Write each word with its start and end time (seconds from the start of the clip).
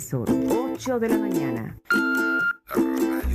Sur, 0.00 0.24
8 0.28 0.98
de 1.00 1.08
la 1.08 1.18
mañana. 1.18 1.76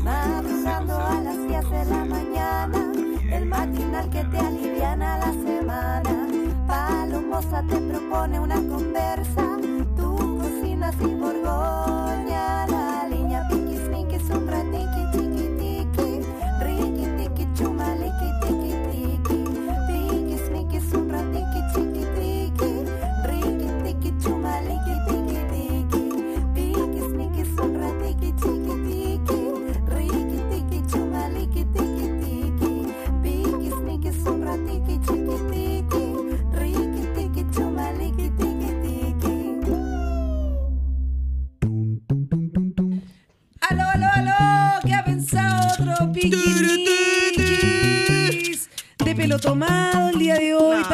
Madrugando 0.04 0.98
a 0.98 1.22
las 1.22 1.38
10 1.48 1.70
de 1.70 1.86
la 1.86 2.06
mañana, 2.06 2.92
el 3.32 3.46
matinal 3.46 4.10
que 4.10 4.24
te 4.24 4.38
aliviana 4.38 5.18
la 5.20 5.34
semana. 5.34 6.28
Palomosa 6.68 7.64
te 7.68 7.78
propone 7.78 8.40
una 8.40 8.56
conversa, 8.56 9.57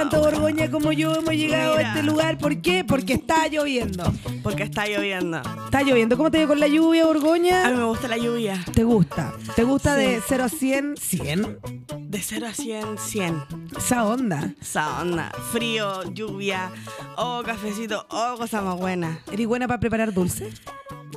tanto 0.09 0.19
Borgoña 0.21 0.69
como 0.69 0.91
yo 0.91 1.13
hemos 1.15 1.33
llegado 1.33 1.77
Mira. 1.77 1.93
a 1.93 1.95
este 1.95 2.03
lugar. 2.03 2.37
¿Por 2.37 2.61
qué? 2.61 2.83
Porque 2.83 3.13
está 3.13 3.47
lloviendo. 3.47 4.03
Porque 4.41 4.63
está 4.63 4.85
lloviendo. 4.85 5.41
Está 5.65 5.81
lloviendo. 5.81 6.17
¿Cómo 6.17 6.29
te 6.29 6.39
dio 6.39 6.47
con 6.47 6.59
la 6.59 6.67
lluvia, 6.67 7.03
A 7.03 7.07
mí 7.07 7.13
Borgoña? 7.13 7.69
me 7.69 7.83
gusta 7.85 8.07
la 8.09 8.17
lluvia. 8.17 8.63
¿Te 8.73 8.83
gusta? 8.83 9.33
¿Te 9.55 9.63
gusta 9.63 9.95
Sí. 9.95 10.01
de 10.01 10.21
0 10.27 10.43
a 10.43 10.49
100? 10.49 10.97
100. 10.97 11.57
De 11.99 12.21
0 12.21 12.47
a 12.47 12.53
100, 12.53 12.97
100. 12.97 13.43
Esa 13.77 14.05
onda. 14.05 14.53
Esa 14.61 15.01
onda. 15.01 15.31
Frío, 15.51 16.03
lluvia, 16.11 16.71
oh, 17.15 17.41
cafecito, 17.45 18.05
oh, 18.09 18.35
cosa 18.37 18.61
más 18.61 18.77
buena. 18.77 19.19
¿Eres 19.31 19.47
buena 19.47 19.67
para 19.67 19.79
preparar 19.79 20.13
dulce? 20.13 20.49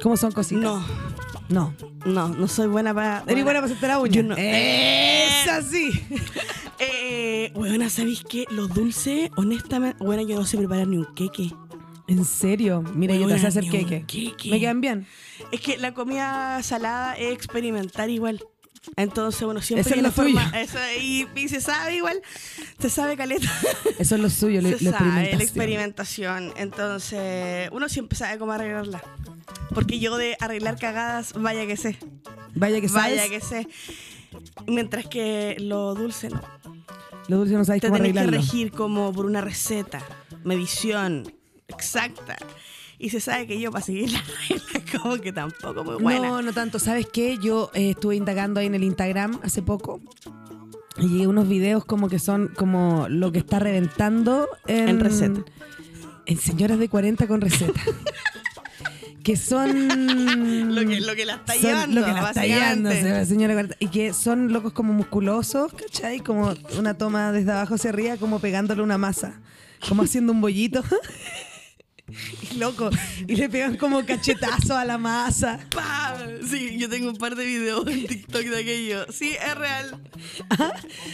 ¿Cómo 0.03 0.17
son 0.17 0.31
cositas? 0.33 0.63
No, 0.63 0.85
No. 1.49 1.75
no, 2.05 2.29
no 2.29 2.49
soy 2.49 2.67
buena 2.67 2.95
para. 2.95 3.25
¿Eres 3.27 3.45
buena 3.45 3.61
para 3.63 3.95
la 3.95 3.99
uña? 4.01 4.13
Yo 4.13 4.23
no. 4.23 4.35
¡Esa 4.37 5.63
sí! 5.63 5.91
Eh, 6.79 7.53
bueno, 7.55 7.89
¿sabéis 7.91 8.23
qué? 8.29 8.45
Los 8.51 8.73
dulces, 8.75 9.31
honestamente, 9.37 10.03
bueno, 10.05 10.23
yo 10.23 10.37
no 10.37 10.45
sé 10.45 10.59
preparar 10.59 10.87
ni 10.89 10.99
un 10.99 11.15
queque. 11.15 11.51
¿En 12.09 12.25
serio? 12.25 12.83
Mira, 12.95 13.17
yo 13.17 13.27
te 13.27 13.39
sé 13.39 13.47
hacer 13.49 13.65
queque. 13.69 14.05
queque. 14.07 14.51
¿Me 14.51 14.61
quedan 14.61 14.81
bien? 14.81 15.07
Es 15.51 15.61
que 15.61 15.77
la 15.77 15.93
comida 15.93 16.63
salada 16.63 17.15
es 17.15 17.33
experimentar 17.33 18.11
igual. 18.11 18.45
Entonces, 18.95 19.43
bueno, 19.43 19.61
siempre 19.61 19.89
Eso 19.89 19.95
es 19.97 20.03
lo 20.03 20.13
forma-. 20.13 20.51
Eso, 20.61 20.79
y, 21.01 21.27
y 21.35 21.49
se 21.49 21.61
sabe 21.61 21.97
igual, 21.97 22.21
se 22.79 22.89
sabe 22.89 23.17
caleta. 23.17 23.51
Eso 23.99 24.15
es 24.15 24.21
lo 24.21 24.31
suyo, 24.31 24.63
lo, 24.63 24.69
se 24.79 24.85
lo 24.85 24.91
sabe, 24.93 25.05
la 25.35 25.43
experimentación. 25.43 25.43
experimentación. 25.43 26.53
Entonces, 26.57 27.69
uno 27.73 27.89
siempre 27.89 28.17
sabe 28.17 28.39
cómo 28.39 28.53
arreglarla. 28.53 29.03
Porque 29.75 29.99
yo 29.99 30.17
de 30.17 30.37
arreglar 30.41 30.79
cagadas, 30.79 31.33
vaya 31.35 31.67
que 31.67 31.77
sé. 31.77 31.99
Vaya 32.55 32.81
que 32.81 32.89
sabes. 32.89 33.17
Vaya 33.19 33.29
que 33.29 33.41
sé. 33.41 33.69
Mientras 34.67 35.07
que 35.07 35.57
lo 35.59 35.95
dulce 35.95 36.29
no. 36.31 36.41
Lo 37.29 37.39
dulce 37.39 37.55
no 37.55 37.65
sabes 37.65 37.81
Te 37.83 37.89
cómo 37.89 37.99
tenés 37.99 38.13
que 38.13 38.19
arreglarlo. 38.21 38.41
regir 38.47 38.71
como 38.71 39.13
por 39.13 39.27
una 39.27 39.41
receta, 39.41 40.01
medición 40.45 41.33
exacta. 41.69 42.37
Y 42.99 43.11
se 43.11 43.21
sabe 43.21 43.47
que 43.47 43.61
yo 43.61 43.71
para 43.71 43.85
seguir 43.85 44.11
la 44.13 44.23
regla 44.49 44.83
como 45.03 45.17
que 45.19 45.33
tampoco 45.33 45.85
muy 45.85 45.97
buena. 46.03 46.29
No, 46.29 46.43
no 46.43 46.53
tanto. 46.53 46.79
¿Sabes 46.79 47.07
qué? 47.13 47.39
Yo 47.39 47.71
eh, 47.75 47.91
estuve 47.91 48.17
indagando 48.17 48.61
ahí 48.61 48.67
en 48.67 48.75
el 48.75 48.85
Instagram 48.85 49.39
hace 49.43 49.63
poco. 49.63 50.01
Y 50.99 51.27
unos 51.27 51.47
videos 51.49 51.85
como 51.85 52.09
que 52.09 52.19
son 52.19 52.49
como 52.57 53.07
lo 53.11 53.31
que 53.33 53.39
está 53.39 53.59
reventando 53.59 54.49
en, 54.67 54.89
En 54.89 55.01
receta. 55.01 55.45
En 56.25 56.39
señoras 56.39 56.79
de 56.79 56.89
40 56.89 57.27
con 57.29 57.41
receta. 57.43 57.81
que 59.23 59.37
son. 59.37 60.75
Lo 60.75 60.81
que- 60.89 61.01
lo 61.01 61.15
que 61.15 61.27
la 61.27 61.35
está 61.35 61.53
son 61.53 61.63
llevando, 61.63 62.01
Lo 62.01 62.07
que 62.07 62.13
la 62.13 62.29
está 62.29 62.47
llevando, 62.47 62.91
se- 62.93 63.27
señora 63.27 63.53
40. 63.55 63.77
Y 63.79 63.89
que 63.89 64.13
son 64.15 64.53
locos 64.53 64.73
como 64.73 64.93
musculosos, 64.95 65.73
¿cachai? 65.75 66.21
Como 66.21 66.55
una 66.79 66.95
toma 66.95 67.31
desde 67.33 67.53
abajo 67.53 67.75
hacia 67.75 67.91
arriba, 67.91 68.17
como 68.17 68.39
pegándole 68.39 68.83
una 68.83 68.97
masa. 68.99 69.41
Como 69.89 70.03
haciendo 70.03 70.33
un 70.33 70.41
bollito. 70.41 70.83
Y 72.53 72.59
loco. 72.59 72.91
Y 73.27 73.37
le 73.37 73.49
pegan 73.49 73.77
como 73.77 74.05
cachetazo 74.05 74.77
a 74.77 74.85
la 74.85 74.99
masa. 74.99 75.59
¡Pam! 75.71 76.47
Sí, 76.49 76.77
yo 76.79 76.89
tengo 76.89 77.11
un 77.11 77.17
par 77.17 77.35
de 77.35 77.45
videos 77.45 77.87
en 77.89 78.07
TikTok 78.07 78.43
de 78.43 78.59
aquello. 78.59 79.07
Sí, 79.13 79.33
es 79.33 79.55
real. 79.57 80.01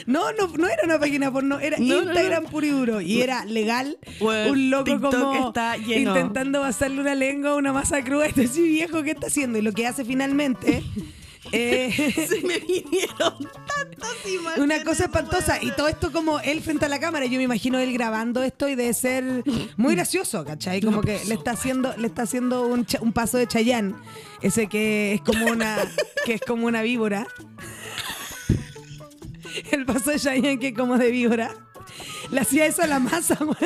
No, 0.06 0.32
no, 0.32 0.48
no 0.48 0.68
era 0.68 0.82
una 0.84 0.98
página 0.98 1.32
porno, 1.32 1.58
era 1.60 1.78
No, 1.78 2.02
no, 2.02 2.02
Instagram 2.02 2.44
no. 2.44 2.50
puro 2.50 2.66
y 2.66 2.70
duro. 2.70 3.00
Y 3.00 3.22
era 3.22 3.44
legal. 3.44 3.98
Bueno, 4.20 4.52
un 4.52 4.70
loco 4.70 4.84
TikTok 4.84 5.14
como 5.14 5.48
está 5.48 5.76
lleno. 5.76 6.10
intentando 6.10 6.60
pasarle 6.60 7.00
una 7.00 7.14
lengua 7.14 7.52
a 7.52 7.54
una 7.56 7.72
masa 7.72 8.02
cruda. 8.04 8.26
Este 8.26 8.46
sí, 8.46 8.62
viejo, 8.62 9.02
¿qué 9.02 9.12
está 9.12 9.28
haciendo? 9.28 9.58
Y 9.58 9.62
lo 9.62 9.72
que 9.72 9.86
hace 9.86 10.04
finalmente. 10.04 10.82
Eh, 11.50 11.92
Se 12.28 12.40
me 12.46 12.58
vinieron 12.60 13.38
tantas 13.66 14.26
imágenes. 14.32 14.58
una 14.58 14.84
cosa 14.84 15.04
espantosa. 15.04 15.62
Y 15.62 15.72
todo 15.72 15.88
esto 15.88 16.12
como 16.12 16.38
él 16.40 16.60
frente 16.62 16.84
a 16.84 16.88
la 16.88 17.00
cámara. 17.00 17.26
Yo 17.26 17.38
me 17.38 17.44
imagino 17.44 17.78
él 17.78 17.92
grabando 17.92 18.42
esto 18.42 18.68
y 18.68 18.74
debe 18.76 18.94
ser 18.94 19.42
muy 19.76 19.94
gracioso, 19.94 20.44
¿cachai? 20.44 20.80
Como 20.80 21.00
que 21.00 21.20
le 21.26 21.34
está 21.34 21.52
haciendo, 21.52 21.94
le 21.96 22.06
está 22.06 22.22
haciendo 22.22 22.66
un, 22.66 22.86
cha- 22.86 23.00
un 23.00 23.12
paso 23.12 23.38
de 23.38 23.46
Chayán. 23.48 23.96
Ese 24.40 24.68
que 24.68 25.14
es 25.14 25.20
como 25.22 25.46
una, 25.46 25.78
que 26.24 26.34
es 26.34 26.40
como 26.42 26.66
una 26.66 26.82
víbora. 26.82 27.26
El 29.70 29.84
paso 29.84 30.10
de 30.10 30.18
Chayán 30.20 30.58
que 30.58 30.68
es 30.68 30.74
como 30.76 30.96
de 30.98 31.10
víbora. 31.10 31.54
Le 32.30 32.40
hacía 32.40 32.66
eso 32.66 32.82
a 32.82 32.86
la 32.86 32.98
masa, 33.00 33.36
güey. 33.40 33.56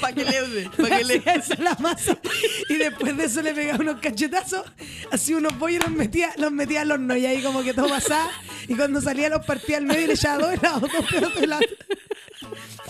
Para 0.00 0.12
que 0.14 0.24
le 0.24 0.48
Le 0.48 0.70
para 0.70 0.98
que 0.98 1.04
le 1.04 1.18
hacía 1.18 1.34
eso 1.34 1.54
a 1.54 1.62
la 1.62 1.74
masa. 1.76 2.18
Y 2.68 2.74
después 2.74 3.16
de 3.16 3.24
eso 3.24 3.42
le 3.42 3.54
pegaba 3.54 3.80
unos 3.80 4.00
cachetazos. 4.00 4.64
Así 5.10 5.34
unos 5.34 5.52
pollos 5.54 5.82
los 5.84 5.92
metía, 5.92 6.32
los 6.36 6.52
metía 6.52 6.82
al 6.82 6.92
horno. 6.92 7.16
Y 7.16 7.26
ahí 7.26 7.42
como 7.42 7.62
que 7.62 7.74
todo 7.74 7.88
pasaba. 7.88 8.30
Y 8.68 8.74
cuando 8.74 9.00
salía 9.00 9.28
los 9.28 9.44
partía 9.44 9.78
al 9.78 9.86
medio 9.86 10.02
y 10.02 10.06
le 10.08 10.14
echaba 10.14 10.38
dos 10.38 10.54
helados, 10.54 10.82
dos 10.82 11.06
pedazos 11.10 11.34
de 11.34 11.44
helado. 11.44 11.62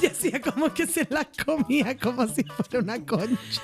Y 0.01 0.07
hacía 0.07 0.41
como 0.41 0.73
que 0.75 0.87
se 0.87 1.07
las 1.11 1.27
comía 1.45 1.97
como 1.97 2.27
si 2.27 2.43
fuera 2.45 2.81
una 2.81 3.05
concha. 3.05 3.63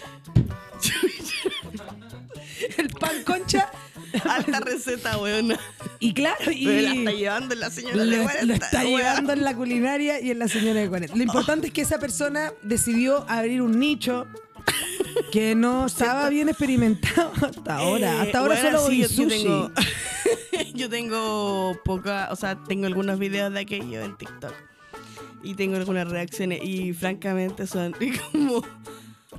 El 2.76 2.88
pan 2.90 3.22
concha. 3.24 3.70
Alta 4.24 4.60
receta, 4.60 5.18
weona. 5.18 5.58
Y 5.98 6.12
claro, 6.14 6.50
y 6.50 6.64
la 6.64 6.92
está 6.92 7.12
llevando 7.12 7.54
la 7.54 7.70
señora 7.70 7.96
lo, 7.96 8.04
de 8.04 8.16
lo 8.16 8.22
40, 8.24 8.54
está 8.54 8.78
weón. 8.84 8.96
llevando 8.98 9.32
en 9.32 9.44
la 9.44 9.54
culinaria 9.54 10.20
y 10.20 10.30
en 10.30 10.38
la 10.38 10.48
señora 10.48 10.80
de 10.80 10.88
40. 10.88 11.16
Lo 11.16 11.22
importante 11.22 11.68
es 11.68 11.72
que 11.72 11.82
esa 11.82 11.98
persona 11.98 12.52
decidió 12.62 13.24
abrir 13.28 13.62
un 13.62 13.78
nicho 13.78 14.26
que 15.32 15.54
no 15.54 15.86
estaba 15.86 16.28
bien 16.28 16.48
experimentado 16.48 17.32
hasta 17.42 17.76
ahora. 17.76 18.16
Eh, 18.16 18.20
Hasta 18.20 18.38
ahora 18.38 18.54
bueno, 18.60 18.78
solo 18.78 18.90
sí, 18.90 19.00
yo 19.02 19.08
sushi. 19.08 19.28
tengo, 19.28 19.70
yo 20.74 20.88
tengo 20.88 21.80
poca, 21.84 22.28
o 22.30 22.36
sea, 22.36 22.56
tengo 22.64 22.86
algunos 22.86 23.18
videos 23.18 23.52
de 23.52 23.60
aquello 23.60 24.02
en 24.02 24.16
TikTok. 24.16 24.54
Y 25.42 25.54
tengo 25.54 25.76
algunas 25.76 26.08
reacciones 26.08 26.60
y 26.62 26.92
francamente 26.92 27.66
son 27.66 27.94
como 28.32 28.62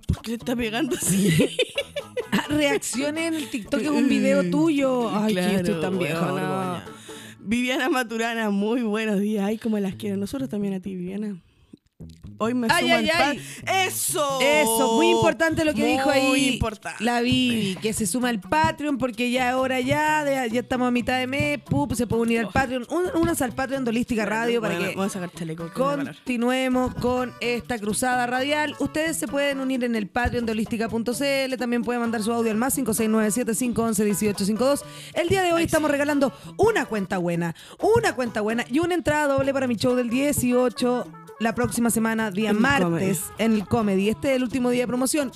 ¿Por 0.08 0.22
qué 0.22 0.32
le 0.32 0.38
está 0.38 0.56
pegando 0.56 0.96
así? 0.96 1.58
Reacciones 2.50 3.28
en 3.28 3.34
el 3.36 3.50
TikTok 3.50 3.82
es 3.82 3.90
un 3.90 4.08
video 4.08 4.50
tuyo. 4.50 5.10
Ay, 5.10 5.36
que 5.36 5.42
yo 5.42 5.50
estoy 5.50 5.82
tan 5.82 5.98
vieja. 5.98 6.20
Borgoña. 6.32 6.86
Viviana 7.40 7.90
Maturana, 7.90 8.50
muy 8.50 8.82
buenos 8.84 9.20
días. 9.20 9.46
Ay, 9.46 9.58
como 9.58 9.80
las 9.80 9.96
quiero. 9.96 10.18
Nosotros 10.18 10.50
también 10.50 10.74
a 10.74 10.80
ti, 10.80 10.96
Viviana. 10.96 11.42
Hoy 12.44 12.56
me 12.56 12.66
Ay, 12.72 12.86
sumo 12.86 12.96
ay, 12.96 13.10
al 13.10 13.22
ay. 13.22 13.40
¡Eso! 13.88 14.40
Eso, 14.42 14.94
muy 14.96 15.10
importante 15.12 15.64
lo 15.64 15.76
que 15.76 15.86
dijo 15.86 16.10
ahí 16.10 16.28
Muy 16.28 16.46
importante. 16.48 17.04
la 17.04 17.22
Vivi, 17.22 17.78
que 17.80 17.94
se 17.94 18.08
suma 18.08 18.30
al 18.30 18.40
Patreon 18.40 18.98
porque 18.98 19.30
ya 19.30 19.52
ahora 19.52 19.80
ya, 19.80 20.24
de- 20.24 20.50
ya 20.50 20.62
estamos 20.62 20.88
a 20.88 20.92
mitad 20.92 21.20
de 21.20 21.28
mes, 21.28 21.60
pup, 21.60 21.94
se 21.94 22.08
puede 22.08 22.24
unir 22.24 22.40
al 22.40 22.50
Patreon, 22.50 22.88
Un- 22.90 23.12
únanse 23.22 23.44
al 23.44 23.54
Patreon 23.54 23.84
de 23.86 23.90
Holística 23.90 24.26
Radio 24.26 24.60
para 24.60 24.74
Bueno, 24.74 24.90
que 24.90 24.96
Vamos 24.98 25.16
a 25.16 25.20
parar. 25.20 25.32
continuemos 26.16 26.96
con 26.96 27.32
esta 27.42 27.78
cruzada 27.78 28.26
radial. 28.26 28.76
Ustedes 28.80 29.18
se 29.18 29.28
pueden 29.28 29.60
unir 29.60 29.84
en 29.84 29.96
el 29.96 30.08
Patreon 30.08 30.48
de 30.48 30.54
holística.cl, 30.54 31.58
también 31.60 31.84
pueden 31.84 32.02
mandar 32.02 32.24
su 32.24 32.34
audio 32.34 32.50
al 32.50 32.58
más 32.58 32.76
569-7511-1852. 32.78 34.82
El 35.14 35.30
día 35.30 35.44
de 35.44 35.54
hoy 35.54 35.64
estamos 35.64 35.92
regalando 35.92 36.34
una 36.58 36.86
cuenta 36.86 37.18
buena, 37.18 37.56
una 37.80 38.16
cuenta 38.16 38.42
buena 38.42 38.66
y 38.70 38.80
una 38.80 38.96
entrada 38.96 39.28
doble 39.34 39.54
para 39.54 39.68
mi 39.68 39.76
show 39.76 39.96
del 39.96 40.10
18 40.10 41.08
la 41.42 41.56
próxima 41.56 41.90
semana, 41.90 42.30
día 42.30 42.52
el 42.52 42.60
martes, 42.60 43.24
en 43.40 43.54
el 43.54 43.68
Comedy. 43.68 44.10
Este 44.10 44.30
es 44.30 44.36
el 44.38 44.44
último 44.44 44.70
día 44.70 44.84
de 44.84 44.88
promoción. 44.88 45.32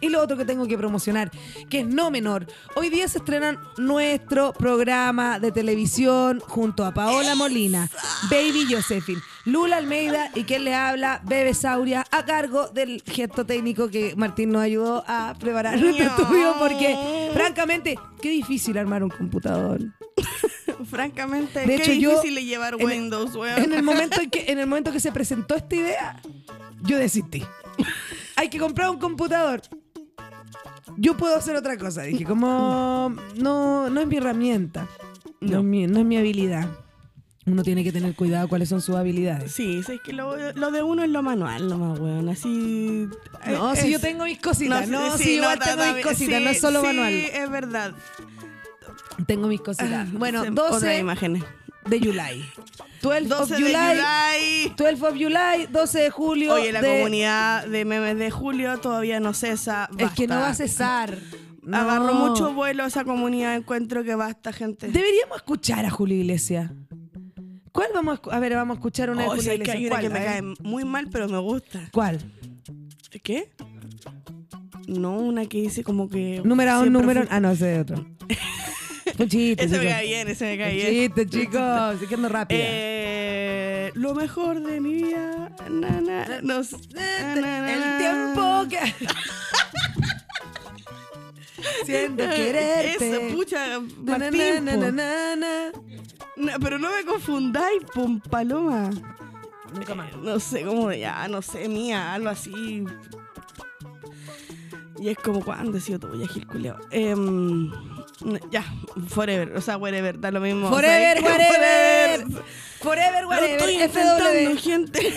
Y 0.00 0.10
lo 0.10 0.20
otro 0.20 0.36
que 0.36 0.44
tengo 0.44 0.66
que 0.66 0.76
promocionar, 0.76 1.30
que 1.70 1.80
es 1.80 1.86
no 1.86 2.10
menor. 2.10 2.46
Hoy 2.76 2.90
día 2.90 3.08
se 3.08 3.18
estrena 3.18 3.58
nuestro 3.78 4.52
programa 4.52 5.38
de 5.38 5.50
televisión 5.50 6.40
junto 6.40 6.84
a 6.84 6.92
Paola 6.92 7.34
Molina, 7.34 7.90
Baby 8.30 8.66
Josephine, 8.68 9.22
Lula 9.46 9.78
Almeida 9.78 10.30
y 10.34 10.44
quien 10.44 10.64
le 10.64 10.74
habla, 10.74 11.22
Bebe 11.24 11.54
Sauria, 11.54 12.04
a 12.10 12.26
cargo 12.26 12.68
del 12.68 13.02
gesto 13.06 13.46
técnico 13.46 13.88
que 13.88 14.14
Martín 14.16 14.50
nos 14.50 14.60
ayudó 14.60 15.04
a 15.06 15.34
preparar 15.40 15.80
nuestro 15.80 16.04
estudio 16.04 16.54
porque, 16.58 17.30
francamente, 17.32 17.98
qué 18.20 18.28
difícil 18.28 18.76
armar 18.76 19.02
un 19.02 19.10
computador. 19.10 19.80
Francamente, 20.90 21.60
De 21.60 21.66
qué 21.66 21.74
hecho, 21.76 21.92
yo, 21.92 22.10
difícil 22.10 22.38
es 22.38 22.44
llevar 22.44 22.74
en- 22.78 22.86
Windows, 22.86 23.34
weón. 23.36 23.62
En 23.62 23.72
el 23.72 23.82
momento 23.90 24.20
en 24.20 24.30
que, 24.30 24.44
en 24.50 24.58
el 24.58 24.66
momento 24.66 24.92
que 24.92 25.00
se 25.00 25.12
presentó 25.12 25.54
esta 25.54 25.74
idea, 25.76 26.20
yo 26.82 26.98
desistí. 26.98 27.42
Hay 28.36 28.48
que 28.48 28.58
comprar 28.58 28.90
un 28.90 28.98
computador. 28.98 29.62
Yo 30.96 31.16
puedo 31.16 31.36
hacer 31.36 31.56
otra 31.56 31.76
cosa. 31.76 32.02
Dije, 32.02 32.24
como 32.24 33.14
no, 33.36 33.90
no 33.90 34.00
es 34.00 34.06
mi 34.06 34.16
herramienta. 34.16 34.86
No, 35.40 35.50
No. 35.52 35.58
es 35.58 35.64
mi, 35.64 35.86
no 35.86 35.98
es 36.00 36.04
mi 36.04 36.16
habilidad. 36.16 36.68
Uno 37.46 37.62
tiene 37.62 37.84
que 37.84 37.92
tener 37.92 38.14
cuidado 38.14 38.48
cuáles 38.48 38.70
son 38.70 38.80
sus 38.80 38.94
habilidades. 38.96 39.52
Sí, 39.52 39.82
sí, 39.82 39.92
es 39.94 40.00
que 40.00 40.14
lo, 40.14 40.34
lo 40.52 40.70
de 40.70 40.82
uno 40.82 41.02
es 41.02 41.10
lo 41.10 41.22
manual 41.22 41.68
nomás, 41.68 41.98
weón. 41.98 42.28
Así. 42.30 43.06
No, 43.46 43.72
es- 43.72 43.80
si 43.80 43.90
yo 43.90 44.00
tengo 44.00 44.24
mis 44.24 44.38
cositas. 44.40 44.88
No, 44.88 45.16
sí, 45.18 45.24
si 45.24 45.30
igual 45.34 45.58
no, 45.58 45.64
tengo 45.64 45.84
mis 45.94 46.02
ta- 46.02 46.08
cositas. 46.10 46.38
sí, 46.38 46.44
no 46.44 46.50
es 46.50 46.60
solo 46.60 46.80
sí, 46.80 46.86
manual. 46.86 47.12
es 47.12 47.50
verdad. 47.50 47.92
Tengo 49.26 49.48
mis 49.48 49.60
cositas. 49.60 50.10
Bueno, 50.12 50.42
Se- 50.42 50.50
Otras 50.50 50.70
12 50.72 50.98
imágenes. 50.98 51.42
de 51.88 51.98
July. 52.00 52.44
12 53.02 53.32
of 53.34 53.48
12 53.48 53.54
de 53.56 53.60
July. 53.62 53.96
July. 53.96 54.74
12 54.76 55.06
of 55.06 55.14
July, 55.14 55.66
12 55.70 55.98
de 56.00 56.10
julio. 56.10 56.54
Oye, 56.54 56.72
la 56.72 56.80
de- 56.80 56.96
comunidad 56.98 57.66
de 57.66 57.84
memes 57.84 58.16
de 58.18 58.30
julio 58.30 58.78
todavía 58.78 59.20
no 59.20 59.34
cesa. 59.34 59.88
Es 59.98 60.10
que 60.12 60.26
no 60.26 60.36
va 60.36 60.48
a 60.50 60.54
cesar. 60.54 61.18
No. 61.62 61.76
Agarró 61.78 62.12
mucho 62.14 62.52
vuelo 62.52 62.84
esa 62.84 63.04
comunidad. 63.04 63.54
Encuentro 63.56 64.04
que 64.04 64.14
basta, 64.14 64.52
gente. 64.52 64.88
Deberíamos 64.88 65.36
escuchar 65.38 65.84
a 65.86 65.90
Julio 65.90 66.16
Iglesias. 66.16 66.70
¿Cuál 67.72 67.88
vamos 67.94 68.20
a 68.30 68.36
A 68.36 68.38
ver, 68.38 68.54
vamos 68.54 68.76
a 68.76 68.78
escuchar 68.78 69.10
una 69.10 69.22
de 69.22 69.28
Oh, 69.28 69.30
Julio 69.36 69.52
Iglesias. 69.54 69.76
hay 69.76 69.86
una 69.86 70.00
que 70.00 70.08
me 70.10 70.18
A 70.20 70.24
cae 70.24 70.42
muy 70.62 70.84
mal, 70.84 71.08
pero 71.10 71.28
me 71.28 71.38
gusta. 71.38 71.88
¿Cuál? 71.92 72.20
¿Qué? 73.22 73.50
No, 74.86 75.16
una 75.16 75.46
que 75.46 75.60
dice 75.62 75.82
como 75.84 76.08
que. 76.08 76.40
Número 76.44 76.72
un, 76.76 76.82
siempre 76.82 77.00
número. 77.02 77.24
Ah, 77.30 77.40
no, 77.40 77.50
ese 77.50 77.74
es 77.76 77.80
otro. 77.82 78.04
Un 79.18 79.28
chiste, 79.28 79.64
Ese 79.64 79.78
me 79.78 79.86
cae 79.86 80.06
bien, 80.06 80.28
ese 80.28 80.44
me 80.44 80.58
cae 80.58 80.74
bien. 80.74 80.90
chiste, 80.90 81.26
chicos. 81.28 81.92
Estoy 81.92 82.08
quedando 82.08 82.28
rápida. 82.28 82.58
Eh, 82.60 83.92
lo 83.94 84.14
mejor 84.14 84.60
de 84.60 84.80
mi 84.80 84.94
vida. 84.94 85.52
na, 85.70 86.00
na, 86.00 86.40
no 86.42 86.64
sé, 86.64 86.76
na, 86.94 87.34
na, 87.36 87.60
na, 87.60 87.72
El 87.72 87.98
tiempo 87.98 88.66
que. 88.68 88.94
Siento 91.84 92.24
quererte. 92.24 93.10
Eso, 93.10 93.34
pucha, 93.34 93.80
Martín, 94.02 94.68
pero 96.60 96.78
no 96.78 96.90
me 96.90 97.04
confundáis, 97.04 97.82
pum, 97.92 98.20
paloma. 98.20 98.90
Nunca 99.72 99.94
más. 99.94 100.16
No 100.16 100.40
sé 100.40 100.62
cómo, 100.62 100.92
ya, 100.92 101.28
no 101.28 101.42
sé, 101.42 101.68
mía, 101.68 102.14
algo 102.14 102.30
así. 102.30 102.84
Y 105.04 105.10
es 105.10 105.18
como, 105.18 105.44
¿cuándo 105.44 105.76
he 105.76 105.82
sido 105.82 105.98
tuya, 105.98 106.26
Gil 106.26 106.46
Culeo? 106.46 106.78
Em, 106.90 107.70
ya, 108.50 108.64
forever, 109.06 109.54
o 109.54 109.60
sea, 109.60 109.76
whatever, 109.76 110.18
da 110.18 110.30
lo 110.30 110.40
mismo. 110.40 110.70
Forever, 110.70 111.18
o 111.18 111.20
sea, 111.20 111.30
whatever. 111.50 112.26
Forever, 112.80 113.22
Lo 113.24 113.28
whatever. 113.28 113.50
estoy 113.50 113.74
intentando, 113.74 114.24
FW. 114.24 114.56
gente. 114.56 115.00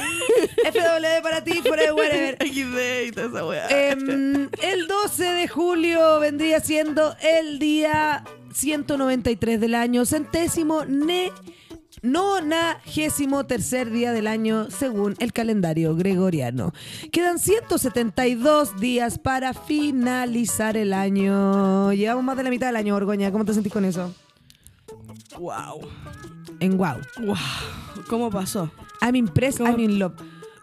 FW 0.74 1.22
para 1.24 1.42
ti, 1.42 1.62
forever, 1.62 1.94
whatever. 1.94 2.38
XD 2.42 3.07
y 3.07 3.12
toda 3.13 3.28
esa 3.28 3.45
weá. 3.45 3.68
Em, 3.69 4.50
el 4.62 4.88
12 4.89 5.24
de 5.24 5.48
julio 5.48 6.19
vendría 6.19 6.60
siendo 6.60 7.16
el 7.22 7.57
día 7.57 8.25
193 8.54 9.62
del 9.62 9.74
año, 9.74 10.06
centésimo 10.06 10.83
ne 10.83 11.31
nonagésimo 12.01 13.45
tercer 13.45 13.91
día 13.91 14.11
del 14.11 14.27
año 14.27 14.69
según 14.69 15.15
el 15.19 15.33
calendario 15.33 15.95
gregoriano. 15.95 16.73
Quedan 17.11 17.39
172 17.39 18.79
días 18.79 19.19
para 19.19 19.53
finalizar 19.53 20.77
el 20.77 20.94
año. 20.94 21.91
Llevamos 21.94 22.23
más 22.23 22.38
de 22.38 22.44
la 22.44 22.49
mitad 22.49 22.67
del 22.67 22.75
año, 22.75 22.94
Borgoña. 22.94 23.31
¿Cómo 23.31 23.45
te 23.45 23.53
sentís 23.53 23.73
con 23.73 23.85
eso? 23.85 24.13
wow. 25.39 25.79
En 26.59 26.77
wow. 26.77 26.97
Wow. 27.19 27.35
¿Cómo 28.09 28.29
pasó? 28.29 28.71
I'm 29.01 29.15
impressed, 29.15 29.59
¿Cómo? 29.59 29.71
I'm 29.71 29.79
in 29.79 29.99
love. 29.99 30.15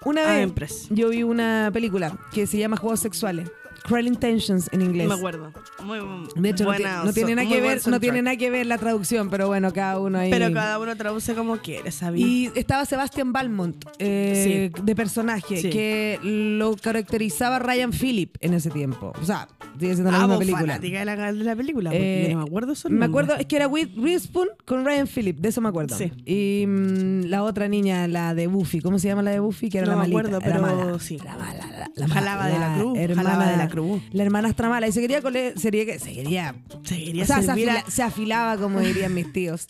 Una 0.04 0.38
I'm 0.38 0.54
vez 0.54 0.88
yo 0.90 1.08
vi 1.08 1.22
una 1.22 1.70
película 1.72 2.18
que 2.32 2.46
se 2.46 2.58
llama 2.58 2.76
Juegos 2.76 3.00
Sexuales. 3.00 3.50
Cruel 3.84 4.06
Intentions 4.06 4.68
en 4.72 4.80
inglés. 4.82 5.06
Me 5.08 5.14
acuerdo. 5.14 5.52
Muy 5.84 5.98
De 6.36 6.48
hecho, 6.50 6.64
no, 6.64 6.70
buena, 6.70 7.00
ti- 7.02 7.06
no 7.06 7.12
tiene 7.12 7.34
nada 7.34 7.46
muy 7.48 7.54
que 7.56 7.60
ver, 7.62 7.86
no 7.88 8.00
tiene 8.00 8.22
nada 8.22 8.36
que 8.36 8.50
ver 8.50 8.66
la 8.66 8.78
traducción, 8.78 9.28
pero 9.28 9.46
bueno, 9.48 9.72
cada 9.72 10.00
uno 10.00 10.18
ahí. 10.18 10.30
Pero 10.30 10.52
cada 10.54 10.78
uno 10.78 10.96
traduce 10.96 11.34
como 11.34 11.58
quiere, 11.58 11.90
¿sabes? 11.90 12.20
Y 12.20 12.50
estaba 12.54 12.84
Sebastian 12.86 13.32
Balmont 13.32 13.84
eh, 13.98 14.70
de 14.82 14.94
personaje 14.96 15.56
Sí. 15.58 15.70
que 15.70 16.18
lo 16.22 16.76
caracterizaba 16.76 17.58
Ryan 17.58 17.92
Phillip 17.92 18.36
en 18.40 18.54
ese 18.54 18.70
tiempo. 18.70 19.12
O 19.20 19.24
sea, 19.24 19.48
sigue 19.78 19.92
siendo 19.94 20.10
la 20.10 20.18
Ah, 20.18 20.20
misma 20.26 20.38
película. 20.38 20.78
de 20.78 21.04
la, 21.04 21.32
de 21.32 21.44
la 21.44 21.56
película, 21.56 21.90
Eh, 21.92 22.28
yo 22.30 22.34
no 22.36 22.42
me 22.42 22.48
acuerdo 22.48 22.74
su 22.74 22.88
Me 22.88 22.92
nombre. 22.92 23.08
acuerdo, 23.08 23.34
es 23.40 23.46
que 23.46 23.56
era 23.56 23.68
With 23.68 23.90
Witherspoon 23.98 24.48
con 24.64 24.84
Ryan 24.86 25.06
Phillip, 25.06 25.38
de 25.40 25.48
eso 25.50 25.60
me 25.60 25.68
acuerdo. 25.68 25.96
Sí. 25.96 26.10
Y 26.24 26.66
mm, 26.66 27.24
la 27.26 27.42
otra 27.42 27.68
niña, 27.68 28.08
la 28.08 28.34
de 28.34 28.46
Buffy, 28.46 28.80
¿cómo 28.80 28.98
se 28.98 29.08
llama 29.08 29.22
la 29.22 29.32
de 29.32 29.40
Buffy? 29.40 29.68
Que 29.68 29.78
era 29.78 29.86
No 29.88 29.92
la 29.92 29.96
me 29.98 30.02
malita, 30.08 30.18
acuerdo, 30.20 30.36
era 30.38 30.56
pero 30.66 30.84
mala, 30.86 30.98
sí. 30.98 31.18
Mala, 31.18 31.66
la, 31.66 31.90
la 31.94 32.08
Jalaba 32.08 32.46
de 32.46 32.58
la 32.58 32.74
cruz, 32.78 32.98
hermana- 32.98 33.30
jalaba 33.30 33.50
de 33.50 33.56
la 33.58 33.68
La 34.12 34.22
hermanastra 34.22 34.68
mala. 34.68 34.86
Y 34.88 34.92
se 34.92 35.00
quería, 35.00 35.20
cole- 35.22 35.54
sería 35.56 35.84
que- 35.86 35.98
se 35.98 36.12
quería 36.12 36.54
Se 36.84 36.96
quería 36.98 37.24
o 37.24 37.26
sea, 37.26 37.36
se, 37.40 37.46
servir 37.46 37.70
a- 37.70 37.74
afila- 37.80 37.90
se 37.90 38.02
afilaba, 38.02 38.56
como 38.56 38.80
dirían 38.80 39.12
mis 39.14 39.32
tíos. 39.32 39.66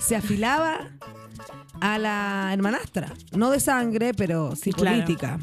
Se 0.00 0.16
afilaba 0.16 0.90
a 1.80 1.98
la 1.98 2.50
hermanastra. 2.52 3.12
No 3.32 3.50
de 3.50 3.60
sangre, 3.60 4.14
pero 4.14 4.54
sí 4.56 4.72
Claro. 4.72 4.96
política. 5.04 5.38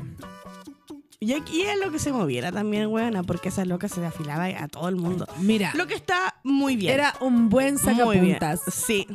Y 1.23 1.33
aquí 1.33 1.61
es 1.61 1.79
lo 1.79 1.91
que 1.91 1.99
se 1.99 2.11
moviera 2.11 2.51
también, 2.51 2.87
weona, 2.87 3.21
porque 3.21 3.49
esa 3.49 3.63
loca 3.63 3.87
se 3.87 4.01
le 4.01 4.07
afilaba 4.07 4.45
a 4.45 4.67
todo 4.67 4.89
el 4.89 4.95
mundo. 4.95 5.27
Mira, 5.39 5.71
Lo 5.75 5.85
que 5.85 5.93
está 5.93 6.33
muy 6.43 6.75
bien. 6.75 6.95
era 6.95 7.13
un 7.21 7.47
buen 7.47 7.77
sacapuntas. 7.77 8.61
Sí. 8.73 9.05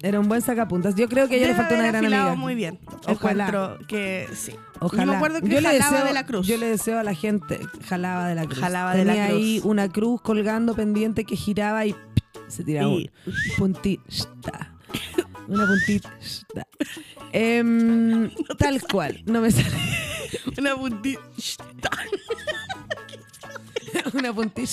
Era 0.00 0.20
un 0.20 0.28
buen 0.28 0.42
sacapuntas. 0.42 0.94
Yo 0.94 1.08
creo 1.08 1.26
que 1.28 1.34
a 1.34 1.38
ella 1.38 1.48
le 1.48 1.54
faltó 1.56 1.74
una 1.74 1.88
gran 1.88 2.04
amiga. 2.04 2.34
muy 2.36 2.54
bien. 2.54 2.78
Ojalá. 3.08 3.46
Encuentro 3.48 3.78
que 3.88 4.28
sí. 4.32 4.54
Ojalá. 4.78 5.02
Yo 5.06 5.10
me 5.10 5.16
acuerdo 5.16 5.40
que 5.40 5.48
Yo 5.48 5.60
le 5.60 5.68
jalaba 5.68 5.90
deseo- 5.96 6.04
de 6.06 6.12
la 6.14 6.24
cruz. 6.26 6.46
Yo 6.46 6.56
le 6.56 6.66
deseo 6.66 6.98
a 7.00 7.02
la 7.02 7.14
gente, 7.14 7.58
jalaba 7.88 8.28
de 8.28 8.36
la 8.36 8.44
cruz. 8.44 8.58
Jalaba 8.60 8.94
de 8.94 9.04
la 9.04 9.14
cruz. 9.14 9.24
ahí 9.40 9.60
una 9.64 9.88
cruz 9.88 10.20
colgando 10.22 10.74
pendiente 10.76 11.24
que 11.24 11.34
giraba 11.34 11.84
y 11.84 11.96
se 12.46 12.62
tiraba 12.62 12.92
Y- 12.92 13.10
un 13.26 13.32
puntita. 13.58 14.72
Una 15.48 15.66
puntita. 15.66 16.12
Em, 17.32 18.30
tal 18.56 18.80
cual. 18.82 19.20
No 19.26 19.40
me 19.40 19.50
sale. 19.50 19.66
Una 20.58 20.76
puntita. 20.76 21.20
una 24.14 24.32
puntita. 24.32 24.72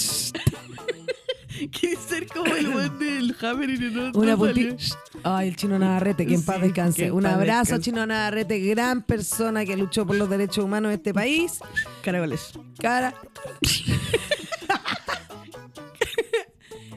Quiere 1.72 1.95
ser 1.98 2.27
como 2.27 2.53
el 2.55 2.67
buen 2.72 3.00
del 3.00 3.36
Hammer 3.41 3.69
y 3.69 3.77
no 3.91 4.12
Una 4.13 4.36
puntita. 4.36 4.75
Ay, 5.24 5.50
el 5.50 5.55
chino 5.55 5.77
Navarrete, 5.79 6.25
que 6.25 6.33
en 6.36 6.43
paz 6.43 6.57
Sí, 6.57 6.62
descanse. 6.63 7.05
en 7.05 7.13
Un 7.13 7.24
paz 7.24 7.33
abrazo, 7.33 7.60
descanse. 7.60 7.81
chino 7.83 8.05
Navarrete, 8.05 8.60
gran 8.60 9.01
persona 9.03 9.63
que 9.65 9.77
luchó 9.77 10.05
por 10.05 10.15
los 10.17 10.29
derechos 10.29 10.65
humanos 10.65 10.89
de 10.89 10.95
este 10.95 11.13
país. 11.13 11.60
Caracoles. 12.01 12.51
Cara. 12.79 13.13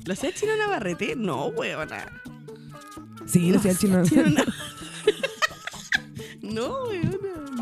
¿Lo 0.05 0.13
hacía 0.13 0.33
Chino 0.33 0.57
Navarrete? 0.57 1.17
No, 1.17 1.47
weona. 1.49 2.23
Sí, 3.27 3.51
lo 3.51 3.59
hacía 3.59 3.73
el 3.73 3.79
chino. 3.79 4.05
Chino 4.05 4.23
Na- 4.31 4.45
No, 6.43 6.85
weona. 6.85 7.17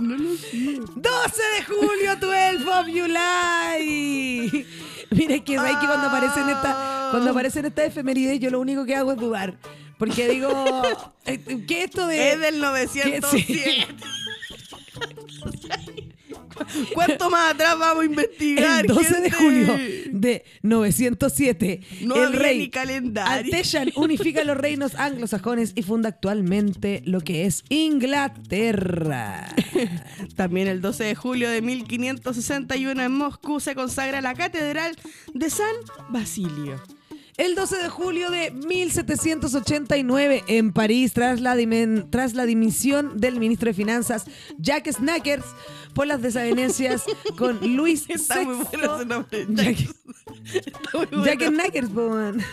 No 0.04 0.16
lo 0.16 0.34
hacía. 0.34 0.80
12 0.94 1.42
de 1.56 1.64
julio, 1.64 2.16
12 2.20 2.68
of 2.68 2.86
July. 2.86 4.66
Mira, 5.10 5.34
es 5.36 5.42
que, 5.42 5.56
¿sabes 5.56 5.76
que 5.76 5.86
cuando 5.86 6.08
aparecen 6.08 6.48
esta, 6.48 7.08
cuando 7.10 7.30
aparecen 7.30 7.64
estas 7.64 7.86
efemérides, 7.86 8.38
yo 8.40 8.50
lo 8.50 8.60
único 8.60 8.84
que 8.84 8.94
hago 8.94 9.12
es 9.12 9.18
dudar. 9.18 9.56
Porque 9.98 10.28
digo, 10.28 10.82
eh, 11.26 11.64
¿qué 11.66 11.84
esto 11.84 12.06
de. 12.06 12.32
Es 12.32 12.40
del 12.40 12.60
907. 12.60 13.86
¿Cuánto 16.94 17.30
más 17.30 17.54
atrás 17.54 17.78
vamos 17.78 18.02
a 18.02 18.06
investigar? 18.06 18.80
el 18.80 18.86
12 18.86 19.20
de 19.20 19.30
julio 19.30 19.78
de 20.12 20.44
907, 20.62 21.80
No 22.02 22.16
el 22.16 22.32
rey 22.32 22.58
ni 22.58 22.70
calendario. 22.70 23.32
Alteshan 23.32 23.90
unifica 23.96 24.44
los 24.44 24.56
reinos 24.56 24.94
anglosajones 24.96 25.72
y 25.74 25.82
funda 25.82 26.10
actualmente 26.10 27.02
lo 27.04 27.20
que 27.20 27.46
es 27.46 27.64
Inglaterra. 27.68 29.54
También 30.36 30.68
el 30.68 30.80
12 30.80 31.04
de 31.04 31.14
julio 31.14 31.50
de 31.50 31.62
1561 31.62 33.02
en 33.02 33.12
Moscú 33.12 33.60
se 33.60 33.74
consagra 33.74 34.20
la 34.20 34.34
Catedral 34.34 34.96
de 35.32 35.50
San 35.50 35.74
Basilio. 36.10 36.80
El 37.36 37.56
12 37.56 37.78
de 37.78 37.88
julio 37.88 38.30
de 38.30 38.52
1789 38.52 40.44
en 40.46 40.72
París, 40.72 41.12
tras 41.14 41.40
la, 41.40 41.56
dimen- 41.56 42.06
tras 42.08 42.34
la 42.34 42.46
dimisión 42.46 43.18
del 43.20 43.40
ministro 43.40 43.66
de 43.68 43.74
Finanzas 43.74 44.26
Jacques 44.58 44.96
Snackers 44.96 45.44
por 45.94 46.06
las 46.06 46.22
desavenencias 46.22 47.02
con 47.36 47.58
Luis 47.76 48.04
Está 48.08 48.42
muy 48.44 48.56
VI. 48.56 48.64
bueno 48.72 48.96
ese 48.96 49.04
nombre. 49.06 49.46
Jacques, 49.50 49.94
Está 50.54 50.90
muy 50.94 51.06
bueno. 51.06 51.24
Jacques 51.24 51.48
Snackers, 51.48 51.90
man. 51.90 52.44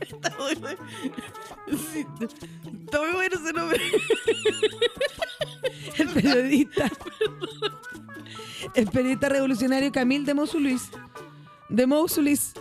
Está 0.00 0.36
muy 0.38 0.54
bueno. 0.54 0.78
Sí, 1.92 2.06
está 2.84 2.98
muy 3.00 3.10
bueno 3.12 3.36
ese 3.36 3.52
nombre. 3.52 3.80
el 5.98 6.08
periodista. 6.08 6.90
El 8.74 8.86
periodista 8.86 9.28
revolucionario 9.28 9.92
Camille 9.92 10.24
de 10.24 10.32
Mousulis. 10.34 10.82
De 11.68 11.86
Mousulis 11.86 12.52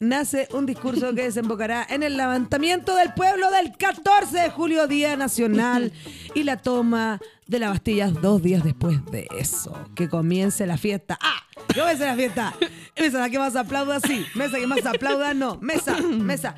nace 0.00 0.48
un 0.52 0.64
discurso 0.64 1.14
que 1.14 1.24
desembocará 1.24 1.86
en 1.88 2.02
el 2.02 2.16
levantamiento 2.16 2.96
del 2.96 3.12
pueblo 3.12 3.50
del 3.50 3.76
14 3.76 4.40
de 4.40 4.50
julio, 4.50 4.86
Día 4.88 5.14
Nacional, 5.16 5.92
y 6.34 6.42
la 6.42 6.56
toma 6.56 7.20
de 7.46 7.58
la 7.58 7.68
Bastilla 7.68 8.08
dos 8.08 8.42
días 8.42 8.64
después 8.64 9.04
de 9.06 9.28
eso. 9.38 9.78
Que 9.94 10.08
comience 10.08 10.66
la 10.66 10.78
fiesta. 10.78 11.18
¡Ah! 11.20 11.42
¿Qué 11.68 11.80
comience 11.80 12.06
la 12.06 12.16
fiesta? 12.16 12.54
Mesa, 12.98 13.18
la 13.18 13.30
que 13.30 13.38
más 13.38 13.54
aplauda, 13.56 14.00
sí. 14.00 14.24
Mesa 14.34 14.58
que 14.58 14.66
más 14.66 14.84
aplauda, 14.86 15.34
no. 15.34 15.58
Mesa, 15.60 16.00
mesa. 16.00 16.56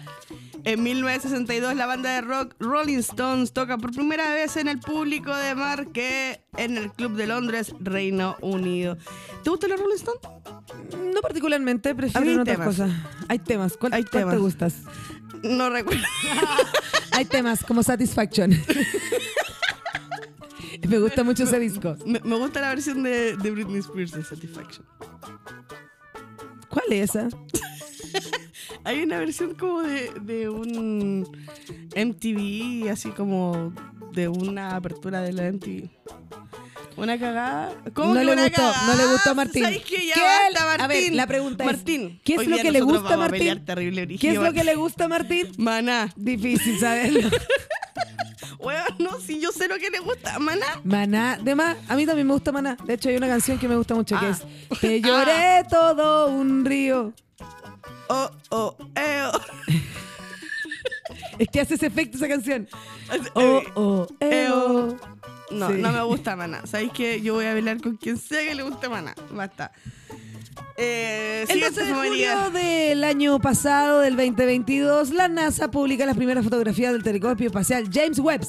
En 0.64 0.80
1962 0.80 1.74
la 1.74 1.86
banda 1.86 2.14
de 2.14 2.20
rock 2.20 2.54
Rolling 2.60 2.98
Stones 2.98 3.52
toca 3.52 3.78
por 3.78 3.90
primera 3.92 4.32
vez 4.32 4.56
en 4.56 4.68
el 4.68 4.78
público 4.78 5.34
de 5.34 5.56
Marque 5.56 6.44
en 6.56 6.76
el 6.76 6.92
Club 6.92 7.16
de 7.16 7.26
Londres, 7.26 7.74
Reino 7.80 8.36
Unido. 8.40 8.96
¿Te 9.42 9.50
gustan 9.50 9.70
los 9.70 9.80
Rolling 9.80 9.96
Stones? 9.96 10.20
No 10.96 11.20
particularmente, 11.20 11.94
prefiero 11.94 12.30
en 12.30 12.40
otras 12.40 12.56
temas. 12.56 12.68
cosas. 12.76 12.90
Hay 13.28 13.38
temas. 13.38 13.76
¿Cuál, 13.76 13.92
Hay 13.94 14.02
cuál 14.04 14.10
temas. 14.22 14.34
te 14.34 14.40
gustas? 14.40 14.74
No 15.42 15.70
recuerdo. 15.70 16.02
Hay 17.12 17.24
temas 17.24 17.64
como 17.64 17.82
Satisfaction. 17.82 18.50
Me 20.88 20.98
gusta 20.98 21.22
mucho 21.24 21.44
ese 21.44 21.58
disco. 21.58 21.96
Me, 22.04 22.20
me 22.20 22.36
gusta 22.36 22.60
la 22.60 22.68
versión 22.70 23.02
de, 23.02 23.36
de 23.36 23.50
Britney 23.50 23.78
Spears 23.78 24.12
de 24.12 24.24
Satisfaction. 24.24 24.84
¿Cuál 26.68 26.84
es 26.90 27.10
esa? 27.10 27.28
Hay 28.84 29.02
una 29.02 29.18
versión 29.18 29.54
como 29.54 29.82
de, 29.82 30.10
de 30.22 30.48
un 30.48 31.26
MTV, 31.94 32.90
así 32.90 33.10
como 33.10 33.72
de 34.12 34.28
una 34.28 34.74
apertura 34.76 35.20
de 35.22 35.32
la 35.32 35.50
MTV. 35.52 35.88
Una 36.96 37.18
cagada. 37.18 37.72
¿Cómo 37.94 38.14
No 38.14 38.20
que 38.20 38.26
le 38.26 38.32
una 38.32 38.42
gustó, 38.44 38.56
cagada? 38.62 38.86
no 38.86 38.94
le 38.96 39.06
gustó 39.12 39.30
a 39.30 39.34
Martín. 39.34 39.62
¿Sabes 39.64 39.82
qué? 39.84 40.06
Ya 40.06 40.14
¿Qué? 40.14 40.20
basta, 40.20 40.64
Martín. 40.66 40.84
A 40.84 40.88
ver, 40.88 41.12
la 41.14 41.26
pregunta 41.26 41.64
es, 41.64 41.72
Martín, 41.72 42.20
¿qué 42.24 42.34
es 42.34 42.46
lo 42.46 42.56
que 42.58 42.70
le 42.70 42.80
gusta 42.80 43.14
a 43.14 43.16
Martín? 43.16 43.64
terrible, 43.64 44.06
¿Qué 44.18 44.30
es 44.30 44.34
lo 44.36 44.52
que 44.52 44.64
le 44.64 44.74
gusta 44.74 45.04
a 45.04 45.08
Martín? 45.08 45.52
Maná. 45.58 46.12
Difícil 46.16 46.78
saberlo. 46.78 47.28
Weón, 48.58 48.84
no, 49.00 49.18
si 49.20 49.40
yo 49.40 49.50
sé 49.50 49.66
lo 49.66 49.76
que 49.76 49.90
le 49.90 49.98
gusta. 49.98 50.38
Maná. 50.38 50.66
Maná, 50.84 51.36
de 51.42 51.54
más, 51.56 51.76
a 51.88 51.96
mí 51.96 52.06
también 52.06 52.26
me 52.28 52.32
gusta 52.32 52.52
Maná. 52.52 52.76
De 52.84 52.94
hecho, 52.94 53.08
hay 53.08 53.16
una 53.16 53.26
canción 53.26 53.58
que 53.58 53.66
me 53.66 53.74
gusta 53.76 53.94
mucho 53.94 54.18
que 54.20 54.26
Ah. 54.26 54.30
es 54.70 54.78
Te 54.80 55.00
lloré 55.00 55.64
todo 55.68 56.28
un 56.28 56.64
río. 56.64 57.12
Oh, 58.08 58.30
oh, 58.50 58.76
eh, 58.94 59.22
oh. 59.32 59.38
Es 61.38 61.48
que 61.48 61.60
hace 61.60 61.74
ese 61.74 61.86
efecto 61.86 62.16
esa 62.16 62.28
canción. 62.28 62.68
Eh, 63.12 63.20
Oh, 63.34 63.62
oh, 63.74 64.06
eh, 64.20 64.46
eh, 64.46 64.48
oh. 64.52 64.96
No, 65.50 65.68
Sí. 65.70 65.74
no 65.78 65.92
me 65.92 66.02
gusta 66.02 66.34
Maná. 66.36 66.64
¿Sabéis 66.66 66.92
que 66.92 67.20
Yo 67.20 67.34
voy 67.34 67.44
a 67.44 67.52
bailar 67.52 67.80
con 67.80 67.96
quien 67.96 68.16
sea 68.16 68.40
que 68.46 68.54
le 68.54 68.62
guste 68.62 68.88
Maná. 68.88 69.14
Basta. 69.32 69.72
Eh, 70.76 71.42
El 71.42 71.48
siguiente 71.48 71.80
12 71.80 71.92
de 71.92 72.08
julio 72.08 72.50
del 72.50 73.04
año 73.04 73.38
pasado, 73.40 74.00
del 74.00 74.16
2022, 74.16 75.10
la 75.10 75.28
NASA 75.28 75.70
publica 75.70 76.06
las 76.06 76.16
primeras 76.16 76.44
fotografías 76.44 76.92
del 76.92 77.02
telescopio 77.02 77.46
espacial 77.46 77.88
James 77.92 78.18
Webb. 78.18 78.46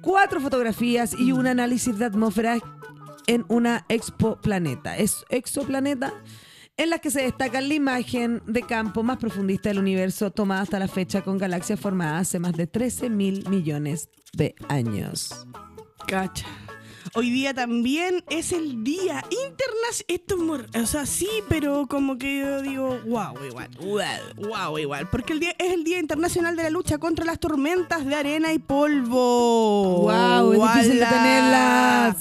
Cuatro 0.00 0.40
fotografías 0.40 1.14
y 1.18 1.32
un 1.32 1.46
análisis 1.46 1.98
de 1.98 2.04
atmósfera 2.04 2.58
en 3.26 3.44
una 3.48 3.84
expoplaneta. 3.88 4.96
Es 4.96 5.24
exoplaneta 5.30 6.12
en 6.76 6.90
las 6.90 7.00
que 7.00 7.10
se 7.10 7.22
destaca 7.22 7.60
la 7.60 7.74
imagen 7.74 8.42
de 8.46 8.62
campo 8.62 9.02
más 9.02 9.18
profundista 9.18 9.70
del 9.70 9.78
universo 9.78 10.30
tomada 10.30 10.62
hasta 10.62 10.78
la 10.78 10.88
fecha 10.88 11.22
con 11.22 11.38
galaxias 11.38 11.80
formadas 11.80 12.28
hace 12.28 12.38
más 12.38 12.52
de 12.52 12.66
13 12.66 13.10
mil 13.10 13.48
millones 13.48 14.10
de 14.32 14.54
años. 14.68 15.46
Cacha. 16.06 16.46
Hoy 17.14 17.30
día 17.30 17.54
también 17.54 18.22
es 18.28 18.52
el 18.52 18.84
día 18.84 19.24
internacional. 19.30 20.04
Esto 20.08 20.36
es 20.74 20.82
O 20.82 20.86
sea, 20.86 21.06
sí, 21.06 21.28
pero 21.48 21.86
como 21.86 22.18
que 22.18 22.40
yo 22.40 22.60
digo, 22.60 23.00
wow, 23.06 23.32
igual. 23.48 23.70
Wow, 23.80 24.48
wow, 24.48 24.78
igual. 24.78 25.08
Porque 25.08 25.32
el 25.32 25.40
día 25.40 25.54
es 25.58 25.72
el 25.72 25.84
Día 25.84 25.98
Internacional 25.98 26.56
de 26.56 26.64
la 26.64 26.70
Lucha 26.70 26.98
contra 26.98 27.24
las 27.24 27.38
Tormentas 27.38 28.04
de 28.04 28.14
Arena 28.14 28.52
y 28.52 28.58
Polvo. 28.58 30.02
¡Wow! 30.02 30.52
Es 30.52 30.74
difícil 30.74 31.00
de 31.00 31.06
tenerlas. 31.06 32.16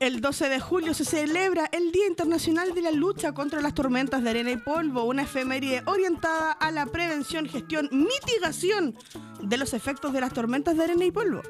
El 0.00 0.20
12 0.20 0.48
de 0.48 0.60
julio 0.60 0.94
se 0.94 1.04
celebra 1.04 1.68
el 1.72 1.92
Día 1.92 2.06
Internacional 2.06 2.74
de 2.74 2.82
la 2.82 2.90
Lucha 2.90 3.32
contra 3.32 3.60
las 3.60 3.74
Tormentas 3.74 4.22
de 4.22 4.30
Arena 4.30 4.50
y 4.50 4.56
Polvo, 4.56 5.04
una 5.04 5.22
efeméride 5.22 5.82
orientada 5.86 6.52
a 6.52 6.70
la 6.70 6.86
prevención, 6.86 7.46
gestión, 7.46 7.88
mitigación 7.92 8.94
de 9.42 9.56
los 9.56 9.74
efectos 9.74 10.12
de 10.12 10.20
las 10.20 10.32
tormentas 10.32 10.76
de 10.76 10.84
arena 10.84 11.04
y 11.04 11.10
polvo. 11.10 11.42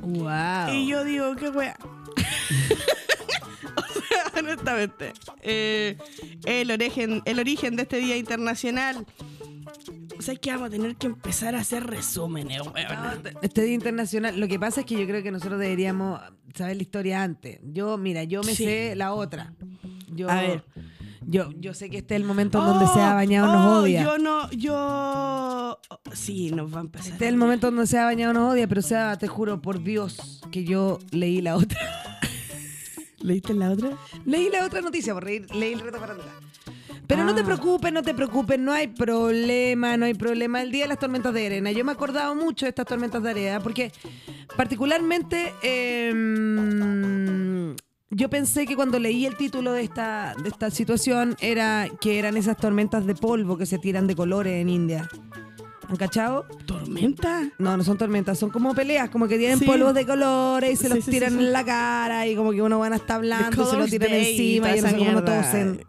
¡Wow! 0.00 0.72
Y 0.72 0.86
yo 0.86 1.04
digo, 1.04 1.34
qué 1.36 1.48
wea. 1.48 1.76
o 3.76 4.00
sea, 4.00 4.32
honestamente. 4.38 5.12
eh, 5.42 5.96
el, 6.44 6.70
origen, 6.70 7.22
el 7.24 7.38
origen 7.38 7.76
de 7.76 7.82
este 7.82 7.98
día 7.98 8.16
internacional. 8.16 9.06
O 10.18 10.22
sea, 10.22 10.34
es 10.34 10.40
que 10.40 10.50
vamos 10.50 10.68
a 10.68 10.70
tener 10.70 10.96
que 10.96 11.08
empezar 11.08 11.54
a 11.54 11.60
hacer 11.60 11.86
resúmenes, 11.86 12.60
weón. 12.62 13.22
Este 13.42 13.62
Día 13.62 13.74
Internacional, 13.74 14.40
lo 14.40 14.48
que 14.48 14.58
pasa 14.58 14.80
es 14.80 14.86
que 14.86 14.98
yo 14.98 15.06
creo 15.06 15.22
que 15.22 15.30
nosotros 15.30 15.60
deberíamos 15.60 16.20
saber 16.56 16.76
la 16.76 16.82
historia 16.82 17.22
antes. 17.22 17.60
Yo, 17.62 17.96
mira, 17.98 18.24
yo 18.24 18.42
me 18.42 18.54
Sí. 18.54 18.64
sé 18.64 18.94
la 18.96 19.12
otra. 19.12 19.52
Yo, 20.14 20.30
A 20.30 20.40
ver. 20.40 20.64
Yo, 21.28 21.50
yo 21.58 21.74
sé 21.74 21.90
que 21.90 21.98
este 21.98 22.14
es 22.14 22.20
el 22.20 22.26
momento 22.26 22.60
en 22.60 22.66
donde 22.66 22.86
se 22.86 23.00
ha 23.00 23.12
bañado 23.14 23.52
nos 23.52 23.66
oh, 23.66 23.82
odia. 23.82 24.02
Yo 24.04 24.16
no, 24.18 24.48
yo. 24.52 25.78
sí, 26.12 26.52
nos 26.52 26.72
va 26.72 26.78
a 26.78 26.80
empezar. 26.82 27.12
Este 27.12 27.24
es 27.24 27.30
el 27.32 27.36
momento 27.36 27.66
donde 27.68 27.86
se 27.88 27.98
ha 27.98 28.04
bañado 28.04 28.32
nos 28.32 28.52
odia, 28.52 28.68
pero 28.68 28.80
sea, 28.80 29.18
te 29.18 29.26
juro 29.26 29.60
por 29.60 29.82
Dios 29.82 30.40
que 30.52 30.62
yo 30.64 31.00
leí 31.10 31.40
la 31.42 31.56
otra. 31.56 31.80
¿Leíste 33.20 33.54
la 33.54 33.72
otra? 33.72 33.90
leí 34.24 34.50
la 34.50 34.64
otra 34.64 34.80
noticia, 34.80 35.12
por 35.14 35.24
reír, 35.24 35.52
leí 35.52 35.72
el 35.72 35.80
reto 35.80 35.98
farándula. 35.98 36.30
Pero 37.06 37.24
no 37.24 37.34
te 37.34 37.42
Ah. 37.42 37.44
preocupes, 37.44 37.92
no 37.92 38.02
te 38.02 38.14
preocupes, 38.14 38.58
no 38.58 38.72
hay 38.72 38.88
problema, 38.88 39.96
no 39.96 40.06
hay 40.06 40.14
problema. 40.14 40.62
El 40.62 40.72
día 40.72 40.84
de 40.84 40.88
las 40.88 40.98
tormentas 40.98 41.32
de 41.32 41.46
arena. 41.46 41.70
Yo 41.72 41.84
me 41.84 41.92
he 41.92 41.94
acordado 41.94 42.34
mucho 42.34 42.66
de 42.66 42.70
estas 42.70 42.86
tormentas 42.86 43.22
de 43.22 43.30
arena 43.30 43.60
porque 43.60 43.92
particularmente 44.56 45.52
em, 45.62 47.74
yo 48.10 48.30
pensé 48.30 48.66
que 48.66 48.76
cuando 48.76 48.98
leí 48.98 49.26
el 49.26 49.36
título 49.36 49.72
de 49.72 49.82
esta, 49.82 50.34
de 50.42 50.48
esta 50.48 50.70
situación 50.70 51.36
era 51.40 51.88
que 52.00 52.18
eran 52.18 52.36
esas 52.36 52.56
tormentas 52.56 53.06
de 53.06 53.14
polvo 53.14 53.56
que 53.58 53.66
se 53.66 53.78
tiran 53.78 54.06
de 54.06 54.16
colores 54.16 54.54
en 54.60 54.68
India. 54.68 55.08
¿Han 55.88 55.96
cachado? 55.96 56.46
¿Tormenta? 56.66 57.48
No, 57.58 57.76
no 57.76 57.84
son 57.84 57.96
tormentas, 57.96 58.38
son 58.38 58.50
como 58.50 58.74
peleas, 58.74 59.08
como 59.08 59.28
que 59.28 59.38
tienen 59.38 59.58
Sí. 59.60 59.64
polvos 59.64 59.94
de 59.94 60.04
colores 60.04 60.72
y 60.72 60.76
se 60.76 60.88
Sí, 60.88 60.94
los 60.94 61.04
sí, 61.04 61.10
tiran 61.12 61.38
en 61.38 61.52
la 61.52 61.64
cara 61.64 62.26
y 62.26 62.34
como 62.34 62.50
que 62.50 62.60
uno 62.60 62.78
van 62.80 62.92
a 62.92 62.96
estar 62.96 63.16
hablando 63.16 63.48
y 63.50 63.52
se 63.52 63.60
lo 63.60 63.70
Colors 63.70 63.90
tiran 63.90 64.10
Day, 64.10 64.30
encima 64.32 64.76
y 64.76 64.80
no 64.80 64.88
sé 64.88 64.96
cómo 64.96 65.22
tosen. 65.24 65.80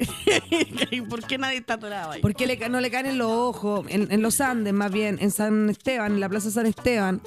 ¿Y 0.92 1.02
¿Por 1.02 1.24
qué 1.26 1.38
nadie 1.40 1.58
está 1.58 1.76
atorado 1.76 2.12
ahí? 2.12 2.22
¿Por 2.22 2.36
qué 2.36 2.46
le 2.46 2.70
no 2.70 2.80
le 2.80 2.92
caen 2.92 3.08
en 3.08 3.18
los 3.18 3.32
ojos? 3.32 3.86
En, 3.90 4.12
en 4.12 4.22
los 4.22 4.40
Andes, 4.40 4.74
más 4.74 4.92
bien, 4.92 5.18
en 5.20 5.32
San 5.32 5.70
Esteban, 5.70 6.14
en 6.14 6.20
la 6.20 6.30
Plaza 6.30 6.52
San 6.52 6.68
Esteban, 6.68 7.22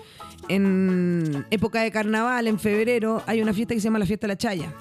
en 0.49 1.45
época 1.50 1.83
de 1.83 1.91
carnaval, 1.91 2.47
en 2.47 2.59
febrero, 2.61 3.23
hay 3.27 3.43
una 3.43 3.53
fiesta 3.53 3.75
que 3.75 3.81
se 3.81 3.85
llama 3.85 3.99
la 3.99 4.07
Fiesta 4.07 4.27
de 4.27 4.33
la 4.35 4.39
Chaya. 4.39 4.73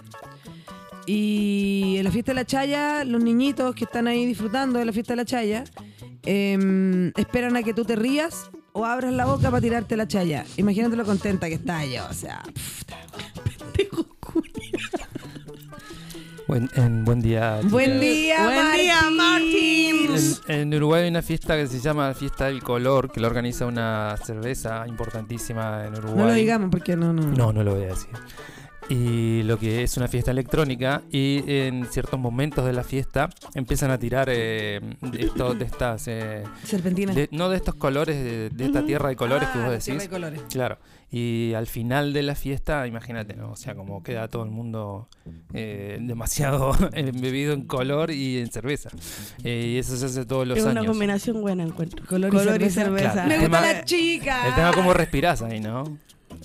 Y 1.05 1.95
en 1.97 2.03
la 2.03 2.11
Fiesta 2.11 2.31
de 2.31 2.35
la 2.35 2.45
Chaya, 2.45 3.03
los 3.03 3.23
niñitos 3.23 3.73
que 3.73 3.85
están 3.85 4.07
ahí 4.07 4.25
disfrutando 4.27 4.77
de 4.77 4.85
la 4.85 4.93
Fiesta 4.93 5.13
de 5.13 5.17
la 5.17 5.25
Chaya, 5.25 5.63
em, 6.23 7.11
esperan 7.17 7.55
a 7.55 7.63
que 7.63 7.73
tú 7.73 7.85
te 7.85 7.95
rías 7.95 8.49
o 8.73 8.85
abras 8.85 9.13
la 9.13 9.25
boca 9.25 9.49
para 9.49 9.61
tirarte 9.61 9.97
la 9.97 10.07
chaya. 10.07 10.45
Imagínate 10.57 10.95
lo 10.95 11.05
contenta 11.05 11.47
que 11.47 11.55
está 11.55 11.85
yo, 11.85 12.05
o 12.09 12.13
sea... 12.13 12.41
pff, 12.53 12.83
Buen, 16.47 16.67
en- 16.75 17.05
buen 17.05 17.21
día. 17.21 17.59
Buen 17.63 17.85
chicas. 17.85 18.01
día, 18.01 18.43
Buen 18.43 18.71
día, 18.75 19.01
Martín. 19.11 20.15
En, 20.47 20.61
en 20.61 20.73
Uruguay 20.73 21.03
hay 21.03 21.09
una 21.09 21.21
fiesta 21.21 21.55
que 21.55 21.67
se 21.67 21.79
llama 21.79 22.11
Fiesta 22.15 22.45
del 22.45 22.63
Color, 22.63 23.11
que 23.11 23.19
lo 23.19 23.27
organiza 23.27 23.67
una 23.67 24.15
cerveza 24.25 24.83
importantísima 24.87 25.85
en 25.85 25.93
Uruguay. 25.93 26.17
No 26.17 26.25
lo 26.25 26.33
digamos 26.33 26.69
porque 26.71 26.95
no, 26.95 27.13
no. 27.13 27.21
No, 27.21 27.53
no 27.53 27.63
lo 27.63 27.75
voy 27.75 27.83
a 27.83 27.87
decir. 27.89 28.09
Y 28.89 29.43
lo 29.43 29.59
que 29.59 29.83
es 29.83 29.97
una 29.97 30.07
fiesta 30.07 30.31
electrónica 30.31 31.03
y 31.11 31.43
en 31.47 31.85
ciertos 31.85 32.19
momentos 32.19 32.65
de 32.65 32.73
la 32.73 32.83
fiesta 32.83 33.29
empiezan 33.53 33.91
a 33.91 33.99
tirar 33.99 34.29
eh, 34.31 34.79
de, 35.01 35.21
esto- 35.21 35.53
de 35.53 35.65
estas... 35.65 36.07
eh, 36.07 36.43
Serpentina. 36.63 37.13
de- 37.13 37.29
no 37.31 37.49
de 37.49 37.57
estos 37.57 37.75
colores, 37.75 38.15
de, 38.23 38.49
de 38.49 38.65
esta 38.65 38.83
tierra 38.83 39.09
de 39.09 39.15
colores 39.15 39.47
que 39.49 39.59
Ah, 39.59 39.69
vos 39.69 39.83
tierra 39.83 39.99
decís. 39.99 40.03
de 40.03 40.09
colores. 40.09 40.41
Claro. 40.49 40.79
Y 41.11 41.53
al 41.55 41.67
final 41.67 42.13
de 42.13 42.23
la 42.23 42.33
fiesta, 42.35 42.85
imagínate, 42.87 43.35
¿no? 43.35 43.51
O 43.51 43.55
sea, 43.55 43.75
como 43.75 44.01
queda 44.03 44.27
todo 44.27 44.43
el 44.43 44.49
mundo 44.51 45.07
eh, 45.53 45.97
demasiado 46.01 46.71
embebido 46.93 47.53
en 47.53 47.65
color 47.65 48.09
y 48.11 48.39
en 48.39 48.51
cerveza. 48.51 48.89
Eh, 49.43 49.73
y 49.73 49.77
eso 49.77 49.97
se 49.97 50.05
hace 50.07 50.25
todos 50.25 50.47
los 50.47 50.57
es 50.57 50.63
una 50.63 50.81
años. 50.81 50.87
combinación 50.87 51.41
buena, 51.41 51.61
encuentro. 51.63 52.03
Color 52.07 52.33
y 52.61 52.69
cerveza. 52.71 53.11
Claro. 53.13 53.27
Me 53.27 53.35
El 53.35 53.41
gusta 53.41 53.57
tema- 53.61 53.73
la 53.73 53.85
chica. 53.85 54.47
El 54.49 54.55
tema 54.55 54.71
cómo 54.73 54.93
respirás 54.93 55.41
ahí, 55.43 55.59
¿no? 55.59 55.83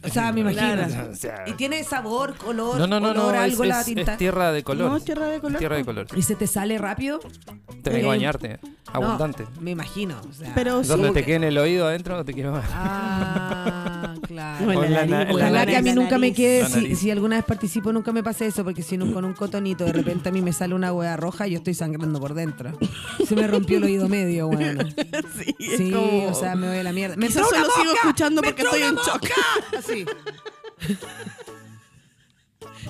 O 0.03 0.09
sea, 0.09 0.33
me 0.33 0.41
imagino. 0.41 0.63
Claro. 0.75 1.11
O 1.13 1.15
sea, 1.15 1.45
Y 1.47 1.53
tiene 1.53 1.83
sabor, 1.85 2.35
color, 2.37 2.79
no, 2.79 2.87
no, 2.87 3.01
no, 3.01 3.11
olor, 3.11 3.17
no, 3.17 3.35
es, 3.35 3.41
algo 3.53 3.65
la 3.65 3.81
es- 3.81 3.87
tinta. 3.87 4.13
es 4.13 4.19
tierra 4.19 4.53
de 4.53 4.63
color. 4.63 4.91
No, 4.91 5.01
tierra 5.01 5.27
de 5.29 5.41
color. 5.41 5.59
Tierra 5.59 5.77
de 5.77 5.85
color. 5.85 6.07
¿Y 6.17 6.23
se 6.23 6.35
te 6.35 6.47
sale 6.47 6.77
rápido? 6.79 7.21
Tenés 7.83 8.01
que 8.01 8.05
Eh, 8.05 8.09
bañarte. 8.09 8.59
Abundante. 8.93 9.45
No, 9.55 9.61
me 9.61 9.71
imagino. 9.73 10.17
o 10.29 10.33
sea. 10.33 10.53
Pero 10.55 10.83
sí. 10.83 10.89
¿Dónde 10.89 11.11
te 11.11 11.25
quede 11.25 11.37
en 11.37 11.45
el 11.45 11.59
oído 11.59 11.87
adentro? 11.87 12.25
Te 12.25 12.33
quiero 12.33 12.53
ver. 12.53 12.63
Ah, 12.73 14.15
claro. 14.27 14.73
La 14.83 15.07
la 15.07 15.27
Ojalá 15.33 15.67
que 15.67 15.77
a 15.77 15.83
mí 15.83 15.89
la 15.89 15.95
nunca 15.95 16.19
me 16.19 16.33
quede, 16.33 16.63
La 16.63 16.69
si, 16.69 16.95
si 16.97 17.11
alguna 17.11 17.37
vez 17.37 17.45
participo, 17.45 17.93
nunca 17.93 18.13
me 18.13 18.23
pase 18.23 18.47
eso, 18.47 18.63
porque 18.65 18.83
si 18.83 18.97
no, 18.97 19.13
con 19.13 19.25
un 19.25 19.33
cotonito 19.33 19.85
de 19.85 19.93
repente 19.93 20.29
a 20.29 20.33
mí 20.33 20.41
me 20.43 20.53
sale 20.53 20.75
una 20.75 20.93
hueá 20.93 21.17
roja, 21.17 21.47
yo 21.47 21.59
estoy 21.59 21.75
sangrando 21.75 22.21
por 22.21 22.35
dentro. 22.35 22.79
Se 23.27 23.35
me 23.35 23.47
rompió 23.47 23.79
el 23.79 23.85
oído 23.85 24.09
medio, 24.09 24.47
bueno. 24.49 24.85
sí, 25.39 25.55
es 25.59 25.77
Sí, 25.79 25.91
como- 25.91 26.29
o 26.29 26.35
sea, 26.35 26.55
me 26.55 26.69
voy 26.69 26.79
a 26.79 26.83
la 26.83 26.93
mierda. 26.93 27.17
¡Me 27.17 27.31
solo 27.31 27.47
sigo 27.49 27.95
escuchando 27.95 28.43
¡Me 28.43 28.49
porque 28.49 28.63
estoy 28.63 28.83
en 28.83 28.95
shock. 28.97 29.29
Así. 29.85 30.05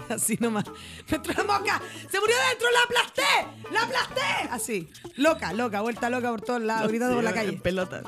Así 0.09 0.37
nomás. 0.41 0.65
¡Me 1.11 1.17
entró 1.17 1.33
una 1.43 1.45
mosca! 1.59 1.83
¡Se 2.11 2.21
murió 2.21 2.37
dentro! 2.51 2.69
¡La 2.71 2.83
aplasté! 2.85 3.73
¡La 3.73 3.83
aplasté! 3.83 4.49
Así. 4.51 4.89
Loca, 5.17 5.53
loca, 5.53 5.81
vuelta 5.81 6.11
loca 6.11 6.31
por 6.31 6.41
todos 6.43 6.63
lados, 6.63 6.89
gritando 6.89 7.15
por 7.17 7.25
la 7.25 7.33
calle. 7.33 7.51
en 7.51 7.61
pelota. 7.61 8.03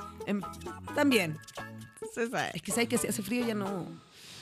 También. 0.94 1.38
Se 2.14 2.28
sabe. 2.28 2.50
Es 2.54 2.62
que 2.62 2.72
sabes 2.72 2.88
que 2.88 2.98
si 2.98 3.06
hace 3.08 3.22
frío 3.22 3.46
ya 3.46 3.54
no. 3.54 3.86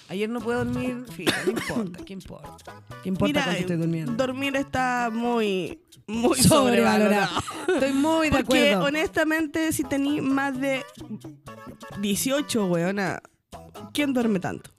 Ayer 0.08 0.28
no 0.28 0.38
puedo 0.40 0.62
dormir, 0.64 1.06
fíjate, 1.16 1.44
no 1.46 1.50
importa, 1.60 2.04
¿qué 2.04 2.12
importa? 2.12 2.82
¿Qué 3.02 3.08
importa 3.08 3.26
Mira, 3.26 3.42
cuánto 3.44 3.60
estoy 3.62 3.76
durmiendo? 3.78 4.12
dormir 4.12 4.54
está 4.54 5.08
muy, 5.10 5.80
muy 6.06 6.38
sobrevalorado. 6.42 7.40
Estoy 7.68 7.92
muy 7.94 8.28
de 8.28 8.36
Porque 8.44 8.72
acuerdo. 8.72 8.84
honestamente, 8.88 9.72
si 9.72 9.82
tení 9.82 10.20
más 10.20 10.60
de 10.60 10.84
18, 12.00 12.66
weona, 12.66 13.22
¿quién 13.94 14.12
duerme 14.12 14.40
tanto? 14.40 14.70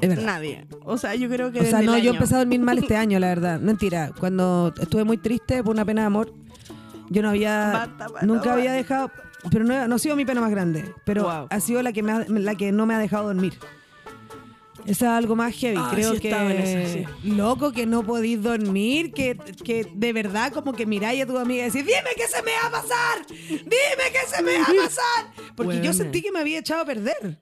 Es 0.00 0.08
verdad. 0.08 0.24
Nadie. 0.24 0.66
O 0.84 0.96
sea, 0.98 1.14
yo 1.14 1.28
creo 1.28 1.52
que 1.52 1.60
O 1.60 1.64
sea, 1.64 1.82
no, 1.82 1.96
yo 1.98 2.12
empecé 2.12 2.34
a 2.34 2.38
dormir 2.38 2.60
mal 2.60 2.78
este 2.78 2.96
año, 2.96 3.18
la 3.20 3.28
verdad. 3.28 3.60
Mentira. 3.60 4.10
Cuando 4.18 4.72
estuve 4.80 5.04
muy 5.04 5.18
triste 5.18 5.62
por 5.62 5.74
una 5.74 5.84
pena 5.84 6.00
de 6.02 6.06
amor, 6.06 6.32
yo 7.10 7.22
no 7.22 7.28
había. 7.28 7.70
Basta, 7.72 8.08
basta, 8.08 8.26
nunca 8.26 8.38
basta. 8.40 8.52
había 8.54 8.72
dejado. 8.72 9.10
Pero 9.50 9.64
no, 9.64 9.86
no 9.86 9.94
ha 9.94 9.98
sido 9.98 10.16
mi 10.16 10.24
pena 10.24 10.40
más 10.40 10.50
grande. 10.50 10.92
Pero 11.04 11.22
Wow. 11.24 11.46
ha 11.50 11.60
sido 11.60 11.82
la 11.82 11.92
que, 11.92 12.02
me 12.02 12.10
ha- 12.12 12.24
la 12.28 12.54
que 12.56 12.72
no 12.72 12.84
me 12.86 12.94
ha 12.94 12.98
dejado 12.98 13.26
dormir. 13.26 13.54
Esa 14.86 15.06
es 15.06 15.12
algo 15.12 15.34
más 15.36 15.52
heavy. 15.54 15.76
Ah, 15.78 15.88
Creo 15.92 16.14
sí 16.14 16.20
que. 16.20 16.28
estaba 16.30 16.52
en 16.52 16.60
esa, 16.62 17.10
Loco, 17.24 17.72
que 17.72 17.86
no 17.86 18.02
podís 18.04 18.40
dormir. 18.42 19.12
Que, 19.12 19.36
que 19.64 19.86
de 19.94 20.12
verdad, 20.12 20.52
como 20.52 20.72
que 20.72 20.86
miráis 20.86 21.22
a 21.22 21.26
tu 21.26 21.36
amiga 21.38 21.64
y 21.64 21.70
decís: 21.70 21.84
Dime 21.84 22.10
que 22.16 22.26
se 22.28 22.42
me 22.42 22.52
va 22.62 22.68
a 22.68 22.70
pasar. 22.70 23.26
Dime 23.48 23.64
que 24.12 24.34
se 24.36 24.42
me 24.42 24.58
va 24.58 24.64
a 24.64 24.66
pasar. 24.84 25.54
Porque 25.56 25.74
yo 25.76 25.80
Buena. 25.80 25.92
sentí 25.92 26.22
que 26.22 26.30
me 26.32 26.38
había 26.40 26.58
echado 26.60 26.82
a 26.82 26.84
perder. 26.84 27.40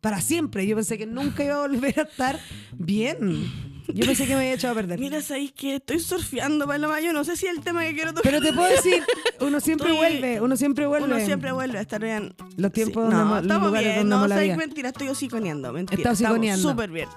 Para 0.00 0.20
siempre. 0.20 0.66
Yo 0.66 0.76
pensé 0.76 0.96
que 0.98 1.06
nunca 1.06 1.44
iba 1.44 1.56
a 1.56 1.60
volver 1.66 1.98
a 2.00 2.02
estar 2.04 2.38
bien. 2.72 3.50
Yo 3.88 4.06
pensé 4.06 4.24
que 4.24 4.34
me 4.34 4.40
había 4.42 4.54
echado 4.54 4.72
a 4.72 4.76
perder. 4.76 4.98
Mira, 5.00 5.20
sabéis 5.20 5.52
que 5.52 5.76
estoy 5.76 5.98
surfeando, 5.98 6.66
Paloma. 6.66 7.00
Yo 7.00 7.12
no 7.12 7.24
sé 7.24 7.36
si 7.36 7.46
es 7.46 7.52
el 7.56 7.60
tema 7.60 7.82
que 7.84 7.92
quiero 7.94 8.14
tocar. 8.14 8.30
Pero 8.32 8.40
te 8.40 8.52
puedo 8.52 8.70
decir, 8.70 9.02
uno 9.40 9.58
siempre 9.60 9.88
Estoy- 9.90 9.96
vuelve, 9.98 10.40
uno 10.40 10.56
siempre 10.56 10.86
vuelve. 10.86 11.06
Uno 11.06 11.20
siempre 11.24 11.52
vuelve 11.52 11.78
a 11.78 11.82
estar 11.82 12.00
bien. 12.00 12.32
Los 12.56 12.72
tiempos 12.72 13.04
Sí. 13.04 13.10
donde 13.10 13.24
no, 13.24 13.38
estamos 13.40 13.66
lugares 13.68 13.94
bien, 13.94 14.08
donde 14.08 14.28
no, 14.28 14.34
sabéis 14.34 14.48
vida. 14.52 14.56
mentira, 14.58 14.88
estoy 14.90 15.08
hociconeando, 15.08 15.72
mentira. 15.72 15.96
Está 15.98 16.12
estamos 16.12 16.30
hociconeando. 16.32 16.70
súper 16.70 16.90
bien. 16.90 17.08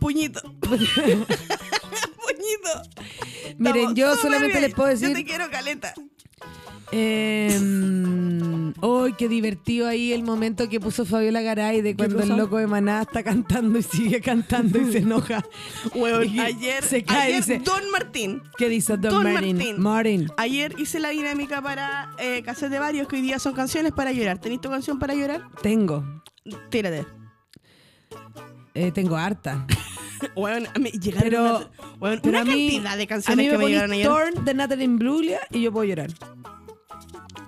Puñito. 0.00 0.42
Puñito. 0.62 2.82
Miren, 3.58 3.94
yo 3.94 4.14
solamente 4.16 4.58
bien. 4.58 4.62
les 4.62 4.74
puedo 4.74 4.92
Yo 4.92 4.98
te 5.00 5.08
decir. 5.08 5.26
quiero 5.26 5.50
caleta. 5.50 5.94
Eh, 6.92 7.58
¡Ay, 8.82 9.12
qué 9.18 9.28
divertido 9.28 9.88
ahí 9.88 10.12
el 10.12 10.22
momento 10.22 10.68
que 10.68 10.78
puso 10.80 11.04
Fabiola 11.04 11.40
Garay 11.42 11.80
de 11.82 11.96
cuando 11.96 12.20
el 12.22 12.28
loco 12.36 12.58
de 12.58 12.66
Maná 12.66 13.02
está 13.02 13.22
cantando 13.22 13.78
y 13.78 13.82
sigue 13.82 14.20
cantando 14.20 14.78
y 14.80 14.92
se 14.92 14.98
enoja. 14.98 15.44
Huevón, 15.94 16.28
Y 16.28 16.38
ayer, 16.40 16.82
se 16.84 17.02
cae 17.02 17.22
ayer 17.34 17.36
dice, 17.36 17.58
Don 17.64 17.90
Martín. 17.90 18.42
¿qué 18.58 18.68
dice 18.68 18.96
Don? 18.96 19.22
Martín. 19.24 19.80
Martin. 19.80 20.28
Ayer 20.36 20.74
hice 20.78 21.00
la 21.00 21.08
dinámica 21.10 21.62
para 21.62 22.14
eh, 22.18 22.42
cassette 22.44 22.70
de 22.70 22.78
varios 22.78 23.08
que 23.08 23.16
hoy 23.16 23.22
día 23.22 23.38
son 23.38 23.54
canciones 23.54 23.92
para 23.92 24.12
llorar. 24.12 24.38
¿Tenés 24.38 24.60
tu 24.60 24.70
canción 24.70 24.98
para 24.98 25.14
llorar? 25.14 25.42
Tengo, 25.62 26.04
Tírate. 26.70 27.06
eh, 28.74 28.92
tengo 28.92 29.16
harta. 29.16 29.66
Bueno, 30.34 30.70
me 30.80 30.90
llegaron 30.90 31.28
Pero- 31.28 31.56
una, 32.00 32.20
Pero 32.22 32.28
una 32.30 32.40
a 32.40 32.44
mí, 32.44 32.70
cantidad 32.70 32.96
de 32.96 33.02
a 33.02 33.06
canciones 33.06 33.50
que 33.50 33.58
me 33.58 33.66
llegaron 33.66 33.92
ayer. 33.92 34.06
Torn 34.06 34.44
de 34.46 34.54
Natalie 34.54 34.84
Imbruglia 34.86 35.40
y 35.50 35.60
yo 35.60 35.70
puedo 35.72 35.84
llorar. 35.84 36.10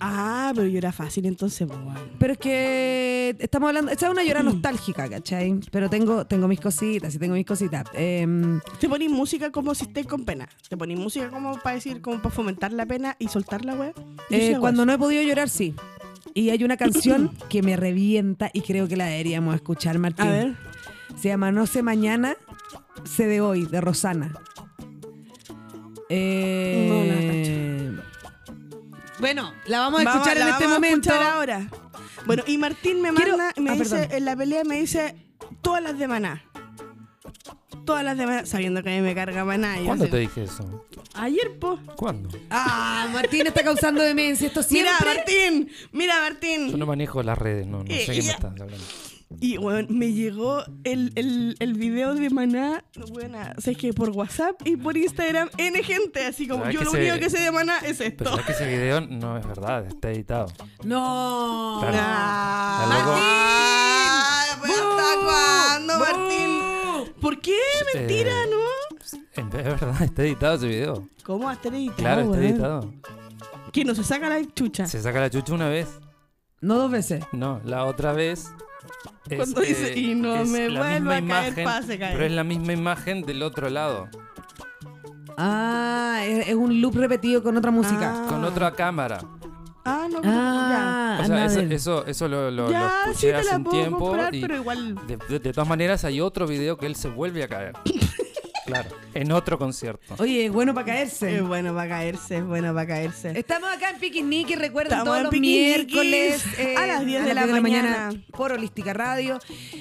Ah, 0.09 0.53
pero 0.55 0.69
llora 0.69 0.93
fácil 0.93 1.27
entonces, 1.27 1.67
pues, 1.67 1.79
weón. 1.81 2.11
Pero 2.19 2.33
es 2.35 2.39
que 2.39 3.37
estamos 3.41 3.69
hablando, 3.69 3.91
esta 3.91 4.07
es 4.07 4.13
una 4.13 4.23
llora 4.23 4.43
nostálgica, 4.43 5.09
¿cachai? 5.09 5.59
Pero 5.73 5.91
tengo, 5.91 6.25
tengo 6.27 6.47
mis 6.47 6.61
cositas, 6.61 7.13
y 7.15 7.19
tengo 7.19 7.35
mis 7.35 7.45
cositas. 7.45 7.85
Em, 7.93 8.61
Te 8.79 8.89
ponís 8.89 9.11
música 9.11 9.51
como 9.51 9.75
si 9.75 9.85
estés 9.85 10.07
con 10.07 10.25
pena. 10.25 10.49
Te 10.69 10.77
ponís 10.77 10.99
música 10.99 11.29
como 11.29 11.59
para 11.59 11.75
decir, 11.75 12.01
como 12.01 12.23
para 12.23 12.35
fomentar 12.35 12.73
la 12.73 12.87
pena 12.87 13.17
y 13.19 13.27
soltar 13.29 13.65
la 13.65 13.75
weá. 13.75 13.93
Yo 14.31 14.37
eh, 14.37 14.57
cuando 14.61 14.87
no 14.87 14.93
he 14.93 14.99
podido 14.99 15.23
llorar, 15.23 15.49
sí. 15.49 15.75
Y 16.35 16.51
hay 16.51 16.63
una 16.63 16.77
canción 16.77 17.33
que 17.49 17.63
me 17.63 17.77
revienta 17.77 18.51
y 18.53 18.61
creo 18.61 18.87
que 18.87 18.97
la 18.97 19.07
deberíamos 19.07 19.57
escuchar, 19.57 19.99
Martín. 19.99 20.27
A 20.27 20.31
ver. 20.31 20.55
Se 21.21 21.29
llama 21.29 21.51
No 21.51 21.67
sé 21.67 21.83
mañana, 21.83 22.37
sé 23.05 23.27
de 23.27 23.41
hoy, 23.41 23.67
de 23.67 23.81
Rosana. 23.81 24.33
Eh, 26.09 27.76
bueno, 29.19 29.53
la 29.67 29.81
vamos 29.81 30.01
a 30.01 30.05
Vamos- 30.05 30.23
escuchar 30.27 30.37
la 30.39 30.45
en 30.45 30.53
este 30.53 30.65
vamos 30.65 30.77
a 30.77 30.81
momento. 30.81 31.11
escuchar 31.11 31.33
ahora. 31.35 31.69
Bueno, 32.27 32.43
y 32.47 32.59
Martín 32.59 33.01
me 33.03 33.13
Quiero- 33.13 33.37
manda, 33.37 33.53
me 33.61 33.71
Ah, 33.71 33.75
dice, 33.75 33.97
perdón. 33.97 34.17
en 34.17 34.25
la 34.25 34.37
pelea 34.37 34.65
me 34.65 34.81
dice 34.81 35.17
todas 35.63 35.83
las 35.83 35.99
de 35.99 36.09
Maná. 36.09 36.43
Todas 37.85 38.03
las 38.05 38.17
de 38.19 38.27
Maná, 38.27 38.47
sabiendo 38.47 38.83
que 38.83 38.93
a 38.93 38.97
mí 38.97 39.01
me 39.01 39.15
carga 39.15 39.45
Maná. 39.45 39.79
yo 39.79 39.85
¿Cuándo 39.87 40.09
te 40.09 40.17
dije 40.19 40.43
eso? 40.45 40.85
Ayer, 41.15 41.59
po. 41.59 41.79
¿Cuándo? 41.97 42.29
Ah, 42.51 43.09
Martín 43.13 43.47
está 43.47 43.63
causando 43.63 44.03
demencia. 44.03 44.49
Esto 44.49 44.63
siempre. 44.63 44.93
Mira, 45.01 45.15
Martín, 45.15 45.71
mira, 45.93 46.15
Yo 46.17 46.21
Martín. 46.23 46.79
no 46.79 46.87
manejo 46.87 47.23
las 47.23 47.39
redes, 47.39 47.67
no, 47.67 47.85
no 47.85 47.91
Eh, 47.91 48.05
sé 48.05 48.13
qué 48.15 48.23
me 48.23 48.31
estás 48.31 48.45
hablando. 48.53 48.77
Y, 49.41 49.59
weón, 49.59 49.87
me 49.91 50.13
llegó 50.13 50.63
el, 50.85 51.11
el, 51.17 51.57
el 51.59 51.75
video 51.75 52.15
de 52.15 52.31
Maná, 52.31 52.85
buena, 53.11 53.55
o 53.59 53.61
sea, 53.61 53.73
es 53.73 53.79
que 53.79 53.93
por 53.93 54.11
WhatsApp 54.11 54.55
y 54.65 54.77
por 54.77 54.97
Instagram, 54.97 55.51
N 55.59 55.83
gente, 55.83 56.25
así 56.25 56.47
como 56.47 56.63
¿Sabes 56.63 56.75
yo 56.79 56.85
lo 56.85 56.91
se- 56.93 57.01
único 57.01 57.19
que 57.19 57.29
sé 57.29 57.41
de 57.41 57.51
Maná 57.51 57.79
es 57.81 57.99
Pero 57.99 58.09
esto. 58.11 58.25
sabes 58.25 58.47
que 58.47 58.53
ese 58.53 58.67
video 58.69 59.01
no 59.01 59.37
es 59.37 59.45
verdad, 59.47 59.85
está 59.87 60.11
editado. 60.13 60.47
No. 60.85 61.79
Claro. 61.81 63.21
Pero 64.63 64.75
¿Hasta 64.99 65.25
cuándo. 65.25 65.99
Martín? 65.99 67.15
¿Por 67.21 67.41
qué? 67.41 67.59
Mentira, 67.95 68.31
Eh, 68.45 68.51
¿no? 68.51 69.47
De 69.51 69.63
verdad, 69.63 70.03
está 70.03 70.23
editado 70.23 70.55
ese 70.57 70.67
video. 70.69 71.09
¿Cómo 71.25 71.51
estar 71.51 71.75
editado? 71.75 71.97
Claro, 71.97 72.21
está 72.35 72.39
editado. 72.47 72.93
Que 73.73 73.85
no 73.85 73.95
se 73.95 74.05
saca 74.05 74.29
la 74.29 74.43
chucha. 74.55 74.87
Se 74.87 75.03
saca 75.03 75.21
la 75.21 75.31
chucha 75.31 75.53
una 75.53 75.69
vez. 75.69 75.89
No 76.61 76.77
dos 76.77 76.91
veces. 76.91 77.25
No, 77.33 77.61
la 77.65 77.85
otra 77.85 78.13
vez. 78.13 78.51
Es, 79.27 79.33
eh, 79.33 79.37
Cuando 79.37 79.61
dice, 79.61 79.99
"Y 79.99 80.15
no 80.15 80.45
me 80.45 80.69
vuelva 80.69 81.17
a 81.17 81.23
caer, 81.27 81.65
pase, 81.65 81.99
caer". 81.99 82.15
Pero 82.15 82.27
es 82.27 82.33
la 82.33 82.45
misma 82.45 82.73
imagen 82.73 83.23
del 83.23 83.43
otro 83.43 83.69
lado. 83.71 84.09
Ah, 85.37 86.21
es, 86.25 86.49
es 86.49 86.55
un 86.55 86.81
loop 86.81 86.97
repetido 86.97 87.43
con 87.43 87.57
otra 87.57 87.71
música. 87.71 88.25
Ah. 88.25 88.27
Con 88.29 88.45
otra 88.45 88.73
cámara. 88.73 89.19
Ah, 89.85 90.09
no, 90.11 90.21
Ah, 90.25 91.19
O 91.23 91.27
sea, 91.27 91.45
eso, 91.47 91.61
eso, 91.61 92.07
eso 92.07 92.27
lo, 92.29 92.51
lo, 92.51 92.71
ya. 92.71 92.81
lo 92.81 93.13
Ya, 93.13 93.15
sí 93.15 93.27
escuché 93.29 93.35
hace 93.35 93.57
un 93.57 93.65
tiempo. 93.65 93.99
comprar, 93.99 94.35
y 94.35 94.41
pero 94.41 94.57
igual... 94.57 94.95
de, 95.07 95.17
de- 95.29 95.39
de 95.39 95.53
todas 95.53 95.69
maneras, 95.69 96.05
hay 96.05 96.21
otro 96.21 96.47
video 96.47 96.77
que 96.77 96.87
él 96.87 96.97
se 96.97 97.09
vuelve 97.09 97.45
a 97.45 97.49
caer. 97.49 97.73
claro. 98.67 98.89
En 99.21 99.33
otro 99.33 99.59
concierto. 99.59 100.15
Oye, 100.19 100.51
bueno 100.51 100.75
para 100.75 100.87
caerse. 100.87 101.37
Es 101.37 101.43
bueno 101.43 101.75
para 101.75 101.89
caerse, 101.89 102.39
es 102.39 102.45
bueno 102.45 102.75
para 102.75 102.87
caerse. 102.87 103.39
Estamos 103.39 103.71
acá 103.71 103.91
en 103.91 103.99
Piquiniqui, 103.99 104.55
recuerden 104.55 104.93
Estamos 104.93 105.07
todos 105.07 105.19
en 105.19 105.25
los 105.25 105.33
miércoles 105.41 106.45
eh, 106.59 106.75
a 106.79 106.87
las 106.87 107.05
10 107.05 107.25
de 107.25 107.35
la 107.35 107.47
mañana. 107.47 108.11
por 108.33 108.53
Holística 108.53 108.93
Radio. 108.93 109.39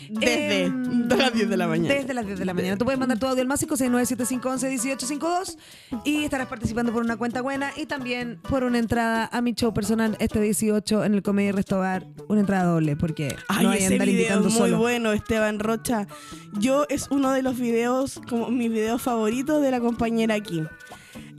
Desde 0.09 0.65
Em, 0.65 1.07
de 1.07 1.17
las 1.17 1.33
10 1.33 1.49
de 1.49 1.57
la 1.57 1.67
mañana. 1.67 1.93
Desde 1.95 2.13
las 2.13 2.25
10 2.25 2.39
de 2.39 2.45
la 2.45 2.53
mañana. 2.53 2.77
Tú 2.77 2.85
puedes 2.85 2.99
mandar 2.99 3.19
tu 3.19 3.27
audio 3.27 3.41
al 3.41 3.47
más 3.47 3.61
56975111852 3.65 5.57
y 6.03 6.23
estarás 6.23 6.47
participando 6.47 6.91
por 6.91 7.03
una 7.03 7.17
cuenta 7.17 7.41
buena 7.41 7.71
y 7.75 7.85
también 7.85 8.39
por 8.49 8.63
una 8.63 8.79
entrada 8.79 9.29
a 9.31 9.41
mi 9.41 9.53
show 9.53 9.73
personal 9.73 10.15
este 10.19 10.39
18 10.39 11.03
en 11.05 11.13
el 11.13 11.21
Comedy 11.23 11.51
Restobar. 11.51 12.05
Una 12.27 12.41
entrada 12.41 12.65
doble 12.65 12.95
porque 12.95 13.35
Ay, 13.47 13.63
no 13.65 13.71
hay 13.71 13.83
ese 13.83 13.93
andar 13.93 14.07
video 14.07 14.21
invitando 14.21 14.47
es 14.47 14.53
muy 14.53 14.61
solo. 14.61 14.77
bueno, 14.79 15.11
Esteban 15.11 15.59
Rocha. 15.59 16.07
Yo 16.53 16.85
es 16.89 17.07
uno 17.09 17.31
de 17.31 17.41
los 17.41 17.57
videos, 17.59 18.21
como 18.29 18.49
mis 18.49 18.69
videos 18.69 19.01
favoritos 19.01 19.24
de 19.25 19.71
la 19.71 19.79
compañera 19.79 20.35
aquí. 20.35 20.63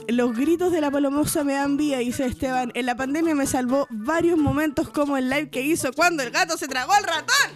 Los 0.08 0.36
gritos 0.36 0.72
de 0.72 0.80
la 0.80 0.90
palomosa 0.90 1.44
me 1.44 1.54
dan 1.54 1.76
vida, 1.76 1.98
dice 1.98 2.26
Esteban. 2.26 2.70
En 2.74 2.86
la 2.86 2.96
pandemia 2.96 3.34
me 3.34 3.46
salvó 3.46 3.86
varios 3.90 4.38
momentos 4.38 4.88
como 4.90 5.16
el 5.16 5.30
live 5.30 5.50
que 5.50 5.62
hizo 5.62 5.92
cuando 5.92 6.22
el 6.22 6.30
gato 6.30 6.56
se 6.56 6.68
tragó 6.68 6.92
al 6.92 7.04
ratón. 7.04 7.50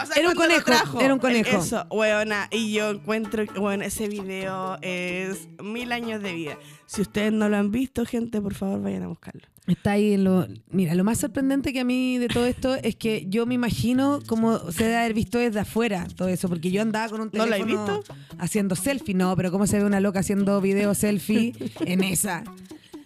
O 0.00 0.06
sea, 0.06 0.16
Era 0.16 0.28
un 0.28 0.34
conejo, 0.34 1.00
era 1.00 1.14
un 1.14 1.20
conejo. 1.20 1.58
Eso, 1.58 1.86
weona. 1.90 2.48
Y 2.50 2.72
yo 2.72 2.90
encuentro, 2.90 3.44
bueno, 3.56 3.84
ese 3.84 4.08
video 4.08 4.78
es 4.80 5.48
mil 5.62 5.92
años 5.92 6.22
de 6.22 6.32
vida. 6.32 6.58
Si 6.86 7.02
ustedes 7.02 7.32
no 7.32 7.48
lo 7.48 7.56
han 7.56 7.70
visto, 7.70 8.04
gente, 8.06 8.40
por 8.40 8.54
favor, 8.54 8.80
vayan 8.82 9.02
a 9.04 9.08
buscarlo. 9.08 9.42
Está 9.68 9.92
ahí 9.92 10.14
en 10.14 10.24
lo. 10.24 10.48
Mira, 10.70 10.94
lo 10.94 11.04
más 11.04 11.18
sorprendente 11.18 11.72
que 11.72 11.80
a 11.80 11.84
mí 11.84 12.16
de 12.18 12.28
todo 12.28 12.46
esto 12.46 12.74
es 12.74 12.96
que 12.96 13.26
yo 13.28 13.44
me 13.46 13.54
imagino 13.54 14.18
cómo 14.26 14.58
se 14.72 14.84
debe 14.84 14.96
haber 14.96 15.14
visto 15.14 15.38
desde 15.38 15.60
afuera 15.60 16.06
todo 16.16 16.28
eso, 16.28 16.48
porque 16.48 16.70
yo 16.70 16.80
andaba 16.82 17.08
con 17.10 17.20
un 17.20 17.26
¿No 17.32 17.44
teléfono 17.44 17.74
la 17.76 17.92
has 17.92 17.98
visto? 17.98 18.14
haciendo 18.38 18.74
selfie, 18.76 19.14
no, 19.14 19.36
pero 19.36 19.50
cómo 19.50 19.66
se 19.66 19.78
ve 19.78 19.84
una 19.84 20.00
loca 20.00 20.20
haciendo 20.20 20.60
video 20.62 20.94
selfie 20.94 21.52
en 21.80 22.02
esa. 22.02 22.44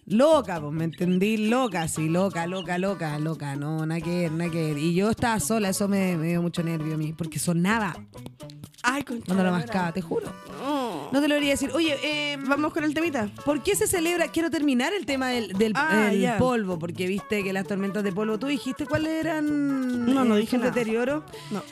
Loca, 0.06 0.60
pues, 0.60 0.72
¿me 0.72 0.84
entendí? 0.84 1.36
Loca, 1.48 1.86
sí, 1.86 2.08
loca, 2.08 2.46
loca, 2.46 2.76
loca, 2.76 3.18
loca, 3.18 3.54
no, 3.56 3.86
nada 3.86 4.00
que 4.00 4.10
ver, 4.22 4.32
nada 4.32 4.50
que 4.50 4.62
ver. 4.66 4.78
Y 4.78 4.94
yo 4.94 5.10
estaba 5.10 5.38
sola, 5.38 5.68
eso 5.68 5.86
me, 5.88 6.16
me 6.16 6.28
dio 6.28 6.42
mucho 6.42 6.62
nervio 6.62 6.94
a 6.94 6.96
mí, 6.96 7.12
porque 7.12 7.38
sonaba 7.38 7.94
Ay, 8.82 9.04
concha. 9.04 9.26
cuando 9.26 9.44
lo 9.44 9.52
mascaba, 9.52 9.92
te 9.92 10.00
juro. 10.02 10.26
No. 10.60 11.08
No 11.12 11.20
te 11.20 11.28
lo 11.28 11.34
debería 11.34 11.52
decir. 11.52 11.70
Oye, 11.72 11.96
eh, 12.02 12.36
Vamos 12.46 12.72
con 12.72 12.82
el 12.82 12.94
temita. 12.94 13.28
¿Por 13.44 13.62
qué 13.62 13.76
se 13.76 13.86
celebra? 13.86 14.28
Quiero 14.28 14.50
terminar 14.50 14.92
el 14.92 15.06
tema 15.06 15.28
del, 15.28 15.52
del- 15.52 15.72
Ah, 15.76 16.10
el 16.12 16.32
polvo, 16.38 16.78
porque 16.78 17.06
viste 17.06 17.44
que 17.44 17.52
las 17.52 17.66
tormentas 17.66 18.02
de 18.02 18.10
polvo, 18.12 18.38
¿tú 18.38 18.48
dijiste 18.48 18.86
cuáles 18.86 19.12
eran? 19.24 20.12
No, 20.12 20.24
no 20.24 20.36
eh, 20.36 20.40
dije 20.40 20.56
el 20.56 20.62
nada. 20.62 20.74
deterioro. 20.74 21.24
No. 21.52 21.62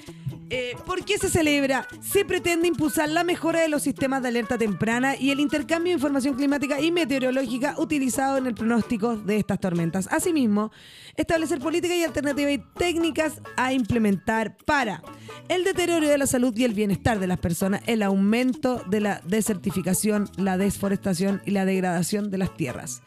Eh, 0.52 0.76
¿Por 0.84 1.04
qué 1.04 1.16
se 1.16 1.28
celebra? 1.30 1.86
Se 2.02 2.24
pretende 2.24 2.66
impulsar 2.66 3.08
la 3.08 3.22
mejora 3.22 3.60
de 3.60 3.68
los 3.68 3.82
sistemas 3.82 4.20
de 4.22 4.28
alerta 4.28 4.58
temprana 4.58 5.14
y 5.16 5.30
el 5.30 5.38
intercambio 5.38 5.90
de 5.92 5.94
información 5.94 6.34
climática 6.34 6.80
y 6.80 6.90
meteorológica 6.90 7.74
en 8.20 8.46
el 8.46 8.54
pronóstico 8.54 9.16
de 9.16 9.38
estas 9.38 9.58
tormentas. 9.60 10.06
Asimismo, 10.10 10.70
establecer 11.16 11.58
políticas 11.58 11.96
y 11.96 12.04
alternativas 12.04 12.52
y 12.52 12.58
técnicas 12.76 13.40
a 13.56 13.72
implementar 13.72 14.56
para 14.58 15.02
el 15.48 15.64
deterioro 15.64 16.06
de 16.06 16.18
la 16.18 16.26
salud 16.26 16.54
y 16.56 16.64
el 16.64 16.74
bienestar 16.74 17.18
de 17.18 17.26
las 17.26 17.38
personas, 17.38 17.80
el 17.86 18.02
aumento 18.02 18.82
de 18.88 19.00
la 19.00 19.22
desertificación, 19.26 20.28
la 20.36 20.58
desforestación 20.58 21.40
y 21.46 21.52
la 21.52 21.64
degradación 21.64 22.30
de 22.30 22.38
las 22.38 22.54
tierras, 22.56 23.02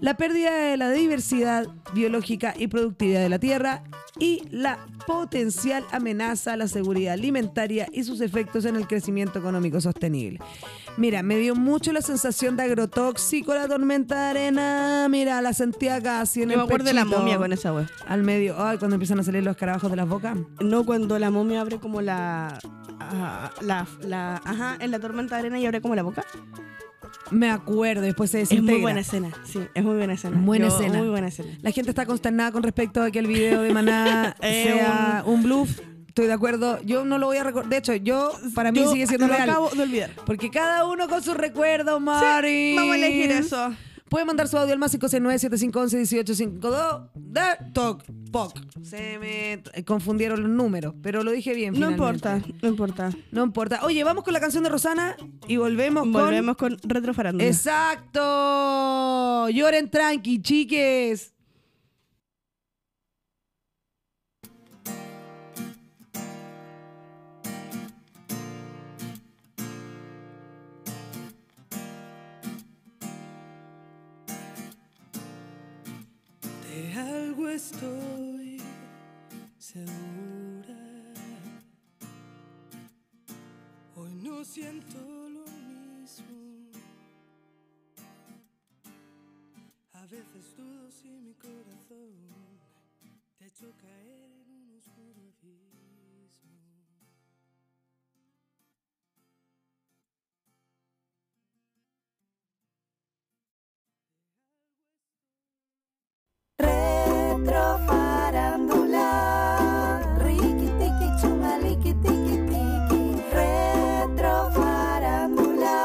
la 0.00 0.16
pérdida 0.16 0.52
de 0.52 0.76
la 0.76 0.90
diversidad 0.90 1.66
biológica 1.92 2.54
y 2.56 2.68
productividad 2.68 3.20
de 3.20 3.28
la 3.28 3.38
tierra 3.38 3.82
y 4.18 4.42
la 4.50 4.86
potencial 5.06 5.84
amenaza 5.90 6.52
a 6.52 6.56
la 6.56 6.68
seguridad 6.68 7.14
alimentaria 7.14 7.88
y 7.92 8.04
sus 8.04 8.20
efectos 8.20 8.64
en 8.64 8.76
el 8.76 8.86
crecimiento 8.86 9.38
económico 9.38 9.80
sostenible. 9.80 10.38
Mira, 10.98 11.22
me 11.22 11.38
dio 11.38 11.54
mucho 11.54 11.90
la 11.92 12.02
sensación 12.02 12.56
de 12.56 12.64
agrotóxico 12.64 13.54
la 13.54 13.66
tormenta 13.66 14.24
de 14.24 14.30
arena. 14.30 15.06
Mira, 15.08 15.40
la 15.40 15.52
sentía 15.54 16.00
casi 16.02 16.42
en 16.42 16.50
Yo 16.50 16.52
el 16.54 16.58
me 16.58 16.64
acuerdo 16.64 16.84
de 16.86 16.92
la 16.92 17.04
momia 17.06 17.38
con 17.38 17.52
esa 17.52 17.72
wea. 17.72 17.86
Al 18.06 18.22
medio, 18.22 18.56
ay, 18.62 18.76
cuando 18.78 18.96
empiezan 18.96 19.18
a 19.18 19.22
salir 19.22 19.42
los 19.42 19.52
escarabajos 19.52 19.90
de 19.90 19.96
las 19.96 20.06
bocas. 20.08 20.36
No, 20.60 20.84
cuando 20.84 21.18
la 21.18 21.30
momia 21.30 21.62
abre 21.62 21.78
como 21.78 22.02
la, 22.02 22.58
ah, 23.00 23.50
la, 23.62 23.86
la. 24.02 24.40
Ajá, 24.44 24.76
en 24.80 24.90
la 24.90 24.98
tormenta 24.98 25.36
de 25.36 25.40
arena 25.40 25.58
y 25.58 25.64
abre 25.66 25.80
como 25.80 25.94
la 25.94 26.02
boca. 26.02 26.24
Me 27.30 27.50
acuerdo, 27.50 28.02
después 28.02 28.30
se 28.30 28.42
Es 28.42 28.50
desintegra. 28.50 28.74
muy 28.74 28.82
buena 28.82 29.00
escena, 29.00 29.30
sí, 29.44 29.60
es 29.74 29.82
muy 29.84 29.96
buena 29.96 30.12
escena. 30.12 30.36
Buena 30.38 30.68
Yo- 30.68 30.74
escena. 30.76 30.98
Muy 30.98 31.08
buena 31.08 31.28
escena. 31.28 31.56
La 31.62 31.70
gente 31.70 31.90
está 31.90 32.04
consternada 32.04 32.52
con 32.52 32.62
respecto 32.62 33.02
a 33.02 33.10
que 33.10 33.18
el 33.18 33.26
video 33.26 33.62
de 33.62 33.72
Maná 33.72 34.36
sea 34.42 35.22
un 35.24 35.42
bluff. 35.42 35.80
Estoy 36.12 36.26
de 36.26 36.34
acuerdo. 36.34 36.78
Yo 36.82 37.06
no 37.06 37.16
lo 37.16 37.24
voy 37.28 37.38
a 37.38 37.42
recordar. 37.42 37.70
De 37.70 37.78
hecho, 37.78 37.94
yo, 37.94 38.32
para 38.54 38.70
mí 38.70 38.80
Yo 38.80 38.92
sigue 38.92 39.06
siendo 39.06 39.26
lo 39.28 39.32
real. 39.32 39.48
acabo 39.48 39.70
de 39.70 39.82
olvidar. 39.82 40.10
Porque 40.26 40.50
cada 40.50 40.84
uno 40.84 41.08
con 41.08 41.22
sus 41.22 41.34
recuerdos, 41.34 41.98
Mari. 42.02 42.74
Vamos 42.76 42.92
a 42.92 42.96
elegir 42.98 43.30
eso. 43.30 43.74
Puede 44.10 44.26
mandar 44.26 44.46
su 44.46 44.58
audio 44.58 44.74
al 44.74 44.78
más 44.78 44.92
569-7511-1852. 45.00 47.08
Da, 47.14 47.56
toc, 47.72 48.02
poc. 48.30 48.52
Se 48.82 49.18
me 49.18 49.62
confundieron 49.84 50.42
los 50.42 50.50
números, 50.50 50.92
pero 51.02 51.22
lo 51.24 51.30
dije 51.30 51.54
bien. 51.54 51.72
No 51.72 51.86
finalmente. 51.88 52.28
importa, 52.28 52.42
no 52.60 52.68
importa. 52.68 53.10
No 53.30 53.42
importa. 53.44 53.80
Oye, 53.84 54.04
vamos 54.04 54.22
con 54.24 54.34
la 54.34 54.40
canción 54.40 54.62
de 54.64 54.68
Rosana 54.68 55.16
y 55.48 55.56
volvemos, 55.56 56.06
Volvemos 56.10 56.58
con 56.58 56.76
retrofarándula. 56.82 57.42
con. 57.44 57.50
¡Exacto! 57.54 59.48
Lloren 59.48 59.90
tranqui, 59.90 60.42
chiques. 60.42 61.31
Estoy 77.54 78.62
segura. 79.58 79.92
Hoy 83.94 84.14
no 84.22 84.42
siento 84.44 84.98
lo 85.28 85.44
mismo. 85.44 86.70
A 89.92 90.02
veces 90.06 90.56
dudo 90.56 90.90
si 90.90 91.10
mi 91.10 91.34
corazón 91.34 92.14
te 93.38 93.46
hecho 93.46 93.70
caer 93.80 94.30
en 94.32 94.50
un 94.50 94.76
oscuro 94.78 95.20
abismo. 95.42 95.82
Retrofarándula. 107.42 109.10
Riqui 110.24 110.68
tiqui 110.78 111.08
chuma 111.20 111.52
liqui 111.62 111.92
tiqui 112.02 112.36
tiqui. 112.50 113.00
Retrofarándula. 113.34 115.76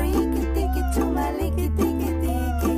Riqui 0.00 0.42
tiqui 0.54 0.82
chuma 0.94 1.24
liqui 1.40 1.66
tiqui 1.78 2.10
tiqui. 2.22 2.76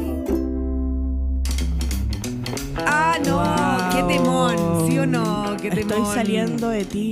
Ah, 2.86 3.14
no, 3.26 3.34
Wow. 3.38 3.90
qué 3.92 4.00
temón, 4.12 4.56
¿sí 4.86 4.92
o 5.00 5.02
no? 5.06 5.26
Qué 5.60 5.68
temón. 5.70 5.98
Estoy 5.98 6.04
saliendo 6.14 6.66
de 6.68 6.84
ti. 6.84 7.08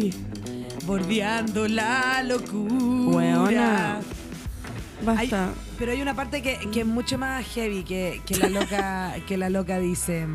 Bordeando 0.86 1.66
la 1.66 2.22
locura. 2.22 3.16
Weona. 3.16 4.00
Hay- 5.06 5.30
pero 5.78 5.92
hay 5.92 6.02
una 6.02 6.14
parte 6.14 6.42
que, 6.42 6.58
que 6.72 6.80
es 6.80 6.86
mucho 6.86 7.18
más 7.18 7.44
heavy 7.48 7.82
que, 7.82 8.22
que 8.26 8.36
la 8.36 8.48
loca 8.48 9.14
que 9.26 9.36
la 9.36 9.50
loca 9.50 9.78
dice. 9.78 10.26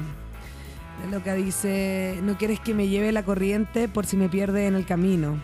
La 1.05 1.11
loca 1.17 1.35
dice, 1.35 2.17
no 2.23 2.37
quieres 2.37 2.59
que 2.59 2.73
me 2.73 2.87
lleve 2.87 3.11
la 3.11 3.23
corriente 3.23 3.87
por 3.87 4.05
si 4.07 4.17
me 4.17 4.29
pierde 4.29 4.65
en 4.67 4.75
el 4.75 4.85
camino. 4.85 5.37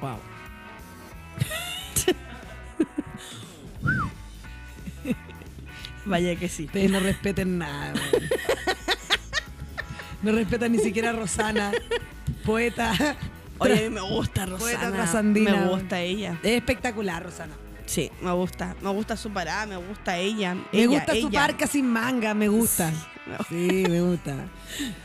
Wow. 0.00 0.18
Vaya 6.04 6.36
que 6.36 6.48
sí. 6.48 6.64
Ustedes 6.66 6.90
no 6.90 7.00
respeten 7.00 7.58
nada. 7.58 7.92
weón. 7.94 8.28
No 10.20 10.32
respetan 10.32 10.72
ni 10.72 10.78
siquiera 10.80 11.10
a 11.10 11.12
Rosana, 11.12 11.70
poeta. 12.44 12.92
Oye, 13.58 13.72
a 13.86 13.88
mí 13.88 13.90
me 13.94 14.00
gusta 14.00 14.46
Rosana. 14.46 15.22
Me 15.22 15.66
gusta 15.68 16.00
ella. 16.00 16.38
Es 16.42 16.52
espectacular, 16.56 17.22
Rosana. 17.24 17.54
Sí, 17.86 18.10
me 18.20 18.30
gusta. 18.32 18.76
Me 18.82 18.90
gusta 18.90 19.16
su 19.16 19.30
parada, 19.30 19.64
me 19.66 19.76
gusta 19.76 20.18
ella. 20.18 20.54
Me 20.54 20.62
Ella, 20.72 20.86
gusta 20.88 21.12
su 21.12 21.28
ella. 21.28 21.40
parca 21.40 21.66
sin 21.66 21.86
manga, 21.86 22.34
me 22.34 22.48
gusta. 22.48 22.90
Sí, 22.90 22.96
Sí, 23.48 23.84
me 23.88 24.00
gusta. 24.02 24.34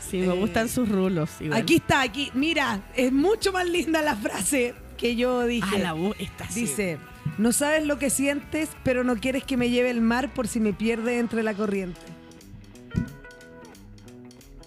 Sí, 0.00 0.18
me 0.18 0.34
gustan 0.34 0.68
sus 0.68 0.88
rulos. 0.88 1.30
igual. 1.40 1.60
Aquí 1.60 1.76
está, 1.76 2.02
aquí. 2.02 2.30
Mira, 2.34 2.80
es 2.94 3.10
mucho 3.12 3.52
más 3.52 3.66
linda 3.66 4.02
la 4.02 4.14
frase 4.16 4.74
que 4.98 5.16
yo 5.16 5.44
dije. 5.46 5.76
Ah, 5.76 5.78
la 5.78 5.92
voz 5.94 6.14
está 6.18 6.44
así. 6.44 6.60
Dice, 6.62 6.98
no 7.38 7.52
sabes 7.52 7.86
lo 7.86 7.98
que 7.98 8.10
sientes, 8.10 8.68
pero 8.82 9.02
no 9.02 9.16
quieres 9.16 9.44
que 9.44 9.56
me 9.56 9.70
lleve 9.70 9.90
el 9.90 10.00
mar 10.02 10.32
por 10.34 10.46
si 10.48 10.60
me 10.60 10.72
pierde 10.74 11.18
entre 11.18 11.42
la 11.42 11.54
corriente. 11.54 12.00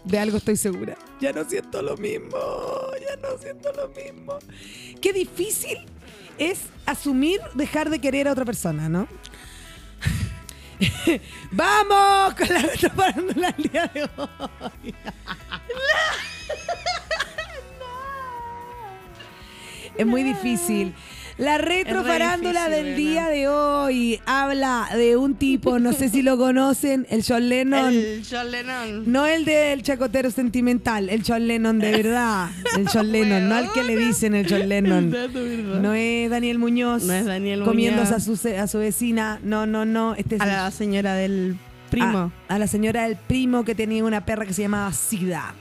De 0.08 0.18
algo 0.18 0.38
estoy 0.38 0.56
segura. 0.56 0.98
Ya 1.20 1.34
no 1.34 1.44
siento 1.44 1.82
lo 1.82 1.98
mismo, 1.98 2.38
ya 3.00 3.16
no 3.22 3.38
siento 3.38 3.72
lo 3.74 3.90
mismo. 3.90 4.40
Qué 5.02 5.12
difícil 5.12 5.80
es 6.38 6.62
asumir 6.86 7.42
dejar 7.56 7.90
de 7.90 8.00
querer 8.00 8.30
a 8.30 8.32
otra 8.32 8.46
persona, 8.46 8.88
¿no? 8.88 9.08
¡Vamos 11.52 12.36
con 12.36 12.48
la 13.36 13.52
día 13.52 13.92
de 13.94 14.04
hoy! 14.04 14.96
Es 19.98 20.06
muy 20.06 20.22
difícil. 20.22 20.94
La 21.38 21.60
retrofarándula 21.60 22.68
del 22.68 22.84
¿verdad? 22.86 22.98
día 22.98 23.28
de 23.30 23.48
hoy 23.48 24.20
habla 24.26 24.90
de 24.96 25.18
un 25.18 25.36
tipo, 25.36 25.78
no 25.78 25.94
sé 25.94 26.10
si 26.10 26.24
lo 26.24 26.36
conocen, 26.38 27.06
el 27.12 27.24
John 27.28 27.48
Lennon. 27.48 27.94
El 27.94 28.24
John 28.30 28.50
Lennon. 28.52 29.04
No 29.12 29.28
el 29.28 29.46
del 29.46 29.84
chacotero 29.84 30.32
sentimental, 30.32 31.10
el 31.10 31.24
John 31.26 31.48
Lennon 31.48 31.78
de 31.78 31.92
verdad. 31.92 32.50
El 32.76 32.88
John 32.92 33.12
Lennon, 33.12 33.50
no 33.50 33.60
el 33.60 33.72
que 33.72 33.84
le 33.84 33.96
dicen 33.98 34.34
el 34.34 34.48
John 34.50 34.68
Lennon. 34.68 35.16
No 35.82 35.94
es 35.94 36.30
Daniel 36.30 36.58
Muñoz. 36.58 37.04
No 37.04 37.14
es 37.14 37.26
Daniel 37.26 37.64
Comiéndose 37.64 38.16
a 38.16 38.18
Muñoz. 38.18 38.40
su, 38.42 38.50
a 38.50 38.68
su 38.68 38.80
vecina. 38.80 39.40
No, 39.44 39.66
no, 39.68 39.86
no. 39.86 40.16
Este 40.16 40.36
es 40.36 40.42
A 40.42 40.46
el- 40.46 40.50
la 40.52 40.72
señora 40.72 41.14
del 41.14 41.58
primo. 41.92 42.32
A, 42.48 42.56
a 42.56 42.60
la 42.60 42.68
señora 42.68 43.04
del 43.04 43.16
primo 43.16 43.64
que 43.64 43.76
tenía 43.76 44.04
una 44.04 44.26
perra 44.26 44.46
que 44.46 44.54
se 44.54 44.64
llamaba 44.64 44.92
Sida. 44.92 45.54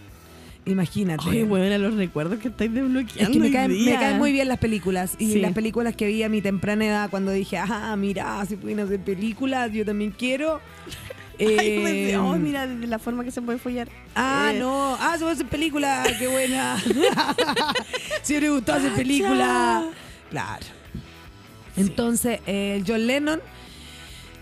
Imagínate. 0.66 1.28
Oye, 1.28 1.44
bueno, 1.44 1.78
los 1.78 1.94
recuerdos 1.94 2.38
que 2.40 2.48
estáis 2.48 2.72
desbloqueando. 2.74 3.22
Es 3.22 3.28
que 3.30 3.38
me 3.38 3.50
caen, 3.52 3.84
me 3.84 3.94
caen 3.94 4.18
muy 4.18 4.32
bien 4.32 4.48
las 4.48 4.58
películas. 4.58 5.14
Y 5.18 5.32
Sí. 5.34 5.40
las 5.40 5.52
películas 5.52 5.94
que 5.96 6.06
vi 6.06 6.22
a 6.24 6.28
mi 6.28 6.42
temprana 6.42 6.84
edad 6.84 7.08
cuando 7.08 7.30
dije, 7.32 7.56
ah, 7.56 7.94
mira, 7.96 8.44
si 8.46 8.56
pueden 8.56 8.80
hacer 8.80 8.98
películas, 9.00 9.70
yo 9.72 9.84
también 9.84 10.10
quiero. 10.10 10.60
Ay, 11.38 11.46
Eh, 11.48 11.80
desde- 11.84 12.16
oh, 12.16 12.36
mira, 12.36 12.66
de 12.66 12.86
la 12.86 12.98
forma 12.98 13.22
que 13.22 13.30
se 13.30 13.42
puede 13.42 13.58
follar. 13.58 13.88
Ah, 14.14 14.52
Eh, 14.54 14.58
no. 14.58 14.96
Ah, 14.98 15.12
se 15.14 15.20
puede 15.20 15.34
hacer 15.34 15.46
película. 15.46 16.02
Qué 16.18 16.26
buena. 16.28 16.82
si 18.22 18.40
me 18.40 18.50
gustó 18.50 18.72
hacer 18.72 18.92
película. 18.94 19.84
Claro. 20.30 20.66
Entonces, 21.76 22.40
eh, 22.46 22.82
John 22.86 23.06
Lennon. 23.06 23.40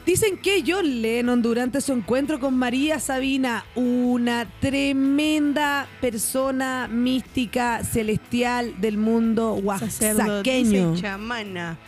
Dicen 0.07 0.37
que 0.37 0.62
John 0.67 1.01
Lennon, 1.01 1.40
durante 1.40 1.81
su 1.81 1.93
encuentro 1.93 2.38
con 2.38 2.55
María 2.55 2.99
Sabina, 3.01 3.64
una 3.75 4.47
tremenda 4.61 5.87
persona 6.01 6.88
mística 6.88 7.83
celestial 7.85 8.81
del 8.81 8.99
mundo 8.99 9.55
oaxaqueño. 9.55 10.95
Chamana. 10.95 11.79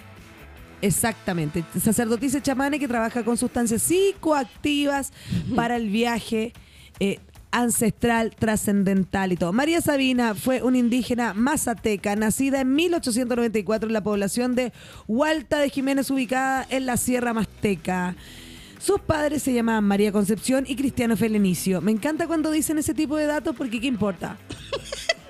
Exactamente. 0.80 1.62
Sacerdotisa 1.78 2.40
chamane 2.42 2.78
que 2.78 2.88
trabaja 2.88 3.22
con 3.22 3.36
sustancias 3.36 3.82
psicoactivas 3.82 5.12
para 5.54 5.76
el 5.76 5.90
viaje 5.90 6.54
eh, 7.00 7.18
ancestral, 7.50 8.34
trascendental 8.36 9.32
y 9.32 9.36
todo. 9.36 9.52
María 9.52 9.80
Sabina 9.80 10.34
fue 10.34 10.62
una 10.62 10.78
indígena 10.78 11.34
mazateca, 11.34 12.16
nacida 12.16 12.60
en 12.60 12.74
1894 12.74 13.88
en 13.88 13.92
la 13.92 14.02
población 14.02 14.54
de 14.54 14.72
Hualta 15.06 15.58
de 15.58 15.70
Jiménez, 15.70 16.10
ubicada 16.10 16.66
en 16.70 16.86
la 16.86 16.96
Sierra 16.96 17.32
Mazteca. 17.32 18.16
Sus 18.78 19.00
padres 19.00 19.42
se 19.42 19.52
llamaban 19.52 19.84
María 19.84 20.12
Concepción 20.12 20.64
y 20.68 20.76
Cristiano 20.76 21.16
Felenicio. 21.16 21.80
Me 21.80 21.92
encanta 21.92 22.26
cuando 22.26 22.50
dicen 22.50 22.78
ese 22.78 22.94
tipo 22.94 23.16
de 23.16 23.26
datos 23.26 23.56
porque 23.56 23.80
¿qué 23.80 23.86
importa? 23.86 24.36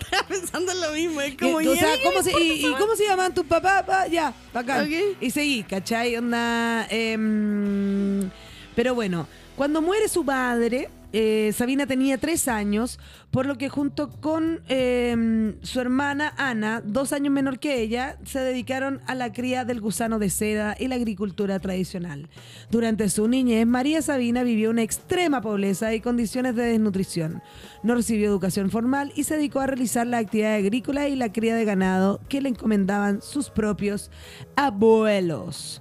Estaba 0.01 0.29
pensando 0.29 0.73
en 0.73 0.81
lo 0.81 0.93
mismo. 0.93 1.21
Es 1.21 1.37
como, 1.37 1.61
¿y 1.61 1.77
sea, 1.77 1.95
¿cómo 2.05 2.23
se, 2.23 2.33
y, 2.33 2.59
esa 2.59 2.69
y 2.69 2.75
cómo 2.75 2.95
se 2.97 3.05
llaman 3.05 3.35
tus 3.35 3.47
papás? 3.47 3.83
Pa, 3.85 4.07
ya, 4.09 4.35
bacán. 4.53 4.85
Ok. 4.85 5.17
Y 5.21 5.31
seguí, 5.31 5.63
¿cachai? 5.63 6.17
Onda. 6.17 6.87
em, 6.91 8.31
pero 8.75 8.95
bueno, 8.95 9.27
cuando 9.57 9.81
muere 9.81 10.07
su 10.09 10.25
padre, 10.25 10.91
eh, 11.13 11.53
Sabina 11.55 11.87
tenía 11.87 12.19
tres 12.19 12.49
años, 12.49 12.99
por 13.31 13.47
lo 13.47 13.57
que 13.57 13.69
junto 13.69 14.11
con 14.11 14.61
em, 14.69 15.57
su 15.63 15.81
hermana 15.81 16.35
Ana, 16.37 16.83
dos 16.85 17.13
años 17.13 17.33
menor 17.33 17.59
que 17.59 17.81
ella, 17.81 18.19
se 18.25 18.41
dedicaron 18.41 19.01
a 19.07 19.15
la 19.15 19.33
cría 19.33 19.65
del 19.65 19.81
gusano 19.81 20.19
de 20.19 20.31
seda 20.31 20.77
y 20.79 20.89
la 20.89 20.97
agricultura 20.97 21.59
tradicional. 21.61 22.29
Durante 22.71 23.09
su 23.09 23.29
niñez, 23.29 23.67
María 23.67 24.03
Sabina 24.03 24.43
vivió 24.43 24.71
una 24.71 24.83
extrema 24.83 25.41
pobreza 25.41 25.95
y 25.95 26.01
condiciones 26.01 26.57
de 26.57 26.65
desnutrición. 26.65 27.43
No 27.83 27.95
recibió 27.95 28.29
educación 28.29 28.71
formal 28.71 29.13
y 29.15 29.25
se 29.25 29.37
dedicó 29.37 29.61
a 29.61 29.67
realizar 29.67 30.07
la 30.07 30.19
actividad 30.19 30.55
agrícola 30.55 31.09
y 31.09 31.17
la 31.17 31.33
cría 31.33 31.55
de 31.55 31.65
ganado 31.65 32.21
que 32.29 32.41
le 32.41 32.49
encomendaban 32.49 33.23
sus 33.23 33.51
propios 33.51 34.11
abuelos. 34.57 35.81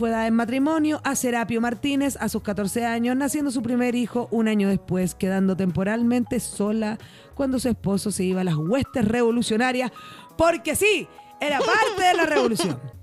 Fue 0.00 0.08
dada 0.08 0.28
en 0.28 0.34
matrimonio 0.34 1.02
a 1.04 1.14
Serapio 1.14 1.60
Martínez 1.60 2.16
a 2.20 2.30
sus 2.30 2.42
14 2.42 2.86
años, 2.86 3.14
naciendo 3.16 3.50
su 3.50 3.62
primer 3.62 3.94
hijo 3.94 4.28
un 4.30 4.48
año 4.48 4.70
después, 4.70 5.14
quedando 5.14 5.58
temporalmente 5.58 6.40
sola 6.40 6.96
cuando 7.34 7.58
su 7.58 7.68
esposo 7.68 8.10
se 8.10 8.24
iba 8.24 8.40
a 8.40 8.44
las 8.44 8.56
huestes 8.56 9.04
revolucionarias, 9.04 9.92
porque 10.38 10.74
sí, 10.74 11.06
era 11.38 11.58
parte 11.58 12.02
de 12.02 12.14
la 12.14 12.24
revolución. 12.24 12.80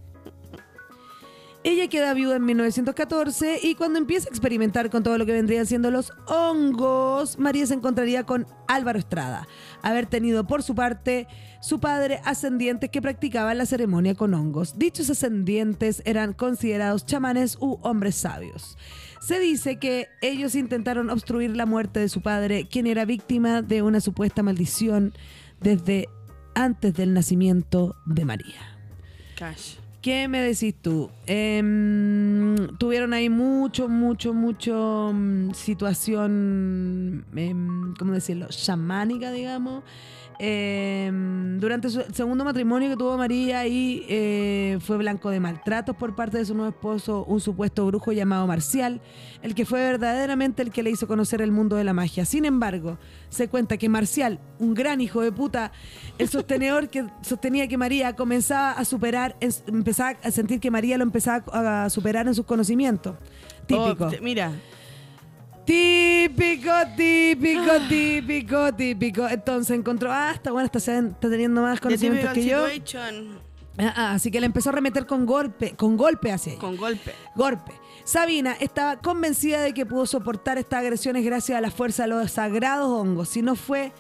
Ella 1.67 1.89
queda 1.89 2.13
viuda 2.13 2.37
en 2.37 2.45
1914 2.45 3.59
y 3.61 3.75
cuando 3.75 3.99
empieza 3.99 4.29
a 4.29 4.31
experimentar 4.31 4.89
con 4.89 5.03
todo 5.03 5.17
lo 5.17 5.25
que 5.25 5.33
vendrían 5.33 5.65
siendo 5.65 5.91
los 5.91 6.13
hongos, 6.25 7.37
María 7.39 7.67
se 7.67 7.73
encontraría 7.73 8.23
con 8.23 8.47
Álvaro 8.69 8.97
Estrada, 8.97 9.49
haber 9.81 10.05
tenido 10.05 10.47
por 10.47 10.63
su 10.63 10.75
parte 10.75 11.27
su 11.59 11.81
padre 11.81 12.21
ascendientes 12.23 12.89
que 12.89 13.01
practicaban 13.01 13.57
la 13.57 13.65
ceremonia 13.65 14.15
con 14.15 14.33
hongos. 14.33 14.79
Dichos 14.79 15.09
ascendientes 15.09 16.01
eran 16.05 16.31
considerados 16.31 17.05
chamanes 17.05 17.57
u 17.59 17.79
hombres 17.81 18.15
sabios. 18.15 18.77
Se 19.19 19.37
dice 19.37 19.77
que 19.77 20.07
ellos 20.21 20.55
intentaron 20.55 21.09
obstruir 21.09 21.53
la 21.57 21.65
muerte 21.65 21.99
de 21.99 22.07
su 22.07 22.21
padre, 22.21 22.69
quien 22.69 22.87
era 22.87 23.03
víctima 23.03 23.61
de 23.61 23.81
una 23.81 23.99
supuesta 23.99 24.41
maldición 24.41 25.11
desde 25.59 26.07
antes 26.55 26.93
del 26.93 27.13
nacimiento 27.13 27.97
de 28.05 28.23
María. 28.23 28.79
Cash. 29.35 29.79
¿Qué 30.07 30.29
me 30.29 30.39
decís 30.39 30.73
tú? 30.81 31.11
Em, 31.25 32.55
tuvieron 32.77 33.11
ahí 33.11 33.27
mucho, 33.27 33.89
mucho, 33.89 34.33
mucho 34.33 35.11
mm, 35.13 35.51
situación, 35.51 37.25
em, 37.35 37.93
¿cómo 37.99 38.13
decirlo? 38.13 38.47
Chamánica, 38.47 39.31
digamos. 39.31 39.83
Em, 40.39 41.59
durante 41.59 41.89
su 41.89 42.01
segundo 42.13 42.45
matrimonio 42.45 42.89
que 42.89 42.95
tuvo 42.95 43.17
María, 43.17 43.59
ahí 43.59 44.05
eh, 44.07 44.77
fue 44.81 44.97
blanco 44.97 45.29
de 45.29 45.39
maltratos 45.39 45.95
por 45.95 46.15
parte 46.15 46.37
de 46.37 46.45
su 46.45 46.53
nuevo 46.53 46.69
esposo, 46.69 47.25
un 47.25 47.39
supuesto 47.41 47.85
brujo 47.87 48.11
llamado 48.11 48.45
Marcial, 48.47 49.01
el 49.41 49.55
que 49.55 49.65
fue 49.65 49.79
verdaderamente 49.79 50.61
el 50.61 50.71
que 50.71 50.83
le 50.83 50.91
hizo 50.91 51.07
conocer 51.07 51.41
el 51.41 51.51
mundo 51.51 51.75
de 51.75 51.83
la 51.83 51.93
magia. 51.93 52.23
Sin 52.25 52.45
embargo, 52.45 52.97
se 53.29 53.47
cuenta 53.47 53.77
que 53.77 53.89
Marcial, 53.89 54.39
un 54.59 54.73
gran 54.73 55.01
hijo 55.01 55.21
de 55.21 55.31
puta, 55.31 55.71
el 56.17 56.29
sostenedor 56.29 56.89
que 56.89 57.05
sostenía 57.21 57.67
que 57.67 57.77
María 57.77 58.15
comenzaba 58.15 58.71
a 58.71 58.85
superar, 58.85 59.35
empezaba 59.39 60.17
a 60.23 60.31
sentir 60.31 60.59
que 60.59 60.69
María 60.71 60.97
lo 60.97 61.03
empezaba 61.03 61.83
a 61.85 61.89
superar 61.89 62.27
en 62.27 62.35
sus 62.35 62.45
conocimientos. 62.45 63.15
Típico. 63.65 64.05
Oh, 64.05 64.09
te- 64.09 64.21
mira, 64.21 64.51
Típico, 65.67 66.71
típico, 66.95 67.71
típico, 67.89 68.73
típico. 68.73 69.27
Entonces 69.27 69.77
encontró, 69.77 70.09
ah, 70.13 70.31
está 70.33 70.53
bueno, 70.53 70.65
está, 70.65 70.79
está 70.79 71.29
teniendo 71.29 71.61
más 71.61 71.81
conocimientos 71.81 72.31
que 72.31 72.45
yo. 72.45 72.65
Ah, 73.77 73.93
ah, 73.95 74.11
así 74.13 74.31
que 74.31 74.39
le 74.39 74.45
empezó 74.45 74.69
a 74.69 74.71
remeter 74.71 75.05
con 75.05 75.25
golpe, 75.25 75.75
con 75.75 75.97
golpe 75.97 76.31
hacia 76.31 76.53
ella. 76.53 76.61
Con 76.61 76.77
golpe. 76.77 77.13
Golpe. 77.35 77.73
Sabina 78.05 78.53
estaba 78.53 78.95
convencida 79.01 79.61
de 79.61 79.73
que 79.73 79.85
pudo 79.85 80.05
soportar 80.05 80.57
estas 80.57 80.79
agresiones 80.79 81.25
gracias 81.25 81.57
a 81.57 81.61
la 81.61 81.69
fuerza 81.69 82.03
de 82.03 82.09
los 82.09 82.31
sagrados 82.31 82.87
hongos. 82.87 83.27
Si 83.27 83.41
no 83.41 83.55
fue 83.55 83.91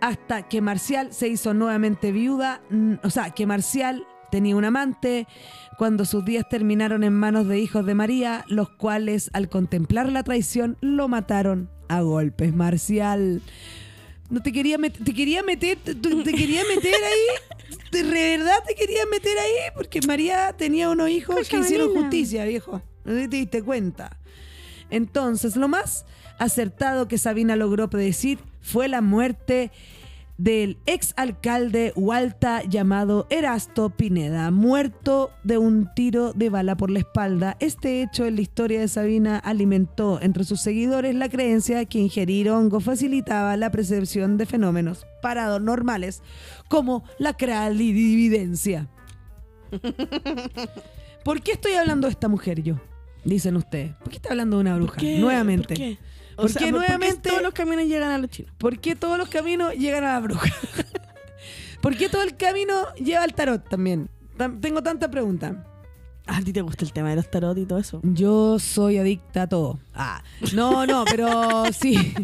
hasta 0.00 0.48
que 0.48 0.60
Marcial 0.60 1.12
se 1.12 1.26
hizo 1.26 1.52
nuevamente 1.52 2.12
viuda, 2.12 2.62
o 3.02 3.10
sea, 3.10 3.30
que 3.30 3.44
Marcial 3.44 4.06
tenía 4.30 4.56
un 4.56 4.64
amante, 4.64 5.26
cuando 5.78 6.04
sus 6.04 6.24
días 6.24 6.48
terminaron 6.48 7.04
en 7.04 7.12
manos 7.12 7.48
de 7.48 7.58
hijos 7.58 7.84
de 7.86 7.94
María, 7.94 8.44
los 8.48 8.70
cuales 8.70 9.30
al 9.32 9.48
contemplar 9.48 10.10
la 10.10 10.22
traición 10.22 10.76
lo 10.80 11.08
mataron 11.08 11.70
a 11.88 12.00
golpes. 12.00 12.54
Marcial, 12.54 13.42
no 14.30 14.42
te 14.42 14.52
quería 14.52 14.78
meter, 14.78 15.04
te 15.04 15.14
quería 15.14 15.42
meter, 15.42 15.78
te, 15.78 15.94
te 15.94 16.32
quería 16.32 16.62
meter 16.74 16.94
ahí, 16.94 17.78
de 17.90 18.02
verdad 18.02 18.56
te 18.66 18.74
quería 18.74 19.04
meter 19.10 19.36
ahí, 19.38 19.72
porque 19.74 20.00
María 20.06 20.54
tenía 20.56 20.88
unos 20.88 21.10
hijos 21.10 21.48
que 21.48 21.58
hicieron 21.58 21.94
justicia, 21.94 22.44
viejo. 22.44 22.82
No 23.04 23.14
te 23.14 23.28
diste 23.28 23.62
cuenta. 23.62 24.18
Entonces, 24.90 25.56
lo 25.56 25.68
más 25.68 26.04
acertado 26.38 27.08
que 27.08 27.18
Sabina 27.18 27.56
logró 27.56 27.90
predecir 27.90 28.38
fue 28.60 28.88
la 28.88 29.00
muerte 29.00 29.70
del 30.38 30.78
ex 30.86 31.14
alcalde 31.16 31.92
Hualta 31.94 32.62
llamado 32.62 33.26
Erasto 33.30 33.90
Pineda, 33.90 34.50
muerto 34.50 35.30
de 35.44 35.58
un 35.58 35.88
tiro 35.94 36.32
de 36.32 36.50
bala 36.50 36.76
por 36.76 36.90
la 36.90 37.00
espalda. 37.00 37.56
Este 37.60 38.02
hecho 38.02 38.26
en 38.26 38.36
la 38.36 38.42
historia 38.42 38.80
de 38.80 38.88
Sabina 38.88 39.38
alimentó 39.38 40.20
entre 40.20 40.44
sus 40.44 40.60
seguidores 40.60 41.14
la 41.14 41.28
creencia 41.28 41.84
que 41.84 41.98
ingerir 41.98 42.50
hongo 42.50 42.80
facilitaba 42.80 43.56
la 43.56 43.70
percepción 43.70 44.38
de 44.38 44.46
fenómenos 44.46 45.06
paranormales 45.20 46.22
como 46.68 47.04
la 47.18 47.34
clarividencia. 47.34 48.88
¿Por 51.24 51.40
qué 51.40 51.52
estoy 51.52 51.72
hablando 51.72 52.06
de 52.06 52.12
esta 52.12 52.28
mujer 52.28 52.62
yo? 52.62 52.76
Dicen 53.24 53.56
ustedes. 53.56 53.94
¿Por 53.96 54.08
qué 54.08 54.16
está 54.16 54.30
hablando 54.30 54.56
de 54.56 54.62
una 54.62 54.76
bruja? 54.76 55.00
Nuevamente. 55.00 55.68
¿Por 55.68 55.76
qué? 55.76 55.98
O 56.36 56.42
¿Por 56.42 56.50
sea, 56.50 56.60
qué 56.64 56.70
¿por- 56.72 56.80
nuevamente? 56.80 57.28
todos 57.28 57.42
los 57.42 57.52
caminos 57.54 57.84
llegan 57.86 58.10
a 58.10 58.18
los 58.18 58.30
chinos? 58.30 58.52
¿Por 58.58 58.78
qué 58.78 58.96
todos 58.96 59.18
los 59.18 59.28
caminos 59.28 59.74
llegan 59.74 60.04
a 60.04 60.14
la 60.14 60.20
bruja? 60.20 60.48
¿Por 61.80 61.96
qué 61.96 62.08
todo 62.08 62.22
el 62.22 62.36
camino 62.36 62.92
lleva 62.94 63.22
al 63.24 63.34
tarot 63.34 63.68
también? 63.68 64.08
Tam- 64.38 64.60
tengo 64.60 64.82
tantas 64.82 65.08
preguntas. 65.08 65.56
¿A 66.26 66.40
ti 66.40 66.52
te 66.52 66.60
gusta 66.62 66.84
el 66.84 66.92
tema 66.92 67.10
de 67.10 67.16
los 67.16 67.28
tarot 67.30 67.58
y 67.58 67.66
todo 67.66 67.78
eso? 67.80 68.00
Yo 68.04 68.58
soy 68.60 68.98
adicta 68.98 69.42
a 69.42 69.46
todo. 69.48 69.80
Ah, 69.92 70.22
no, 70.54 70.86
no, 70.86 71.04
pero 71.04 71.64
sí. 71.72 72.14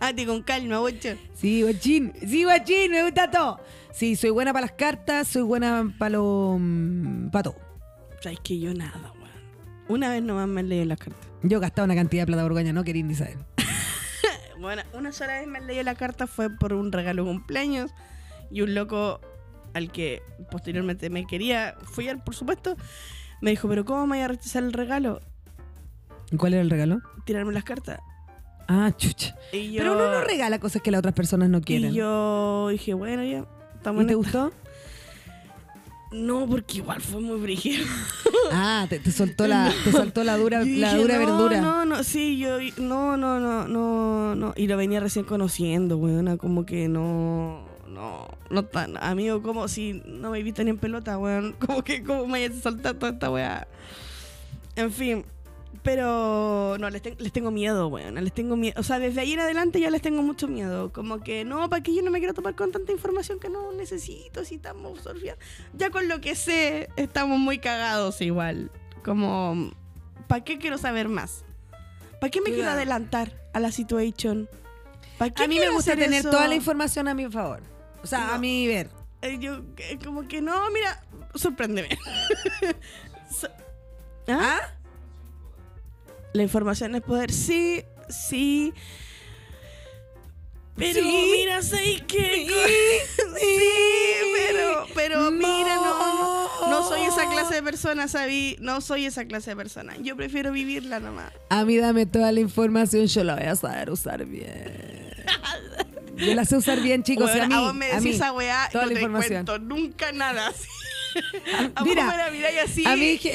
Ah, 0.00 0.12
ti 0.14 0.24
con 0.24 0.42
calma, 0.42 0.78
bocho. 0.78 1.10
Sí, 1.34 1.62
guachín. 1.62 2.12
Sí, 2.26 2.44
guachín, 2.44 2.90
me 2.90 3.02
gusta 3.04 3.30
todo. 3.30 3.60
Sí, 3.92 4.16
soy 4.16 4.30
buena 4.30 4.52
para 4.52 4.66
las 4.66 4.72
cartas, 4.76 5.28
soy 5.28 5.42
buena 5.42 5.94
para 5.98 6.10
lo. 6.16 6.58
para 7.30 7.42
todo. 7.44 7.56
Sabes 8.22 8.40
que 8.42 8.58
yo 8.58 8.72
nada, 8.72 9.12
weón. 9.20 9.30
Una 9.88 10.08
vez 10.10 10.22
nomás 10.22 10.48
me 10.48 10.62
leído 10.62 10.86
las 10.86 10.98
cartas. 10.98 11.26
Yo 11.44 11.60
gastaba 11.60 11.84
una 11.84 11.94
cantidad 11.94 12.22
de 12.22 12.26
plata 12.26 12.42
borgoña, 12.42 12.72
no 12.72 12.82
quería 12.84 13.04
ni 13.04 13.14
saber. 13.14 13.38
Bueno, 14.58 14.82
una 14.94 15.12
sola 15.12 15.34
vez 15.40 15.46
me 15.46 15.60
leído 15.60 15.82
la 15.82 15.94
carta 15.94 16.26
fue 16.26 16.48
por 16.48 16.72
un 16.72 16.90
regalo 16.90 17.24
de 17.24 17.30
cumpleaños 17.30 17.90
y 18.50 18.62
un 18.62 18.74
loco 18.74 19.20
al 19.74 19.92
que 19.92 20.22
posteriormente 20.50 21.10
me 21.10 21.26
quería 21.26 21.74
follar, 21.82 22.24
por 22.24 22.34
supuesto, 22.34 22.74
me 23.42 23.50
dijo, 23.50 23.68
pero 23.68 23.84
¿cómo 23.84 24.06
me 24.06 24.16
voy 24.16 24.24
a 24.24 24.28
rechazar 24.28 24.62
el 24.62 24.72
regalo? 24.72 25.20
¿Y 26.30 26.36
cuál 26.38 26.54
era 26.54 26.62
el 26.62 26.70
regalo? 26.70 27.02
Tirarme 27.26 27.52
las 27.52 27.64
cartas. 27.64 27.98
Ah, 28.66 28.90
chucha. 28.96 29.36
Yo, 29.52 29.78
Pero 29.82 29.92
uno 29.92 30.10
no 30.10 30.20
regala 30.22 30.58
cosas 30.58 30.80
que 30.80 30.90
las 30.90 31.00
otras 31.00 31.12
personas 31.14 31.50
no 31.50 31.60
quieren. 31.60 31.90
Y 31.90 31.96
yo 31.96 32.68
dije, 32.70 32.94
bueno, 32.94 33.22
ya. 33.22 33.44
Estamos 33.74 34.04
¿Y 34.04 34.06
te 34.06 34.12
esta. 34.14 34.16
gustó? 34.16 34.52
No, 36.14 36.46
porque 36.46 36.76
igual 36.78 37.00
fue 37.00 37.20
muy 37.20 37.38
brígido. 37.40 37.84
Ah, 38.52 38.86
te, 38.88 38.98
te 38.98 39.10
soltó 39.10 39.46
la, 39.48 39.72
te 39.84 39.90
soltó 39.90 40.22
la 40.22 40.36
dura, 40.36 40.62
Yo 40.62 40.78
la 40.78 40.92
dije, 40.92 41.02
dura 41.02 41.18
no, 41.18 41.26
verdura. 41.26 41.60
No, 41.62 41.84
no, 41.86 42.04
sí, 42.04 42.38
yo, 42.38 42.58
no, 42.76 43.16
no, 43.16 43.40
no, 43.40 43.66
no, 43.66 44.34
no. 44.34 44.52
Y 44.54 44.66
lo 44.66 44.76
venía 44.76 45.00
recién 45.00 45.24
conociendo, 45.24 45.96
weona, 45.96 46.36
como 46.36 46.66
que 46.66 46.86
no, 46.86 47.64
no, 47.88 48.28
no 48.50 48.64
tan, 48.66 48.98
amigo, 48.98 49.42
como 49.42 49.66
si 49.66 50.02
no 50.06 50.30
me 50.30 50.42
viste 50.42 50.62
ni 50.62 50.70
en 50.70 50.78
pelota, 50.78 51.16
weón. 51.18 51.52
Como 51.58 51.82
que, 51.82 52.04
como 52.04 52.26
me 52.26 52.44
hayas 52.44 52.60
soltado 52.60 52.96
toda 52.96 53.12
esta 53.12 53.30
weá. 53.30 53.66
En 54.76 54.92
fin, 54.92 55.24
pero 55.82 56.76
no, 56.78 56.88
les, 56.90 57.02
ten- 57.02 57.16
les 57.18 57.32
tengo 57.32 57.50
miedo, 57.50 57.88
weón, 57.88 58.14
les 58.22 58.32
tengo 58.32 58.56
miedo. 58.56 58.78
O 58.80 58.82
sea, 58.82 58.98
desde 58.98 59.20
ahí 59.20 59.32
en 59.32 59.40
adelante 59.40 59.80
ya 59.80 59.90
les 59.90 60.02
tengo 60.02 60.22
mucho 60.22 60.46
miedo. 60.48 60.92
Como 60.92 61.20
que, 61.20 61.44
no, 61.44 61.68
para 61.68 61.82
que 61.82 61.94
yo 61.94 62.02
no 62.02 62.10
me 62.10 62.18
quiero 62.18 62.34
tomar 62.34 62.54
con 62.54 62.70
tanta 62.72 62.92
información 62.92 63.38
que 63.40 63.48
no 63.48 63.72
necesito, 63.72 64.44
si 64.44 64.56
estamos 64.56 64.98
absorbiendo. 64.98 65.40
Ya 65.74 65.90
con 65.90 66.08
lo 66.08 66.20
que 66.20 66.34
sé, 66.36 66.88
estamos 66.96 67.38
muy 67.38 67.58
cagados 67.58 68.20
igual. 68.20 68.70
Como, 69.04 69.72
¿para 70.28 70.44
qué 70.44 70.58
quiero 70.58 70.78
saber 70.78 71.08
más? 71.08 71.44
¿Para 72.20 72.30
qué 72.30 72.40
me 72.40 72.52
quiero 72.52 72.70
adelantar 72.70 73.32
a 73.52 73.60
la 73.60 73.70
situation? 73.72 74.48
¿Para 75.18 75.32
qué 75.32 75.44
A 75.44 75.48
mí 75.48 75.58
me 75.58 75.68
gusta 75.70 75.92
tener 75.94 76.20
eso? 76.20 76.30
toda 76.30 76.48
la 76.48 76.54
información 76.54 77.06
a 77.08 77.14
mi 77.14 77.28
favor. 77.30 77.60
O 78.02 78.06
sea, 78.06 78.34
a 78.34 78.38
mi 78.38 78.66
ver. 78.66 78.88
Eh, 79.22 79.38
yo, 79.38 79.60
eh, 79.78 79.98
como 80.04 80.26
que 80.28 80.40
no, 80.40 80.70
mira, 80.70 81.02
sorpréndeme. 81.34 81.88
So- 83.30 83.48
¿Ah? 84.28 84.60
La 86.34 86.42
información 86.42 86.94
es 86.96 87.00
poder, 87.02 87.32
sí, 87.32 87.82
sí. 88.10 88.74
Pero 90.76 91.00
Sí. 91.00 91.30
mira, 91.32 91.62
sé 91.62 92.02
que. 92.08 92.46
Sí, 92.46 93.24
pero, 94.34 94.86
pero 94.94 95.30
mira, 95.30 95.76
no, 95.76 96.48
no, 96.60 96.68
no 96.70 96.88
soy 96.88 97.02
esa 97.02 97.30
clase 97.30 97.54
de 97.54 97.62
persona, 97.62 98.08
¿sabí? 98.08 98.56
No 98.60 98.80
soy 98.80 99.06
esa 99.06 99.24
clase 99.26 99.50
de 99.50 99.56
persona. 99.56 99.94
Yo 100.02 100.16
prefiero 100.16 100.50
vivirla 100.50 100.98
nomás. 100.98 101.32
A 101.50 101.64
mí 101.64 101.76
dame 101.76 102.06
toda 102.06 102.32
la 102.32 102.40
información, 102.40 103.06
yo 103.06 103.22
la 103.22 103.36
voy 103.36 103.44
a 103.44 103.54
saber 103.54 103.90
usar 103.90 104.24
bien. 104.26 105.24
Yo 106.16 106.34
la 106.34 106.44
sé 106.44 106.56
usar 106.56 106.80
bien, 106.80 107.04
chicos. 107.04 107.30
a 107.30 107.46
mí, 107.46 107.54
a 107.54 107.60
vos 107.60 107.74
me 107.74 107.86
a 107.86 107.88
decís 107.90 108.02
mí, 108.04 108.10
esa 108.10 108.32
weá, 108.32 108.68
toda 108.72 108.84
no 108.86 108.90
la 108.90 108.94
te 108.94 109.00
información. 109.00 109.46
cuento 109.46 109.58
nunca 109.60 110.10
nada. 110.10 110.48
así. 110.48 110.68
A 111.76 111.84
Mira, 111.84 112.26
a 112.26 112.30
mí 112.32 112.40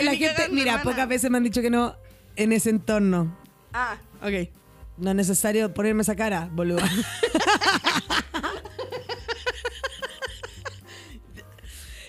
la 0.04 0.16
gente, 0.16 0.50
mira, 0.52 0.82
pocas 0.84 1.08
veces 1.08 1.32
me 1.32 1.38
han 1.38 1.44
dicho 1.46 1.62
que 1.62 1.70
no 1.70 1.96
en 2.43 2.54
ese 2.54 2.69
entorno. 2.69 3.36
Ah, 3.73 3.97
ok. 4.21 4.49
No 4.97 5.12
es 5.12 5.15
necesario 5.15 5.73
ponerme 5.73 6.02
esa 6.02 6.15
cara, 6.15 6.49
boludo. 6.52 6.82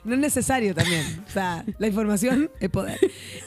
No 0.02 0.14
es 0.14 0.20
necesario 0.20 0.74
también. 0.74 1.04
O 1.28 1.30
sea, 1.30 1.62
la 1.78 1.86
información 1.86 2.50
es 2.58 2.70
poder. 2.70 2.98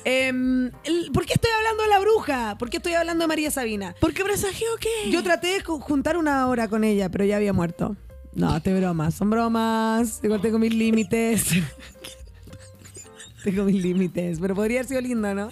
Em, 0.05 0.69
¿Por 1.11 1.25
qué 1.25 1.33
estoy 1.33 1.49
hablando 1.57 1.81
de 1.81 1.89
la 1.89 1.99
bruja? 1.99 2.57
¿Por 2.59 2.69
qué 2.69 2.77
estoy 2.77 2.93
hablando 2.93 3.23
de 3.23 3.27
María 3.27 3.49
Sabina? 3.49 3.95
¿Por 3.99 4.13
qué 4.13 4.23
presagio 4.23 4.67
o 4.75 4.77
qué? 4.77 5.09
Yo 5.09 5.23
traté 5.23 5.47
de 5.47 5.63
ju- 5.63 5.81
juntar 5.81 6.15
una 6.15 6.45
hora 6.47 6.67
con 6.67 6.83
ella, 6.83 7.09
pero 7.09 7.25
ya 7.25 7.37
había 7.37 7.53
muerto. 7.53 7.95
No, 8.35 8.61
te 8.61 8.71
bromas. 8.79 9.15
Son 9.15 9.31
bromas. 9.31 10.19
Igual 10.23 10.41
tengo 10.41 10.59
mis 10.59 10.75
límites. 10.75 11.43
tengo 13.43 13.63
mis 13.63 13.81
límites. 13.81 14.37
Pero 14.39 14.53
podría 14.53 14.81
haber 14.81 14.89
sido 14.89 15.01
lindo, 15.01 15.33
¿no? 15.33 15.49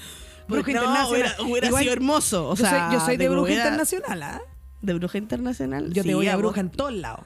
Bruja 0.52 0.72
no, 0.72 0.78
internacional. 0.80 1.12
Hubiera, 1.12 1.42
hubiera 1.44 1.68
Igual, 1.68 1.84
sido 1.84 1.94
hermoso. 1.94 2.50
O 2.50 2.56
yo, 2.56 2.66
sea, 2.66 2.90
soy, 2.90 2.94
yo 3.00 3.06
soy 3.06 3.18
de, 3.18 3.30
bruja 3.30 3.44
hubiera- 3.44 3.64
internacional, 3.64 4.24
¿ah? 4.24 4.42
¿De 4.82 4.94
bruja 4.94 5.18
internacional? 5.18 5.94
Yo 5.94 6.04
te 6.04 6.14
voy 6.16 6.28
a 6.28 6.36
bruja 6.38 6.60
en 6.62 6.70
todos 6.70 6.94
lados. 6.94 7.22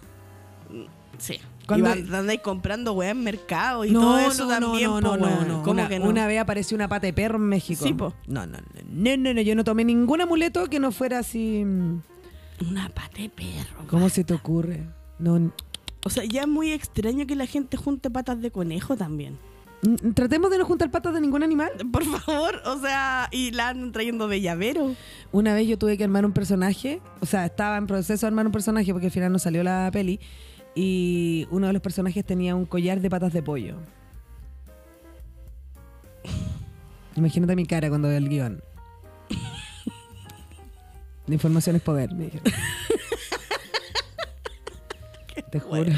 Sí. 1.17 1.39
Cuando- 1.67 1.89
andáis 1.91 2.41
comprando 2.41 2.93
weá 2.93 3.09
en 3.11 3.23
mercado 3.23 3.85
y 3.85 3.91
no, 3.91 4.01
todo 4.01 4.19
eso 4.19 4.43
no, 4.43 4.49
también, 4.49 4.83
no, 4.91 4.95
po, 4.95 5.01
no, 5.01 5.17
no, 5.17 5.25
weón. 5.25 5.47
no. 5.47 5.63
¿Cómo 5.63 5.71
una, 5.79 5.88
que 5.89 5.97
no? 5.99 6.05
una 6.09 6.27
vez 6.27 6.39
apareció 6.39 6.75
una 6.75 6.88
pata 6.88 7.07
de 7.07 7.13
perro 7.13 7.38
en 7.38 7.47
México. 7.47 7.83
Sí, 7.83 7.93
po. 7.93 8.13
No, 8.27 8.45
no, 8.45 8.57
no, 8.59 8.63
no, 8.88 9.17
no, 9.17 9.33
no, 9.33 9.41
yo 9.41 9.55
no 9.55 9.63
tomé 9.63 9.83
ningún 9.83 10.21
amuleto 10.21 10.67
que 10.67 10.79
no 10.79 10.91
fuera 10.91 11.19
así. 11.19 11.63
mm, 11.65 12.01
Una 12.69 12.89
pata 12.89 13.17
de 13.17 13.29
perro. 13.29 13.88
¿Cómo 13.89 14.09
se 14.09 14.23
te 14.23 14.33
ocurre? 14.35 14.83
No, 15.17 15.51
O 16.03 16.09
sea, 16.11 16.23
ya 16.25 16.41
es 16.41 16.47
muy 16.47 16.71
extraño 16.71 17.25
que 17.25 17.35
la 17.35 17.47
gente 17.47 17.77
junte 17.77 18.11
patas 18.11 18.39
de 18.41 18.51
conejo 18.51 18.95
también. 18.95 19.38
Tratemos 20.13 20.49
de 20.51 20.57
no 20.57 20.65
juntar 20.65 20.91
patas 20.91 21.13
de 21.13 21.21
ningún 21.21 21.43
animal. 21.43 21.71
Por 21.91 22.03
favor, 22.03 22.61
o 22.65 22.79
sea, 22.79 23.27
y 23.31 23.51
la 23.51 23.69
andan 23.69 23.91
trayendo 23.91 24.27
de 24.27 24.41
llavero. 24.41 24.95
Una 25.31 25.53
vez 25.53 25.67
yo 25.67 25.77
tuve 25.77 25.97
que 25.97 26.03
armar 26.03 26.25
un 26.25 26.33
personaje, 26.33 27.01
o 27.21 27.25
sea, 27.25 27.45
estaba 27.45 27.77
en 27.77 27.88
proceso 27.88 28.25
de 28.25 28.27
armar 28.27 28.45
un 28.45 28.51
personaje 28.51 28.91
porque 28.91 29.07
al 29.07 29.11
final 29.11 29.31
no 29.31 29.39
salió 29.39 29.63
la 29.63 29.89
peli 29.91 30.19
y 30.75 31.47
uno 31.51 31.67
de 31.67 31.73
los 31.73 31.81
personajes 31.81 32.25
tenía 32.25 32.55
un 32.55 32.65
collar 32.65 32.99
de 32.99 33.09
patas 33.09 33.33
de 33.33 33.41
pollo. 33.41 33.77
Imagínate 37.15 37.55
mi 37.55 37.65
cara 37.65 37.88
cuando 37.89 38.09
veo 38.09 38.17
el 38.17 38.27
guion. 38.27 38.61
La 41.27 41.33
información 41.33 41.75
es 41.75 41.81
poder, 41.81 42.13
me 42.13 42.25
dijeron. 42.25 42.45
Te 45.51 45.59
juro. 45.59 45.91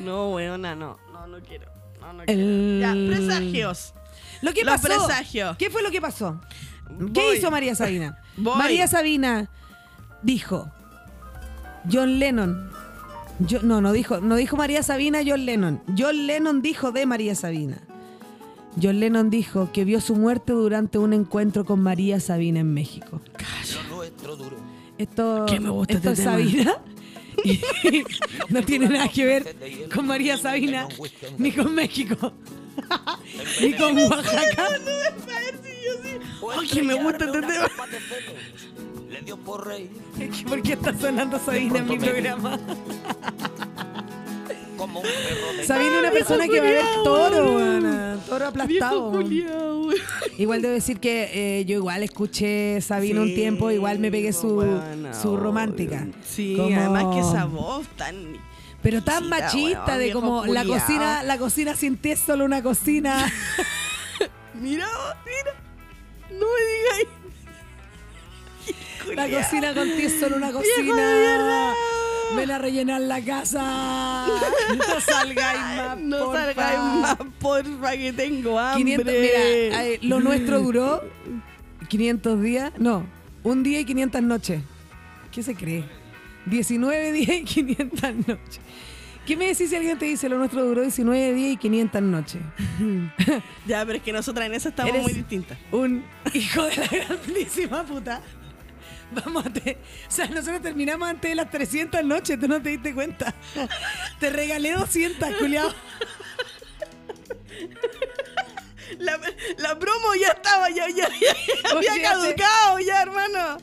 No, 0.00 0.30
weona, 0.34 0.74
no. 0.74 0.98
No, 1.12 1.26
no 1.26 1.40
quiero. 1.40 1.79
No, 2.12 2.18
no 2.18 2.22
El- 2.26 2.80
quiero. 2.80 2.80
Ya, 2.80 3.16
presagios. 3.16 3.94
Lo 4.42 4.52
que 4.52 4.64
Los 4.64 4.80
pasó. 4.80 5.06
presagios. 5.06 5.56
¿Qué 5.56 5.70
fue 5.70 5.82
lo 5.82 5.90
que 5.90 6.00
pasó? 6.00 6.40
¿Qué 7.14 7.36
hizo 7.36 7.50
María 7.50 7.74
Sabina? 7.74 8.18
Voy. 8.36 8.56
María 8.56 8.86
Sabina 8.88 9.48
dijo 10.22 10.70
John 11.90 12.18
Lennon. 12.18 12.70
Yo, 13.38 13.62
no, 13.62 13.80
no 13.80 13.92
dijo, 13.92 14.20
no 14.20 14.36
dijo 14.36 14.56
María 14.56 14.82
Sabina, 14.82 15.20
John 15.26 15.46
Lennon. 15.46 15.80
John 15.96 16.26
Lennon 16.26 16.60
dijo 16.62 16.92
de 16.92 17.06
María 17.06 17.34
Sabina. 17.34 17.78
John 18.80 19.00
Lennon 19.00 19.30
dijo 19.30 19.70
que 19.72 19.84
vio 19.84 20.00
su 20.00 20.14
muerte 20.14 20.52
durante 20.52 20.98
un 20.98 21.12
encuentro 21.12 21.64
con 21.64 21.80
María 21.80 22.20
Sabina 22.20 22.60
en 22.60 22.72
México. 22.74 23.20
Esto, 24.98 25.46
Que 25.46 25.58
me 25.60 25.70
gusta 25.70 25.94
esto 25.94 26.10
este 26.10 26.22
es 26.22 26.26
tema. 26.28 26.32
Sabina. 26.38 26.74
No 28.48 28.62
tiene 28.62 28.88
nada 28.88 29.08
que 29.08 29.24
ver 29.24 29.56
con 29.94 30.06
María 30.06 30.36
Sabina 30.36 30.88
ni 31.38 31.52
con 31.52 31.74
México. 31.74 32.32
ni 33.60 33.72
con 33.74 33.96
Oaxaca. 33.98 34.68
Ay, 36.58 36.68
que 36.68 36.82
me 36.82 36.94
gusta 36.94 37.24
este 37.24 37.40
tema. 37.42 37.68
Por 39.44 39.66
rey 39.66 39.90
¿Por 40.48 40.62
qué 40.62 40.72
está 40.72 40.96
sonando 40.98 41.38
Sabina 41.38 41.78
en 41.78 41.88
mi 41.88 41.98
programa? 41.98 42.58
Como 44.80 45.00
un 45.00 45.06
perro 45.06 45.78
de 45.78 45.98
una 45.98 46.10
persona 46.10 46.48
que 46.48 46.60
va 46.60 46.66
a 46.66 46.70
ver 46.70 46.84
toro, 47.04 47.54
weona. 47.56 48.18
Toro 48.28 48.46
aplastado. 48.46 49.10
Viejo 49.10 49.22
culiao, 49.22 49.80
weón. 49.82 49.94
Igual 50.38 50.62
debo 50.62 50.74
decir 50.74 50.98
que 51.00 51.58
eh, 51.60 51.64
yo 51.66 51.74
igual 51.76 52.02
escuché 52.02 52.80
Sabina 52.80 53.20
un 53.20 53.34
tiempo, 53.34 53.70
igual 53.70 53.98
me 53.98 54.10
pegué 54.10 54.32
su, 54.32 54.48
weona, 54.58 55.14
su 55.14 55.36
romántica. 55.36 56.06
Sí, 56.26 56.54
Como- 56.56 56.76
además 56.78 57.14
que 57.14 57.20
esa 57.20 57.44
voz 57.44 57.86
tan. 57.96 58.16
Pero 58.82 59.04
tan 59.04 59.28
Machista, 59.28 59.46
machista 59.46 59.84
weón, 59.86 59.98
de 59.98 60.04
viejo 60.04 60.20
como 60.20 60.46
la 60.46 60.60
culiao. 60.62 60.80
cocina, 60.80 61.22
la 61.22 61.36
cocina 61.38 61.76
sin 61.76 61.96
ti 61.98 62.12
es 62.12 62.20
solo 62.20 62.44
una 62.46 62.62
cocina. 62.62 63.30
Mira, 64.54 64.86
mira. 65.24 65.54
No 66.38 66.46
me 66.46 66.62
digáis. 66.74 67.08
La 69.16 69.28
cocina 69.42 69.74
con 69.74 69.88
ti 69.96 70.02
es 70.04 70.20
solo 70.20 70.36
una 70.36 70.46
Viejo 70.50 70.60
de 70.62 70.68
cocina. 70.74 70.94
mierda. 70.94 71.74
Ven 72.36 72.50
a 72.50 72.58
rellenar 72.58 73.00
la 73.02 73.20
casa. 73.22 74.26
No 74.76 75.00
salgáis 75.00 75.60
más. 75.76 75.98
No 75.98 76.18
porfa. 76.26 76.44
salgáis 76.44 76.78
más, 76.78 77.16
porfa, 77.40 77.92
que 77.96 78.12
tengo 78.12 78.58
hambre. 78.58 78.84
500, 78.96 79.06
mira, 79.06 79.84
eh, 79.86 79.98
lo 80.02 80.20
nuestro 80.20 80.60
duró 80.60 81.02
500 81.88 82.40
días, 82.42 82.72
no, 82.78 83.04
un 83.42 83.62
día 83.62 83.80
y 83.80 83.84
500 83.84 84.22
noches. 84.22 84.62
¿Qué 85.32 85.42
se 85.42 85.54
cree? 85.54 85.84
19 86.46 87.12
días 87.12 87.30
y 87.30 87.44
500 87.44 88.14
noches. 88.28 88.60
¿Qué 89.26 89.36
me 89.36 89.46
decís 89.46 89.70
si 89.70 89.76
alguien 89.76 89.98
te 89.98 90.06
dice 90.06 90.28
lo 90.28 90.38
nuestro 90.38 90.64
duró 90.64 90.82
19 90.82 91.34
días 91.34 91.52
y 91.52 91.56
500 91.56 92.02
noches? 92.02 92.40
Ya, 93.66 93.84
pero 93.84 93.98
es 93.98 94.02
que 94.02 94.12
nosotras 94.12 94.46
en 94.46 94.54
eso 94.54 94.68
estamos 94.70 94.90
Eres- 94.92 95.02
muy 95.02 95.12
distintas. 95.12 95.58
Un 95.72 96.02
hijo 96.34 96.62
de 96.64 96.76
la 96.76 96.86
grandísima 96.86 97.84
puta. 97.84 98.20
Vamos 99.24 99.46
a 99.46 99.50
te... 99.50 99.78
O 100.08 100.10
sea, 100.10 100.26
nosotros 100.26 100.62
terminamos 100.62 101.08
antes 101.08 101.30
de 101.30 101.34
las 101.34 101.50
300 101.50 102.04
noches, 102.04 102.38
tú 102.38 102.48
no 102.48 102.62
te 102.62 102.70
diste 102.70 102.94
cuenta. 102.94 103.34
Te 104.18 104.30
regalé 104.30 104.72
200, 104.72 105.28
culiao. 105.38 105.72
La, 108.98 109.18
la 109.58 109.78
promo 109.78 110.14
ya 110.20 110.28
estaba, 110.28 110.68
ya, 110.70 110.88
ya, 110.88 111.08
ya, 111.08 111.34
ya 111.62 111.70
había 111.76 112.02
caducado 112.02 112.78
ya, 112.80 113.02
hermano. 113.02 113.58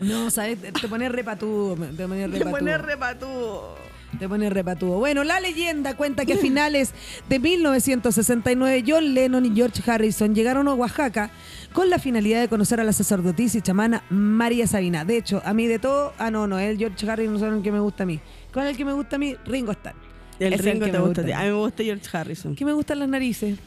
No, 0.00 0.30
¿sabes? 0.30 0.58
Te 0.60 0.88
pones 0.88 1.12
repatudo. 1.12 1.76
Te 1.76 2.06
pones 2.06 2.30
repatudo. 2.30 2.50
pone 2.50 2.78
repatúo. 2.78 3.76
Te 4.18 4.28
pone 4.28 4.50
repatudo. 4.50 4.98
Bueno, 4.98 5.22
la 5.22 5.40
leyenda 5.40 5.96
cuenta 5.96 6.26
que 6.26 6.34
a 6.34 6.36
finales 6.36 6.92
de 7.28 7.38
1969 7.38 8.84
John 8.86 9.14
Lennon 9.14 9.46
y 9.46 9.54
George 9.54 9.88
Harrison 9.88 10.34
llegaron 10.34 10.66
a 10.68 10.74
Oaxaca 10.74 11.30
con 11.72 11.88
la 11.90 11.98
finalidad 11.98 12.40
de 12.40 12.48
conocer 12.48 12.80
a 12.80 12.84
la 12.84 12.92
sacerdotisa 12.92 13.58
y 13.58 13.62
chamana 13.62 14.02
María 14.10 14.66
Sabina. 14.66 15.04
De 15.04 15.16
hecho, 15.16 15.40
a 15.44 15.54
mí 15.54 15.66
de 15.66 15.78
todo, 15.78 16.12
ah 16.18 16.30
no, 16.30 16.46
no, 16.46 16.58
el 16.58 16.76
George 16.78 17.08
Harrison 17.08 17.32
no 17.34 17.38
son 17.38 17.54
el 17.58 17.62
que 17.62 17.70
me 17.72 17.80
gusta 17.80 18.02
a 18.02 18.06
mí. 18.06 18.20
¿Con 18.52 18.64
el 18.66 18.76
que 18.76 18.84
me 18.84 18.92
gusta 18.92 19.16
a 19.16 19.18
mí? 19.18 19.36
Ringo 19.46 19.72
Starr. 19.72 19.94
El 20.40 20.54
Es 20.54 20.64
Ringo 20.64 20.86
que 20.86 20.90
te 20.92 20.98
me 20.98 21.04
gusta. 21.04 21.20
a 21.20 21.24
ti. 21.24 21.32
a 21.32 21.38
mí. 21.40 21.44
me 21.46 21.52
gusta 21.52 21.82
George 21.84 22.16
Harrison. 22.16 22.54
¿Qué 22.56 22.64
me 22.64 22.72
gustan 22.72 22.98
las 22.98 23.08
narices 23.08 23.58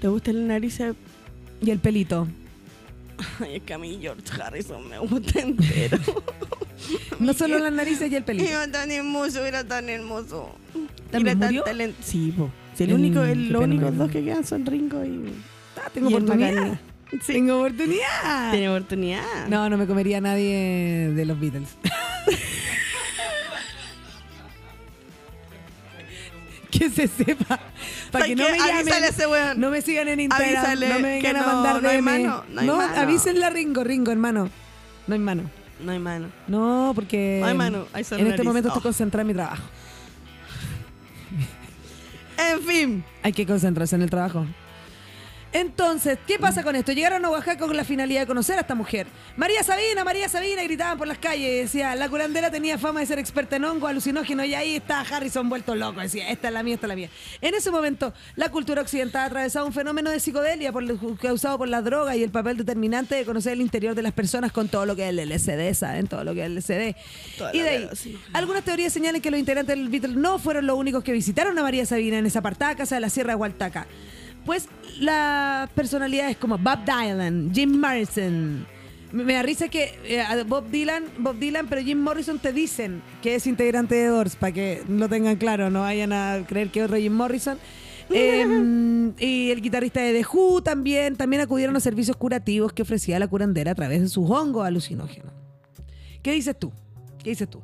¿Te 0.00 0.08
gusta 0.08 0.32
la 0.32 0.40
nariz? 0.46 0.78
y 1.60 1.70
el 1.70 1.78
pelito. 1.80 2.26
Ay, 3.40 3.56
es 3.56 3.62
que 3.62 3.74
a 3.74 3.78
mí 3.78 3.98
George 4.00 4.22
Harrison 4.42 4.88
me 4.88 4.98
gusta 4.98 5.40
entero. 5.40 5.98
No 7.18 7.34
solo 7.34 7.58
las 7.58 7.72
narices 7.72 8.10
y 8.10 8.14
el 8.14 8.22
pelito. 8.22 8.48
Era 8.48 8.70
tan 8.70 8.88
hermoso, 8.92 9.44
era 9.44 9.64
tan 9.64 9.88
hermoso. 9.88 10.54
¿También 11.10 11.36
era 11.38 11.46
murió? 11.48 11.64
tan 11.64 11.76
talent- 11.76 11.94
Sí, 12.00 12.32
po. 12.36 12.50
Sí, 12.76 12.84
el 12.84 12.92
único, 12.92 13.20
el, 13.24 13.48
los 13.52 13.64
únicos 13.64 13.96
dos 13.96 14.08
que 14.10 14.22
quedan 14.24 14.44
son 14.46 14.64
Ringo 14.64 15.04
y. 15.04 15.32
Ah, 15.76 15.90
tengo 15.92 16.08
y 16.08 16.14
oportunidad. 16.14 16.78
Sí. 17.10 17.32
Tengo 17.34 17.58
oportunidad. 17.60 18.50
Tiene 18.50 18.68
oportunidad. 18.68 19.46
No, 19.48 19.68
no 19.70 19.76
me 19.78 19.86
comería 19.86 20.18
a 20.18 20.20
nadie 20.20 21.10
de 21.14 21.24
los 21.24 21.40
Beatles. 21.40 21.68
que 26.70 26.90
se 26.90 27.08
sepa. 27.08 27.58
Para 28.10 28.26
que 28.26 28.36
no 28.36 28.44
me 28.48 28.58
llamen. 28.58 29.04
Ese 29.04 29.26
weón. 29.26 29.58
No 29.60 29.70
me 29.70 29.80
sigan 29.82 30.08
en 30.08 30.20
Instagram. 30.20 30.56
Avísale 30.56 30.88
no 30.88 30.94
me 30.96 31.02
vengan 31.02 31.20
que 31.20 31.28
a 31.38 31.40
no, 31.40 31.46
mandar 31.46 31.82
no 31.82 31.88
hay 31.88 32.02
mano, 32.02 32.44
no 32.50 32.60
hay 32.60 32.66
mano. 32.66 33.00
avísenle 33.00 33.44
a 33.44 33.50
Ringo, 33.50 33.84
Ringo, 33.84 34.10
hermano. 34.12 34.50
No 35.06 35.14
hay 35.14 35.20
mano. 35.20 35.50
No 35.80 35.92
hay 35.92 35.98
mano. 35.98 36.28
No, 36.48 36.92
porque 36.94 37.38
No 37.40 37.46
hay 37.46 37.54
mano, 37.54 37.86
hay 37.92 38.04
en 38.10 38.26
este 38.26 38.42
momento 38.42 38.68
estoy 38.68 38.80
Oh. 38.80 38.82
concentrada 38.82 39.22
en 39.22 39.26
mi 39.28 39.34
trabajo. 39.34 39.62
En 42.36 42.60
fin. 42.62 43.04
Hay 43.22 43.32
que 43.32 43.46
concentrarse 43.46 43.96
en 43.96 44.02
el 44.02 44.10
trabajo. 44.10 44.44
Entonces, 45.52 46.18
¿qué 46.26 46.38
pasa 46.38 46.62
con 46.62 46.76
esto? 46.76 46.92
Llegaron 46.92 47.24
a 47.24 47.30
Oaxaca 47.30 47.66
con 47.66 47.74
la 47.76 47.84
finalidad 47.84 48.20
de 48.20 48.26
conocer 48.26 48.58
a 48.58 48.60
esta 48.60 48.74
mujer. 48.74 49.06
María 49.36 49.62
Sabina, 49.62 50.04
María 50.04 50.28
Sabina, 50.28 50.62
gritaban 50.62 50.98
por 50.98 51.06
las 51.06 51.18
calles. 51.18 51.64
Decía, 51.64 51.94
la 51.94 52.08
curandera 52.08 52.50
tenía 52.50 52.76
fama 52.76 53.00
de 53.00 53.06
ser 53.06 53.18
experta 53.18 53.56
en 53.56 53.64
hongo 53.64 53.86
alucinógeno 53.86 54.44
y 54.44 54.54
ahí 54.54 54.76
está 54.76 55.00
Harrison 55.00 55.48
vuelto 55.48 55.74
loco. 55.74 56.00
Decía, 56.00 56.28
esta 56.30 56.48
es 56.48 56.54
la 56.54 56.62
mía, 56.62 56.74
esta 56.74 56.86
es 56.86 56.88
la 56.88 56.96
mía. 56.96 57.10
En 57.40 57.54
ese 57.54 57.70
momento, 57.70 58.12
la 58.36 58.50
cultura 58.50 58.82
occidental 58.82 59.26
atravesaba 59.26 59.64
un 59.64 59.72
fenómeno 59.72 60.10
de 60.10 60.20
psicodelia 60.20 60.70
por 60.70 60.82
lo- 60.82 60.98
causado 61.16 61.56
por 61.56 61.68
la 61.68 61.80
droga 61.80 62.14
y 62.14 62.22
el 62.22 62.30
papel 62.30 62.56
determinante 62.58 63.14
de 63.14 63.24
conocer 63.24 63.54
el 63.54 63.62
interior 63.62 63.94
de 63.94 64.02
las 64.02 64.12
personas 64.12 64.52
con 64.52 64.68
todo 64.68 64.84
lo 64.84 64.94
que 64.96 65.04
es 65.04 65.08
el 65.10 65.18
LSD, 65.18 65.74
¿saben? 65.74 66.06
Todo 66.08 66.24
lo 66.24 66.34
que 66.34 66.40
es 66.40 66.46
el 66.46 66.54
LSD. 66.58 66.94
Toda 67.38 67.54
Y 67.56 67.60
de 67.60 67.68
ahí, 67.68 67.88
sí. 67.94 68.18
algunas 68.34 68.64
teorías 68.64 68.92
señalan 68.92 69.20
que 69.22 69.30
los 69.30 69.40
integrantes 69.40 69.74
del 69.76 69.88
Beatles 69.88 70.16
no 70.16 70.38
fueron 70.38 70.66
los 70.66 70.76
únicos 70.76 71.02
que 71.02 71.12
visitaron 71.12 71.58
a 71.58 71.62
María 71.62 71.86
Sabina 71.86 72.18
en 72.18 72.26
esa 72.26 72.40
apartada 72.40 72.74
casa 72.76 72.96
de 72.96 73.00
la 73.00 73.08
Sierra 73.08 73.32
de 73.32 73.36
Hualtaca. 73.36 73.86
Pues 74.48 74.66
las 74.98 75.68
personalidades 75.72 76.38
como 76.38 76.56
Bob 76.56 76.78
Dylan, 76.86 77.52
Jim 77.54 77.78
Morrison. 77.78 78.66
Me 79.12 79.22
me 79.22 79.34
da 79.34 79.42
risa 79.42 79.68
que 79.68 79.94
eh, 80.06 80.22
a 80.22 80.42
Bob 80.42 80.70
Dylan, 80.70 81.04
Bob 81.18 81.38
Dylan, 81.38 81.66
pero 81.68 81.82
Jim 81.82 82.00
Morrison 82.00 82.38
te 82.38 82.50
dicen 82.50 83.02
que 83.20 83.34
es 83.34 83.46
integrante 83.46 83.94
de 83.94 84.06
Doors, 84.06 84.36
para 84.36 84.52
que 84.52 84.82
lo 84.88 85.06
tengan 85.06 85.36
claro, 85.36 85.68
no 85.68 85.80
vayan 85.80 86.14
a 86.14 86.46
creer 86.48 86.70
que 86.70 86.80
es 86.80 86.86
otro 86.86 86.96
Jim 86.96 87.12
Morrison. 87.12 87.58
Eh, 88.10 89.12
y 89.18 89.50
el 89.50 89.60
guitarrista 89.60 90.00
de 90.00 90.14
The 90.14 90.26
Who 90.32 90.62
también, 90.62 91.16
también 91.16 91.42
acudieron 91.42 91.76
a 91.76 91.80
servicios 91.80 92.16
curativos 92.16 92.72
que 92.72 92.80
ofrecía 92.80 93.18
la 93.18 93.28
curandera 93.28 93.72
a 93.72 93.74
través 93.74 94.00
de 94.00 94.08
sus 94.08 94.30
hongos 94.30 94.66
alucinógenos. 94.66 95.30
¿Qué 96.22 96.32
dices 96.32 96.58
tú? 96.58 96.72
¿Qué 97.28 97.32
dices 97.32 97.50
tú? 97.50 97.60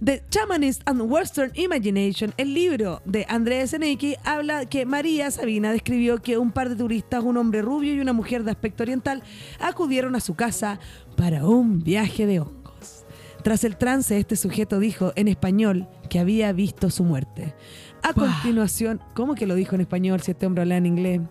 The 0.00 0.22
Shamanist 0.30 0.82
and 0.84 1.02
Western 1.02 1.50
Imagination, 1.56 2.32
el 2.36 2.54
libro 2.54 3.02
de 3.04 3.26
Andrés 3.28 3.70
Seneki, 3.70 4.14
habla 4.22 4.64
que 4.66 4.86
María 4.86 5.28
Sabina 5.32 5.72
describió 5.72 6.22
que 6.22 6.38
un 6.38 6.52
par 6.52 6.68
de 6.68 6.76
turistas, 6.76 7.24
un 7.24 7.36
hombre 7.36 7.60
rubio 7.60 7.92
y 7.92 7.98
una 7.98 8.12
mujer 8.12 8.44
de 8.44 8.52
aspecto 8.52 8.84
oriental, 8.84 9.24
acudieron 9.58 10.14
a 10.14 10.20
su 10.20 10.36
casa 10.36 10.78
para 11.16 11.44
un 11.44 11.82
viaje 11.82 12.26
de 12.26 12.38
hongos. 12.38 13.04
Tras 13.42 13.64
el 13.64 13.76
trance, 13.76 14.16
este 14.16 14.36
sujeto 14.36 14.78
dijo 14.78 15.12
en 15.16 15.26
español 15.26 15.88
que 16.08 16.20
había 16.20 16.52
visto 16.52 16.88
su 16.88 17.02
muerte. 17.02 17.56
A 18.04 18.12
continuación, 18.12 19.00
¿cómo 19.16 19.34
que 19.34 19.48
lo 19.48 19.56
dijo 19.56 19.74
en 19.74 19.80
español 19.80 20.20
si 20.20 20.30
este 20.30 20.46
hombre 20.46 20.62
habla 20.62 20.76
en 20.76 20.86
inglés? 20.86 21.22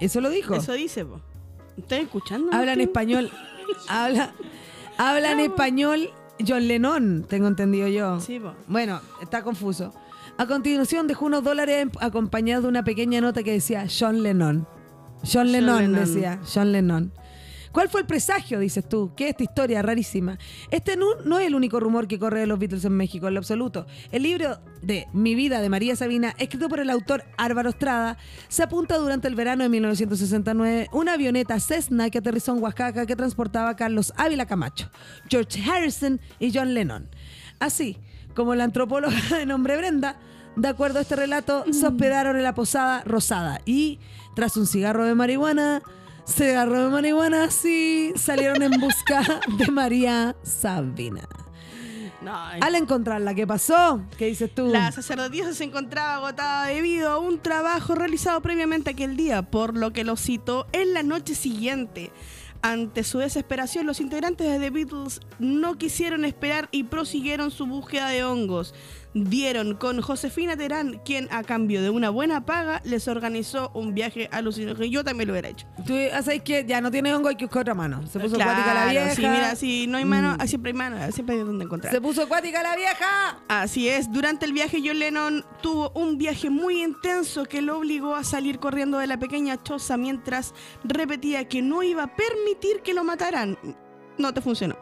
Eso 0.00 0.20
lo 0.20 0.30
dijo. 0.30 0.56
Eso 0.56 0.72
dice, 0.72 1.04
po. 1.04 1.20
¿Estás 1.76 2.00
escuchando? 2.00 2.52
Habla 2.52 2.72
en 2.72 2.80
español. 2.80 3.30
habla, 3.88 4.34
habla 4.98 5.30
en 5.30 5.38
español 5.38 6.10
John 6.46 6.66
Lennon, 6.68 7.24
tengo 7.28 7.48
entendido 7.48 7.88
yo. 7.88 8.20
Sí, 8.20 8.38
po. 8.38 8.52
Bueno, 8.66 9.00
está 9.20 9.42
confuso. 9.42 9.92
A 10.38 10.46
continuación 10.46 11.06
dejó 11.06 11.26
unos 11.26 11.44
dólares 11.44 11.88
acompañado 12.00 12.62
de 12.62 12.68
una 12.68 12.84
pequeña 12.84 13.20
nota 13.20 13.42
que 13.42 13.52
decía 13.52 13.86
John 13.88 14.22
Lennon. 14.22 14.66
John 15.22 15.52
Lennon, 15.52 15.92
Lennon. 15.92 16.00
decía, 16.00 16.40
John 16.52 16.72
Lennon. 16.72 17.12
¿Cuál 17.72 17.88
fue 17.88 18.00
el 18.00 18.06
presagio, 18.06 18.58
dices 18.58 18.88
tú? 18.88 19.12
¿Qué 19.16 19.24
es 19.24 19.30
esta 19.30 19.44
historia 19.44 19.80
rarísima? 19.80 20.38
Este 20.70 20.96
no, 20.96 21.14
no 21.24 21.38
es 21.38 21.46
el 21.46 21.54
único 21.54 21.78
rumor 21.78 22.08
que 22.08 22.18
corre 22.18 22.40
de 22.40 22.46
los 22.46 22.58
Beatles 22.58 22.84
en 22.84 22.96
México, 22.96 23.28
en 23.28 23.34
lo 23.34 23.40
absoluto. 23.40 23.86
El 24.10 24.24
libro 24.24 24.60
de 24.82 25.06
Mi 25.12 25.36
vida 25.36 25.60
de 25.60 25.68
María 25.68 25.94
Sabina, 25.94 26.34
escrito 26.38 26.68
por 26.68 26.80
el 26.80 26.90
autor 26.90 27.24
Álvaro 27.36 27.70
Estrada, 27.70 28.18
se 28.48 28.64
apunta 28.64 28.96
durante 28.96 29.28
el 29.28 29.36
verano 29.36 29.62
de 29.62 29.68
1969 29.68 30.88
una 30.92 31.12
avioneta 31.12 31.60
Cessna 31.60 32.10
que 32.10 32.18
aterrizó 32.18 32.56
en 32.56 32.62
Oaxaca 32.62 33.06
que 33.06 33.14
transportaba 33.14 33.70
a 33.70 33.76
Carlos 33.76 34.12
Ávila 34.16 34.46
Camacho, 34.46 34.90
George 35.28 35.62
Harrison 35.62 36.20
y 36.40 36.52
John 36.52 36.74
Lennon. 36.74 37.08
Así 37.60 37.98
como 38.34 38.56
la 38.56 38.64
antropóloga 38.64 39.20
de 39.36 39.46
nombre 39.46 39.76
Brenda, 39.76 40.18
de 40.56 40.68
acuerdo 40.68 40.98
a 40.98 41.02
este 41.02 41.14
relato, 41.14 41.64
se 41.72 41.86
hospedaron 41.86 42.36
en 42.36 42.42
la 42.42 42.54
posada 42.54 43.04
Rosada 43.04 43.60
y, 43.64 44.00
tras 44.34 44.56
un 44.56 44.66
cigarro 44.66 45.04
de 45.04 45.14
marihuana, 45.14 45.82
cigarro 46.26 46.84
de 46.84 46.90
marihuana, 46.90 47.50
sí, 47.50 48.12
salieron 48.16 48.62
en 48.62 48.80
busca 48.80 49.40
de 49.58 49.70
María 49.70 50.36
Sabina. 50.42 51.22
No, 52.22 52.36
Al 52.36 52.74
encontrarla, 52.74 53.34
¿qué 53.34 53.46
pasó? 53.46 54.02
¿Qué 54.18 54.26
dices 54.26 54.54
tú? 54.54 54.66
La 54.66 54.92
sacerdotisa 54.92 55.54
se 55.54 55.64
encontraba 55.64 56.16
agotada 56.16 56.66
debido 56.66 57.10
a 57.10 57.18
un 57.18 57.38
trabajo 57.38 57.94
realizado 57.94 58.42
previamente 58.42 58.90
aquel 58.90 59.16
día, 59.16 59.42
por 59.42 59.74
lo 59.74 59.92
que 59.92 60.04
lo 60.04 60.16
citó 60.16 60.66
en 60.72 60.92
la 60.92 61.02
noche 61.02 61.34
siguiente. 61.34 62.12
Ante 62.62 63.04
su 63.04 63.18
desesperación, 63.18 63.86
los 63.86 64.00
integrantes 64.00 64.46
de 64.46 64.58
The 64.58 64.68
Beatles 64.68 65.20
no 65.38 65.78
quisieron 65.78 66.26
esperar 66.26 66.68
y 66.72 66.84
prosiguieron 66.84 67.50
su 67.50 67.66
búsqueda 67.66 68.08
de 68.08 68.22
hongos. 68.22 68.74
Dieron 69.12 69.74
con 69.74 70.00
Josefina 70.00 70.56
Terán, 70.56 71.00
quien 71.04 71.26
a 71.32 71.42
cambio 71.42 71.82
de 71.82 71.90
una 71.90 72.10
buena 72.10 72.46
paga 72.46 72.80
les 72.84 73.08
organizó 73.08 73.72
un 73.74 73.92
viaje 73.92 74.28
alucinógeno. 74.30 74.84
Yo 74.84 75.02
también 75.02 75.26
lo 75.26 75.32
hubiera 75.32 75.48
hecho. 75.48 75.66
Tú 75.84 75.94
sabes 76.22 76.42
que 76.42 76.64
ya 76.64 76.80
no 76.80 76.92
tiene 76.92 77.12
hongo, 77.12 77.28
hay 77.28 77.34
que 77.34 77.46
buscar 77.46 77.62
otra 77.62 77.74
mano. 77.74 78.06
Se 78.06 78.20
puso 78.20 78.36
acuática 78.40 78.72
la 78.72 78.86
vieja. 78.90 79.14
sí, 79.16 79.22
mira, 79.22 79.56
si 79.56 79.86
no 79.88 79.98
hay 79.98 80.04
mano, 80.04 80.34
Mm. 80.34 80.36
ah, 80.38 80.46
siempre 80.46 80.70
hay 80.70 80.76
mano, 80.78 81.12
siempre 81.12 81.34
hay 81.36 81.42
donde 81.42 81.64
encontrar. 81.64 81.92
Se 81.92 82.00
puso 82.00 82.22
acuática 82.22 82.62
la 82.62 82.76
vieja. 82.76 83.40
Así 83.48 83.88
es, 83.88 84.12
durante 84.12 84.46
el 84.46 84.52
viaje 84.52 84.80
John 84.84 85.00
Lennon 85.00 85.44
tuvo 85.60 85.90
un 85.96 86.16
viaje 86.16 86.48
muy 86.48 86.80
intenso 86.80 87.46
que 87.46 87.62
lo 87.62 87.78
obligó 87.78 88.14
a 88.14 88.22
salir 88.22 88.60
corriendo 88.60 88.98
de 88.98 89.08
la 89.08 89.18
pequeña 89.18 89.60
choza 89.60 89.96
mientras 89.96 90.54
repetía 90.84 91.48
que 91.48 91.62
no 91.62 91.82
iba 91.82 92.04
a 92.04 92.14
permitir 92.14 92.82
que 92.82 92.94
lo 92.94 93.02
mataran. 93.02 93.58
No 94.18 94.32
te 94.34 94.40
funcionó. 94.40 94.76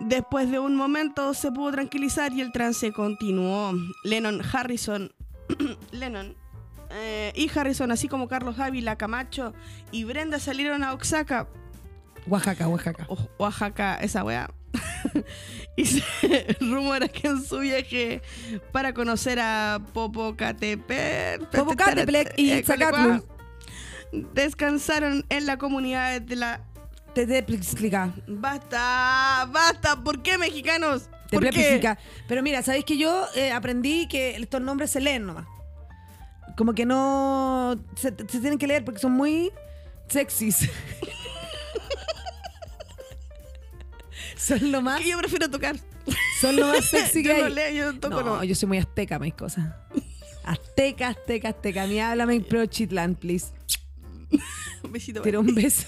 Después 0.00 0.50
de 0.50 0.58
un 0.58 0.76
momento 0.76 1.34
se 1.34 1.50
pudo 1.52 1.72
tranquilizar 1.72 2.32
y 2.32 2.40
el 2.40 2.52
trance 2.52 2.92
continuó. 2.92 3.72
Lennon, 4.04 4.40
Harrison, 4.52 5.12
Lennon 5.92 6.36
eh, 6.90 7.32
y 7.34 7.50
Harrison, 7.56 7.90
así 7.90 8.08
como 8.08 8.28
Carlos 8.28 8.58
Ávila, 8.58 8.96
Camacho 8.96 9.54
y 9.90 10.04
Brenda 10.04 10.38
salieron 10.38 10.84
a 10.84 10.92
Oaxaca, 10.92 11.48
Oaxaca, 12.26 12.68
Oaxaca. 12.68 13.06
O- 13.08 13.28
Oaxaca, 13.38 13.96
esa 13.96 14.22
weá. 14.24 14.50
y 15.76 15.84
se 15.84 16.02
rumora 16.60 17.08
que 17.08 17.26
en 17.28 17.42
su 17.44 17.58
viaje 17.58 18.22
para 18.72 18.94
conocer 18.94 19.38
a 19.40 19.80
Popocatépetl, 19.92 21.44
Popocatépetl 21.46 22.40
y 22.40 22.52
eh, 22.52 22.58
Itzzacatl. 22.58 23.24
descansaron 24.32 25.24
en 25.28 25.46
la 25.46 25.58
comunidad 25.58 26.20
de 26.20 26.36
la 26.36 26.60
Te 27.14 27.26
te 27.26 27.38
explica. 27.54 28.12
Basta, 28.26 29.46
basta, 29.52 30.02
¿por 30.02 30.22
qué 30.22 30.38
mexicanos? 30.38 31.02
Te 31.28 31.36
¿Por 31.36 31.44
qué? 31.44 31.50
preamplifica. 31.50 31.98
Pero 32.26 32.42
mira, 32.42 32.62
¿sabéis 32.62 32.84
que 32.84 32.96
yo 32.96 33.26
eh, 33.34 33.52
aprendí 33.52 34.08
que 34.08 34.36
estos 34.36 34.60
nombres 34.62 34.90
se 34.90 35.00
leen 35.00 35.26
nomás? 35.26 35.46
Como 36.56 36.74
que 36.74 36.86
no. 36.86 37.78
Se, 37.96 38.08
se 38.08 38.14
tienen 38.40 38.58
que 38.58 38.66
leer 38.66 38.84
porque 38.84 39.00
son 39.00 39.12
muy 39.12 39.50
sexys. 40.08 40.68
son 44.36 44.72
lo 44.72 44.82
más. 44.82 45.00
Que 45.00 45.10
yo 45.10 45.18
prefiero 45.18 45.50
tocar. 45.50 45.76
Son 46.40 46.56
lo 46.56 46.68
más 46.68 46.84
sexy 46.84 47.22
que 47.22 47.28
yo 47.28 47.34
hay. 47.34 47.42
no 47.42 47.48
leo, 47.50 47.70
yo 47.92 48.00
toco 48.00 48.16
no, 48.20 48.22
nomás. 48.22 48.46
yo 48.46 48.54
soy 48.54 48.68
muy 48.68 48.78
azteca, 48.78 49.18
mis 49.18 49.34
cosas. 49.34 49.66
Azteca, 50.44 51.08
azteca, 51.08 51.50
azteca. 51.50 51.82
A 51.84 51.86
mí 51.86 52.00
háblame 52.00 52.34
en 52.36 52.44
pro 52.44 52.66
Chitlan, 52.66 53.14
please. 53.14 53.48
Un 54.82 54.92
besito. 54.92 55.22
Tira 55.22 55.38
un 55.38 55.54
beso. 55.54 55.86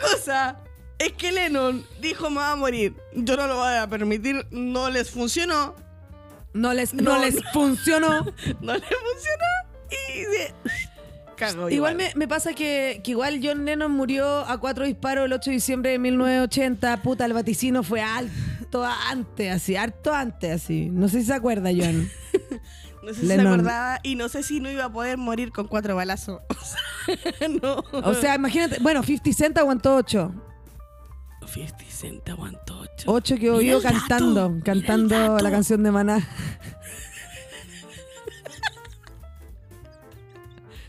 La 0.00 0.08
cosa 0.08 0.58
es 0.98 1.12
que 1.12 1.32
Lennon 1.32 1.84
dijo 2.00 2.30
me 2.30 2.36
va 2.36 2.52
a 2.52 2.56
morir. 2.56 2.94
Yo 3.14 3.36
no 3.36 3.46
lo 3.46 3.56
voy 3.56 3.74
a 3.74 3.88
permitir. 3.88 4.46
No 4.50 4.90
les 4.90 5.10
funcionó. 5.10 5.74
No 6.52 6.72
les, 6.72 6.94
no, 6.94 7.02
No, 7.02 7.18
les 7.18 7.36
funcionó. 7.52 8.24
No 8.60 8.74
les 8.74 8.82
funcionó. 8.82 9.46
Y 9.90 10.22
se... 10.24 10.54
Cagó 11.36 11.68
Igual 11.68 11.96
me, 11.96 12.12
me 12.14 12.28
pasa 12.28 12.54
que, 12.54 13.00
que 13.02 13.10
igual 13.10 13.40
John 13.42 13.64
Lennon 13.64 13.90
murió 13.90 14.46
a 14.46 14.58
cuatro 14.58 14.84
disparos 14.84 15.24
el 15.24 15.32
8 15.32 15.50
de 15.50 15.54
diciembre 15.54 15.90
de 15.90 15.98
1980. 15.98 17.02
Puta, 17.02 17.24
el 17.24 17.32
vaticino 17.32 17.82
fue 17.82 18.00
alto 18.00 18.84
antes, 18.84 19.52
así, 19.52 19.74
harto 19.74 20.12
antes, 20.12 20.62
así. 20.62 20.90
No 20.90 21.08
sé 21.08 21.20
si 21.20 21.26
se 21.26 21.34
acuerda, 21.34 21.70
John. 21.76 22.08
No 23.04 23.12
sé 23.12 23.20
si 23.20 23.26
Lennon. 23.26 23.44
se 23.46 23.52
acordaba 23.52 24.00
y 24.02 24.14
no 24.14 24.28
sé 24.28 24.42
si 24.42 24.60
no 24.60 24.70
iba 24.70 24.86
a 24.86 24.92
poder 24.92 25.18
morir 25.18 25.52
con 25.52 25.68
cuatro 25.68 25.94
balazos. 25.96 26.40
O 27.06 27.12
sea, 27.12 27.48
no. 27.48 27.84
O 27.92 28.14
sea, 28.14 28.34
imagínate, 28.34 28.78
bueno, 28.80 29.02
50 29.02 29.32
Cent 29.34 29.58
aguantó 29.58 29.94
8. 29.96 30.32
50 31.46 31.84
Cent 31.90 32.26
aguantó 32.30 32.80
ocho. 32.80 33.04
8 33.12 33.36
que 33.36 33.50
oído 33.50 33.80
dato, 33.80 33.98
cantando, 33.98 34.60
cantando 34.64 35.38
la 35.38 35.50
canción 35.50 35.82
de 35.82 35.90
Maná. 35.90 36.26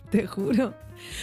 Te 0.10 0.26
juro. 0.26 0.74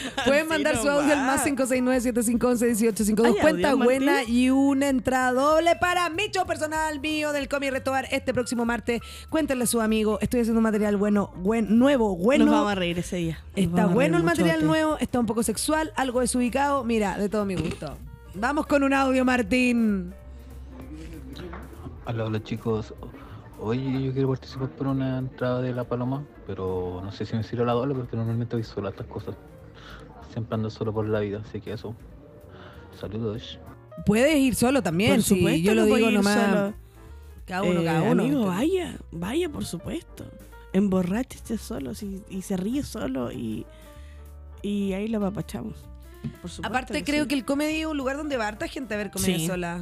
Pueden 0.27 0.49
mandar 0.49 0.77
su 0.77 0.89
audio 0.89 1.13
al 1.13 1.25
más 1.25 1.47
nomás. 1.47 1.71
569-7511-1852. 1.71 3.25
¿Hay 3.27 3.35
Cuenta 3.41 3.71
audio, 3.71 3.85
buena 3.85 4.13
Martín? 4.17 4.35
y 4.35 4.51
una 4.51 4.89
entrada 4.89 5.33
doble 5.33 5.77
para 5.77 6.09
mi 6.11 6.29
show 6.31 6.47
personal 6.47 7.01
mío 7.01 7.33
del 7.33 7.49
Comi 7.49 7.71
Retobar 7.71 8.07
este 8.11 8.33
próximo 8.33 8.65
martes. 8.65 9.01
Cuéntenle 9.31 9.65
a 9.65 9.67
su 9.67 9.81
amigo. 9.81 10.19
Estoy 10.21 10.41
haciendo 10.41 10.59
un 10.59 10.65
material 10.65 10.97
bueno, 10.97 11.31
buen, 11.37 11.79
nuevo, 11.79 12.17
bueno. 12.17 12.45
Nos 12.47 12.55
vamos 12.55 12.73
a 12.73 12.75
reír 12.75 12.99
ese 12.99 13.17
día. 13.17 13.41
Nos 13.57 13.65
Está 13.67 13.87
bueno 13.87 14.17
el 14.17 14.23
material 14.25 14.57
mucho. 14.59 14.67
nuevo, 14.67 14.99
está 14.99 15.21
un 15.21 15.27
poco 15.27 15.43
sexual, 15.43 15.93
algo 15.97 16.21
desubicado. 16.21 16.85
Mira, 16.85 17.19
de 17.19 17.29
todo 17.29 17.45
mi 17.45 17.55
gusto. 17.55 17.97
Vamos 18.35 18.67
con 18.67 18.83
un 18.83 18.93
audio, 18.95 19.25
Martín. 19.25 20.15
Hola, 22.07 22.25
hola 22.25 22.43
chicos. 22.43 22.95
Hoy 23.61 24.07
yo 24.07 24.13
quiero 24.13 24.29
participar 24.29 24.69
por 24.71 24.89
una 24.89 25.19
entrada 25.19 25.61
de 25.61 25.73
La 25.73 25.85
Paloma, 25.85 26.25
pero 26.49 27.01
no 27.05 27.13
sé 27.13 27.25
si 27.25 27.37
me 27.37 27.45
sirve 27.45 27.65
la 27.65 27.73
doble 27.73 27.95
porque 27.95 28.17
normalmente 28.17 28.57
voy 28.57 28.65
solo 28.65 28.89
a 28.89 28.91
estas 28.91 29.07
cosas. 29.07 29.37
Siempre 30.33 30.55
ando 30.55 30.71
solo 30.71 30.93
por 30.93 31.09
la 31.09 31.21
vida, 31.21 31.43
así 31.47 31.61
que 31.61 31.73
eso. 31.73 31.95
Saludos. 32.99 33.59
Puedes 34.07 34.37
ir 34.37 34.55
solo 34.55 34.83
también, 34.83 35.15
Por 35.17 35.23
sí. 35.23 35.35
supuesto 35.37 35.61
Yo 35.63 35.75
lo 35.75 35.85
digo 35.85 36.11
nomás. 36.11 36.51
solo. 36.51 36.75
Cada 37.47 37.63
uno, 37.63 37.81
Eh, 37.81 37.85
cada 37.85 38.03
uno. 38.03 38.23
Amigo, 38.23 38.47
vaya, 38.47 38.97
vaya, 39.11 39.49
por 39.49 39.65
supuesto. 39.65 40.25
Emborráchese 40.73 41.59
solo 41.59 41.95
si- 41.95 42.23
y 42.31 42.43
se 42.43 42.57
ríe 42.57 42.83
solo 42.83 43.31
y, 43.31 43.67
y 44.63 44.93
ahí 44.95 45.09
lo 45.09 45.19
apapachamos. 45.19 45.75
Por 46.41 46.51
supuesto 46.51 46.67
Aparte, 46.67 47.05
creo 47.05 47.25
sí. 47.25 47.29
que 47.29 47.35
el 47.35 47.45
comedy 47.45 47.81
es 47.81 47.87
un 47.87 47.97
lugar 47.97 48.17
donde 48.17 48.37
va 48.37 48.47
harta 48.49 48.69
gente 48.69 48.95
a 48.95 48.97
ver 48.97 49.11
comedia 49.11 49.39
Sí. 49.39 49.47
sola. 49.47 49.81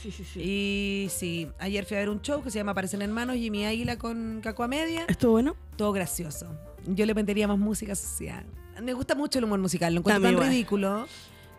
Sí, 0.00 0.10
sí, 0.10 0.24
sí. 0.24 0.40
Y 0.40 1.08
sí, 1.10 1.48
ayer 1.58 1.84
fui 1.84 1.96
a 1.96 2.00
ver 2.00 2.08
un 2.10 2.20
show 2.20 2.42
que 2.42 2.50
se 2.50 2.58
llama 2.58 2.72
Aparecen 2.72 3.02
Hermanos, 3.02 3.36
Jimmy 3.36 3.64
Águila 3.64 3.96
con 3.98 4.40
Cacua 4.42 4.68
Media. 4.68 5.04
¿Estuvo 5.08 5.32
bueno? 5.32 5.56
Todo 5.76 5.92
gracioso. 5.92 6.46
Yo 6.86 7.06
le 7.06 7.14
metería 7.14 7.46
más 7.48 7.58
música 7.58 7.94
social. 7.94 8.44
Me 8.80 8.94
gusta 8.94 9.14
mucho 9.14 9.38
el 9.38 9.44
humor 9.44 9.58
musical, 9.60 9.94
lo 9.94 10.00
encuentro 10.00 10.22
tan 10.22 10.32
igual. 10.32 10.48
ridículo. 10.48 11.06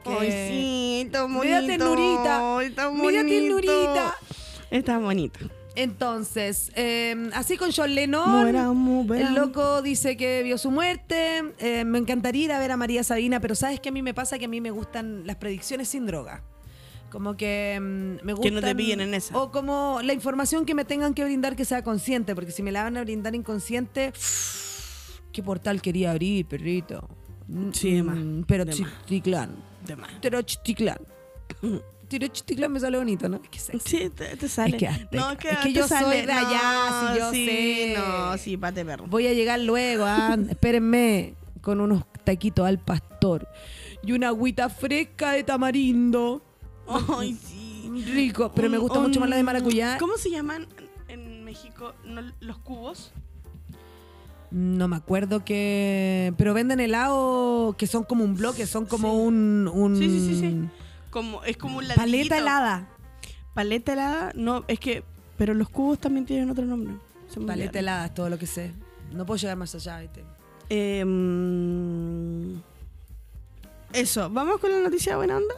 que- 0.03 0.09
Ay, 0.20 0.32
sí, 0.49 1.01
está 1.05 1.24
bonito. 1.24 1.66
Ternurita, 1.66 2.57
Ay, 2.57 2.70
mira 2.72 2.89
bonito. 2.89 3.28
ternurita. 3.30 4.16
Está 4.72 4.97
bonito. 4.97 5.39
Entonces, 5.76 6.72
eh, 6.76 7.30
así 7.34 7.57
con 7.57 7.72
John 7.72 7.95
Lennon. 7.95 8.47
El 9.16 9.34
loco 9.34 9.82
dice 9.82 10.18
que 10.18 10.43
vio 10.43 10.57
su 10.57 10.72
muerte. 10.72 11.53
eh, 11.59 11.84
me 11.86 11.97
encantaría 11.99 12.45
ir 12.45 12.51
a 12.51 12.59
ver 12.59 12.72
a 12.72 12.78
María 12.78 13.03
Sabina, 13.03 13.39
pero 13.39 13.55
¿sabes 13.55 13.80
qué 13.80 13.89
a 13.89 13.91
mí 13.91 14.01
me 14.01 14.14
pasa? 14.14 14.38
Que 14.38 14.45
a 14.45 14.47
mí 14.49 14.61
me 14.61 14.72
gustan 14.72 15.26
las 15.26 15.38
predicciones 15.38 15.88
sin 15.89 16.05
droga. 16.05 16.43
Como 17.09 17.38
que 17.38 17.78
mm, 17.80 18.26
me 18.26 18.34
no 18.34 18.61
te 18.61 18.76
pillen 18.76 18.99
en 19.01 19.14
esa. 19.14 19.38
O 19.38 19.51
como 19.51 19.99
la 20.03 20.14
información 20.14 20.66
que 20.66 20.74
me 20.76 20.84
tengan 20.86 21.14
que 21.14 21.24
brindar 21.24 21.55
que 21.55 21.64
sea 21.66 21.84
consciente, 21.84 22.36
porque 22.36 22.51
si 22.51 22.61
me 22.64 22.72
la 22.72 22.84
van 22.84 22.97
a 22.97 23.01
brindar 23.03 23.36
inconsciente, 23.36 24.14
¿qué 25.34 25.43
portal 25.43 25.81
quería 25.81 26.11
abrir, 26.11 26.45
perrito? 26.45 27.09
Sí, 27.73 27.95
de 27.95 28.03
más, 28.03 28.15
Mm, 28.17 28.43
Pero 28.43 28.63
de 28.65 28.75
más. 28.75 28.91
Chiticlán. 29.05 29.55
De 29.86 29.95
más. 29.97 30.21
Tenochtitlán. 30.21 30.99
Tenochtitlán 32.07 32.71
me 32.71 32.79
sale 32.79 32.97
bonito, 32.97 33.27
¿no? 33.27 33.38
Es 33.43 33.49
que 33.49 33.59
sexy. 33.59 33.89
Sí, 33.97 34.09
te, 34.09 34.38
te 34.38 34.47
sale. 34.47 34.75
Es 34.75 34.79
que 34.79 34.88
azteca. 34.88 35.29
No, 35.29 35.38
que 35.38 35.49
Es 35.49 35.57
que 35.57 35.73
yo 35.73 35.88
soy 35.88 35.97
sale. 35.97 36.25
de 36.25 36.31
allá, 36.31 37.11
si 37.13 37.19
yo 37.19 37.31
sí, 37.31 37.45
sé. 37.45 37.95
No, 37.97 38.38
sí, 38.38 38.57
pate 38.57 38.86
perro. 38.86 39.05
Voy 39.07 39.27
a 39.27 39.34
llegar 39.34 39.59
luego, 39.59 40.05
ah, 40.05 40.38
espérenme, 40.49 41.34
con 41.61 41.81
unos 41.81 42.03
taquitos 42.23 42.65
al 42.67 42.79
pastor 42.79 43.47
y 44.03 44.11
una 44.13 44.27
agüita 44.29 44.69
fresca 44.69 45.31
de 45.31 45.43
tamarindo. 45.43 46.43
Ay, 46.88 47.34
sí. 47.34 47.89
Rico, 48.13 48.51
pero 48.55 48.69
me 48.69 48.77
gusta 48.77 48.99
mucho 48.99 49.19
más 49.19 49.29
la 49.29 49.36
de 49.36 49.43
maracuyá. 49.43 49.97
¿Cómo 49.97 50.17
se 50.17 50.29
llaman 50.29 50.67
en 51.07 51.43
México 51.43 51.93
no, 52.05 52.21
los 52.39 52.57
cubos? 52.59 53.11
No 54.54 54.88
me 54.88 54.95
acuerdo 54.95 55.43
que... 55.43 56.32
Pero 56.38 56.54
venden 56.54 56.80
helado 56.80 57.76
que 57.76 57.88
son 57.88 58.04
como 58.04 58.24
un 58.24 58.36
bloque, 58.36 58.68
son 58.68 58.86
como 58.86 59.10
Sí. 59.10 59.16
un, 59.18 59.68
un... 59.74 59.97
Sí, 59.97 60.08
sí, 60.10 60.20
sí, 60.20 60.39
sí. 60.39 60.70
Como, 61.10 61.43
es 61.43 61.58
como 61.58 61.78
un 61.80 61.84
Paleta 61.88 62.06
ladrillito. 62.06 62.36
helada. 62.36 62.88
Paleta 63.56 63.93
helada, 63.93 64.32
no, 64.36 64.64
es 64.68 64.80
que. 64.80 65.04
Pero 65.38 65.54
los 65.56 65.70
cubos 65.70 65.97
también 65.99 66.26
tienen 66.26 66.49
otro 66.51 66.66
nombre. 66.66 66.93
Paleta 67.47 67.80
helada 67.80 68.06
es 68.06 68.14
todo 68.14 68.30
lo 68.30 68.38
que 68.38 68.45
sé. 68.47 68.72
No 69.12 69.26
puedo 69.26 69.38
llegar 69.39 69.58
más 69.58 69.74
allá, 69.76 69.99
¿viste? 69.99 70.24
Eh, 70.70 71.04
eso, 73.93 74.30
vamos 74.30 74.60
con 74.60 74.72
la 74.72 74.80
noticia 74.80 75.16
buena 75.18 75.38
onda. 75.38 75.56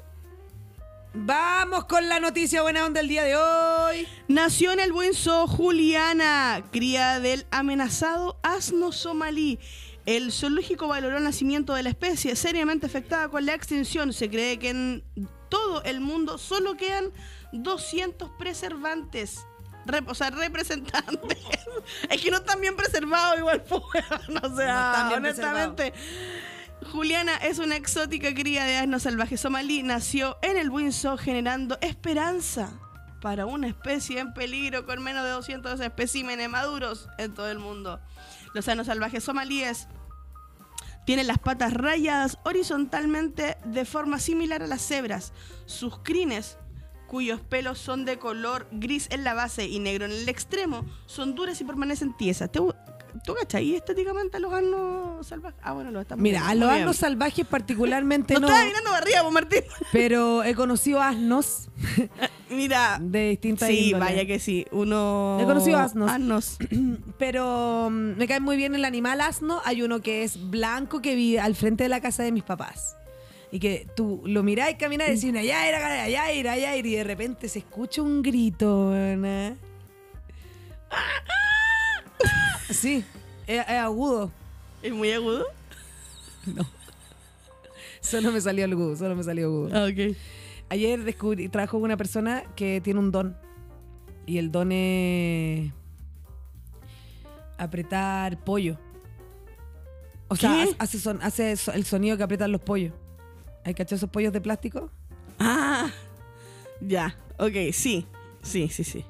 Vamos 1.18 1.86
con 1.86 2.09
la 2.09 2.20
noticia 2.20 2.61
buena 2.61 2.86
onda 2.86 2.99
del 2.99 3.07
día 3.07 3.24
de 3.24 3.38
hoy. 3.38 4.07
Nació 4.28 4.74
en 4.74 4.82
el 4.82 4.91
buen 4.91 5.13
zoo 5.13 5.47
Juliana, 5.47 6.61
cría 6.72 7.20
del 7.22 7.45
amenazado 7.51 8.38
asno 8.43 8.91
somalí. 8.91 9.57
El 10.05 10.32
zoológico 10.34 10.88
valoró 10.89 11.18
el 11.18 11.24
nacimiento 11.24 11.74
de 11.74 11.84
la 11.84 11.89
especie 11.89 12.36
seriamente 12.36 12.86
afectada 12.86 13.30
con 13.30 13.45
la 13.45 13.53
extinción. 13.53 14.11
Se 14.11 14.30
cree 14.30 14.59
que 14.59 14.70
en 14.70 15.03
todo 15.49 15.82
el 15.84 16.01
mundo 16.01 16.38
solo 16.38 16.76
quedan 16.76 17.11
200 17.53 18.32
preservantes. 18.38 19.45
Rep- 19.86 20.09
o 20.09 20.16
sea, 20.16 20.32
representantes. 20.32 21.38
es 22.09 22.22
que 22.22 22.30
no 22.30 22.38
están 22.38 22.59
bien 22.59 22.76
preservados 22.76 23.38
igual, 23.39 23.63
pues, 23.70 23.82
weón. 23.93 24.43
O 24.43 24.55
sea, 24.55 25.05
bien 25.07 25.20
honestamente. 25.20 25.93
Juliana 26.91 27.36
es 27.38 27.59
una 27.59 27.75
exótica 27.75 28.33
cría 28.33 28.63
de 28.65 28.77
asno 28.77 28.99
salvaje 28.99 29.38
somalí. 29.38 29.83
Nació 29.83 30.38
en 30.41 30.57
el 30.57 30.69
Windsor 30.69 31.17
generando 31.17 31.77
esperanza 31.81 32.79
para 33.21 33.45
una 33.45 33.67
especie 33.67 34.19
en 34.19 34.33
peligro 34.33 34.86
con 34.86 35.03
menos 35.03 35.23
de 35.23 35.31
200 35.31 35.79
especímenes 35.79 36.49
maduros 36.49 37.09
en 37.17 37.33
todo 37.33 37.49
el 37.49 37.59
mundo. 37.59 37.99
Los 38.53 38.67
asnos 38.67 38.88
salvajes 38.88 39.23
somalíes 39.23 39.88
tienen 41.05 41.27
las 41.27 41.39
patas 41.39 41.73
rayadas 41.73 42.38
horizontalmente 42.43 43.57
de 43.65 43.86
forma 43.86 44.19
similar 44.19 44.63
a 44.63 44.67
las 44.67 44.81
cebras. 44.81 45.33
Sus 45.65 45.99
crines, 45.99 46.57
cuyos 47.07 47.41
pelos 47.41 47.79
son 47.79 48.05
de 48.05 48.17
color 48.17 48.67
gris 48.71 49.07
en 49.11 49.23
la 49.23 49.33
base 49.33 49.65
y 49.65 49.79
negro 49.79 50.05
en 50.05 50.11
el 50.11 50.29
extremo, 50.29 50.86
son 51.05 51.36
duras 51.36 51.61
y 51.61 51.63
permanecen 51.63 52.15
tiesas. 52.17 52.51
¿Te, 52.51 52.59
¿Tú 53.24 53.34
cachai 53.34 53.76
estéticamente 53.76 54.38
a 54.38 54.39
los 54.39 54.51
asnos 54.53 55.26
salvajes? 55.26 55.59
Ah, 55.63 55.74
bueno, 55.74 55.91
lo 55.91 56.01
estamos 56.01 56.22
Mira, 56.22 56.47
a 56.47 56.55
los 56.55 56.70
asnos 56.70 56.97
salvajes 56.97 57.45
particularmente 57.47 58.34
No 58.34 58.41
no, 58.41 58.47
estaba 58.47 58.66
mirando 58.66 58.89
arriba, 58.91 59.30
Martín. 59.32 59.61
pero 59.91 60.43
he 60.43 60.53
conocido 60.55 61.01
asnos 61.01 61.70
Mira. 62.49 62.97
de 63.01 63.30
distintas 63.30 63.70
Sí, 63.70 63.89
índoles. 63.91 64.07
vaya 64.07 64.26
que 64.26 64.39
sí. 64.39 64.66
Uno. 64.72 65.38
He 65.41 65.45
conocido 65.45 65.78
asnos. 65.80 66.11
Asnos. 66.11 66.57
Pero 67.18 67.89
mm, 67.89 68.18
me 68.18 68.28
cae 68.28 68.39
muy 68.39 68.55
bien 68.57 68.76
el 68.76 68.86
animal 68.86 69.22
asno. 69.22 69.61
Hay 69.66 69.82
uno 69.82 70.01
que 70.01 70.24
es 70.24 70.49
blanco 70.51 71.01
que 71.01 71.16
vive 71.16 71.39
al 71.39 71.55
frente 71.55 71.84
de 71.84 71.89
la 71.89 72.01
casa 72.01 72.22
de 72.24 72.32
mis 72.32 72.43
papás. 72.43 72.97
Y 73.51 73.59
que 73.59 73.88
tú 73.95 74.22
lo 74.26 74.43
mirás 74.43 74.70
y 74.72 74.76
caminas 74.76 75.07
y 75.09 75.11
decís, 75.16 75.36
allá 75.36 75.68
era, 75.68 76.03
allá 76.03 76.30
era, 76.32 76.51
allá 76.53 76.74
era. 76.76 76.88
Y 76.88 76.95
de 76.95 77.03
repente 77.03 77.47
se 77.49 77.59
escucha 77.59 78.01
un 78.01 78.22
grito, 78.22 78.89
¿verdad? 78.89 79.55
Sí, 82.70 83.03
es, 83.47 83.59
es 83.61 83.70
agudo. 83.70 84.32
¿Es 84.82 84.91
muy 84.93 85.11
agudo? 85.11 85.45
Solo 88.01 88.32
me 88.32 88.39
salió 88.39 88.66
el 88.66 88.76
Gu, 88.76 88.95
solo 88.95 89.16
me 89.16 89.24
salió 89.24 89.49
Gu. 89.51 89.70
Ah, 89.74 89.88
ok. 89.91 90.16
Ayer 90.70 91.03
descubrí, 91.03 91.49
trabajo 91.49 91.78
con 91.78 91.86
una 91.86 91.97
persona 91.97 92.43
que 92.55 92.80
tiene 92.82 92.99
un 92.99 93.11
don. 93.11 93.36
Y 94.28 94.38
el 94.38 94.51
don 94.51 94.72
es 94.72 95.72
apretar 97.57 98.43
pollo. 98.43 98.78
O 100.28 100.36
sea, 100.36 100.66
¿Qué? 100.66 100.76
hace, 100.80 100.99
son- 100.99 101.20
hace 101.22 101.51
el 101.74 101.86
sonido 101.86 102.18
que 102.18 102.24
apretan 102.24 102.51
los 102.51 102.61
pollos. 102.61 102.93
¿Hay 103.63 103.74
cachado 103.74 103.95
esos 103.97 104.09
pollos 104.09 104.34
de 104.34 104.41
plástico? 104.41 104.91
Ah, 105.39 105.89
ya. 106.82 107.16
Ok, 107.39 107.53
sí. 107.74 108.05
Sí, 108.43 108.68
sí, 108.70 108.84
sí. 108.84 109.03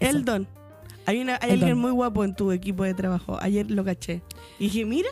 Eso. 0.00 0.18
El 0.18 0.24
don. 0.24 0.48
Hay, 1.10 1.20
una, 1.20 1.40
hay 1.42 1.50
alguien 1.50 1.76
muy 1.76 1.90
guapo 1.90 2.24
en 2.24 2.36
tu 2.36 2.52
equipo 2.52 2.84
de 2.84 2.94
trabajo. 2.94 3.36
Ayer 3.40 3.68
lo 3.68 3.84
caché. 3.84 4.22
Y 4.60 4.64
dije, 4.64 4.84
mira, 4.84 5.08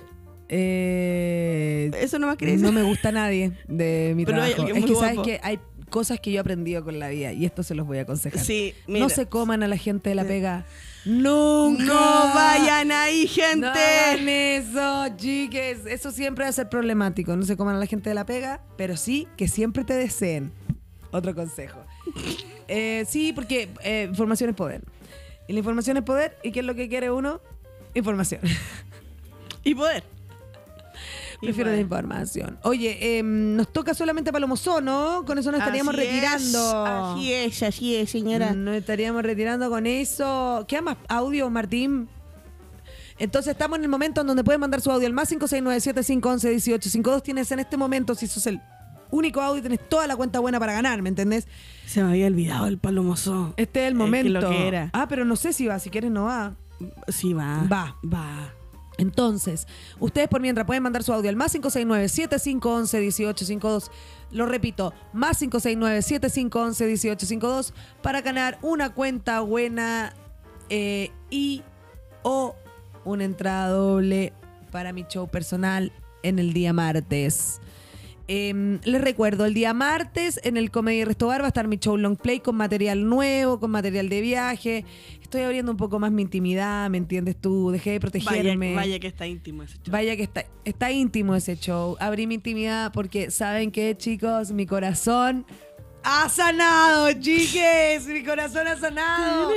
Eh, 0.48 1.90
eso 2.00 2.18
no 2.18 2.28
me 2.28 2.36
quería 2.36 2.56
no 2.56 2.72
me 2.72 2.82
gusta 2.82 3.10
nadie 3.12 3.52
de 3.66 4.12
mi 4.16 4.24
Pero 4.24 4.38
trabajo. 4.38 4.66
Es 4.74 4.84
que 4.84 4.94
sabes 4.94 5.18
que 5.24 5.40
hay 5.42 5.58
cosas 5.90 6.20
que 6.20 6.30
yo 6.30 6.36
he 6.36 6.40
aprendido 6.40 6.84
con 6.84 6.98
la 7.00 7.08
vida 7.08 7.32
y 7.32 7.44
esto 7.44 7.62
se 7.64 7.74
los 7.74 7.84
voy 7.84 7.98
a 7.98 8.02
aconsejar. 8.02 8.40
Sí, 8.40 8.74
mira. 8.86 9.00
no 9.00 9.08
se 9.08 9.26
coman 9.26 9.64
a 9.64 9.68
la 9.68 9.76
gente 9.76 10.10
de 10.10 10.14
la 10.14 10.24
pega. 10.24 10.64
Nunca. 11.04 11.82
No 11.82 12.34
vayan 12.34 12.92
ahí, 12.92 13.26
gente. 13.26 13.56
No 13.58 13.68
hagan 13.70 14.28
eso, 14.28 15.16
chiques. 15.16 15.84
Eso 15.84 16.12
siempre 16.12 16.44
va 16.44 16.50
a 16.50 16.52
ser 16.52 16.68
problemático. 16.68 17.36
No 17.36 17.42
se 17.44 17.56
coman 17.56 17.74
a 17.74 17.78
la 17.78 17.86
gente 17.86 18.10
de 18.10 18.14
la 18.14 18.24
pega, 18.24 18.62
pero 18.76 18.96
sí 18.96 19.26
que 19.36 19.48
siempre 19.48 19.82
te 19.84 19.94
deseen. 19.94 20.52
Otro 21.10 21.34
consejo. 21.34 21.80
Eh, 22.70 23.06
sí, 23.08 23.32
porque 23.32 23.70
eh, 23.82 24.08
información 24.10 24.50
es 24.50 24.54
poder. 24.56 24.82
Y 25.48 25.54
la 25.54 25.58
información 25.58 25.96
es 25.96 26.04
poder. 26.04 26.38
¿Y 26.44 26.52
qué 26.52 26.60
es 26.60 26.66
lo 26.66 26.74
que 26.74 26.88
quiere 26.88 27.10
uno? 27.10 27.40
Información. 27.94 28.42
Y 29.64 29.74
poder. 29.74 30.04
Prefiero 31.42 31.70
la 31.70 31.76
información. 31.76 32.58
Oye, 32.62 33.18
em, 33.18 33.54
nos 33.54 33.70
toca 33.70 33.92
solamente 33.92 34.32
Palomozó, 34.32 34.80
¿no? 34.80 35.24
Con 35.26 35.36
eso 35.36 35.50
nos 35.52 35.60
estaríamos 35.60 35.94
Así 35.94 36.02
es, 36.02 36.08
retirando. 36.10 36.86
así 36.86 37.32
es, 37.32 37.62
así 37.62 37.96
es, 37.96 38.10
señora. 38.10 38.54
Nos 38.54 38.76
estaríamos 38.76 39.22
retirando 39.22 39.68
con 39.68 39.86
eso. 39.86 40.64
¿Qué 40.66 40.80
más 40.80 40.96
audio, 41.08 41.50
Martín? 41.50 42.08
Entonces 43.18 43.52
estamos 43.52 43.78
en 43.78 43.84
el 43.84 43.90
momento 43.90 44.22
en 44.22 44.26
donde 44.28 44.42
pueden 44.42 44.60
mandar 44.60 44.80
su 44.80 44.90
audio 44.90 45.06
al 45.06 45.12
más 45.12 45.30
569-7511-1852. 45.32 47.22
Tienes 47.22 47.50
en 47.52 47.58
este 47.58 47.76
momento, 47.76 48.14
si 48.14 48.26
sos 48.26 48.46
el 48.46 48.60
único 49.10 49.40
audio, 49.40 49.60
tienes 49.62 49.80
toda 49.88 50.06
la 50.06 50.16
cuenta 50.16 50.40
buena 50.40 50.58
para 50.58 50.72
ganar, 50.72 51.00
¿me 51.02 51.08
entendés? 51.08 51.46
Se 51.86 52.02
me 52.02 52.10
había 52.10 52.26
olvidado 52.26 52.66
el 52.66 52.78
palomoso. 52.78 53.54
Este 53.56 53.80
es 53.80 53.86
el 53.88 53.92
Es 53.94 53.98
que 53.98 54.04
momento. 54.04 54.40
lo 54.40 54.50
que 54.50 54.68
era. 54.68 54.90
Ah, 54.92 55.06
pero 55.08 55.24
no 55.24 55.36
sé 55.36 55.52
si 55.52 55.66
va, 55.66 55.78
si 55.78 55.90
quieres 55.90 56.10
no 56.10 56.24
va. 56.24 56.54
Sí, 57.08 57.32
va. 57.32 57.64
Va. 57.70 57.96
Va. 58.04 58.52
Entonces, 58.98 59.66
ustedes 60.00 60.28
por 60.28 60.40
mientras 60.40 60.66
pueden 60.66 60.82
mandar 60.82 61.04
su 61.04 61.12
audio 61.12 61.30
al 61.30 61.36
más 61.36 61.54
569-7511-1852. 61.54 63.90
Lo 64.32 64.46
repito, 64.46 64.92
más 65.12 65.40
569-7511-1852 65.42 67.72
para 68.02 68.20
ganar 68.22 68.58
una 68.62 68.90
cuenta 68.90 69.40
buena 69.40 70.12
eh, 70.68 71.10
y 71.30 71.62
o 72.22 72.54
una 73.04 73.24
entrada 73.24 73.68
doble 73.68 74.32
para 74.70 74.92
mi 74.92 75.04
show 75.08 75.28
personal 75.28 75.92
en 76.22 76.38
el 76.38 76.52
día 76.52 76.72
martes. 76.72 77.60
Em, 78.30 78.78
les 78.84 79.00
recuerdo, 79.00 79.46
el 79.46 79.54
día 79.54 79.72
martes 79.72 80.38
en 80.44 80.58
el 80.58 80.70
Comedy 80.70 81.02
Restobar 81.04 81.40
va 81.40 81.46
a 81.46 81.48
estar 81.48 81.66
mi 81.66 81.78
show 81.78 81.96
long 81.96 82.14
play 82.16 82.40
con 82.40 82.56
material 82.56 83.08
nuevo, 83.08 83.58
con 83.58 83.70
material 83.70 84.10
de 84.10 84.20
viaje. 84.20 84.84
Estoy 85.22 85.40
abriendo 85.42 85.72
un 85.72 85.78
poco 85.78 85.98
más 85.98 86.12
mi 86.12 86.20
intimidad, 86.20 86.90
¿me 86.90 86.98
entiendes 86.98 87.36
tú? 87.40 87.70
Dejé 87.70 87.92
de 87.92 87.98
Vaya, 87.98 88.10
protegerme. 88.10 88.74
vaya 88.74 88.98
que 89.00 89.06
está 89.06 89.26
íntimo 89.26 89.62
ese 89.62 89.76
show. 89.76 89.90
Vaya 89.92 90.14
que 90.16 90.22
está, 90.24 90.44
está 90.66 90.92
íntimo 90.92 91.34
ese 91.34 91.56
show. 91.56 91.96
Abrí 92.00 92.26
mi 92.26 92.34
intimidad 92.34 92.92
porque, 92.92 93.30
¿saben 93.30 93.70
qué, 93.70 93.96
chicos? 93.96 94.52
Mi 94.52 94.66
corazón 94.66 95.46
ha 96.02 96.28
sanado, 96.28 97.10
chiques. 97.14 98.06
Mi 98.08 98.22
corazón 98.24 98.66
ha 98.68 98.76
sanado. 98.76 99.50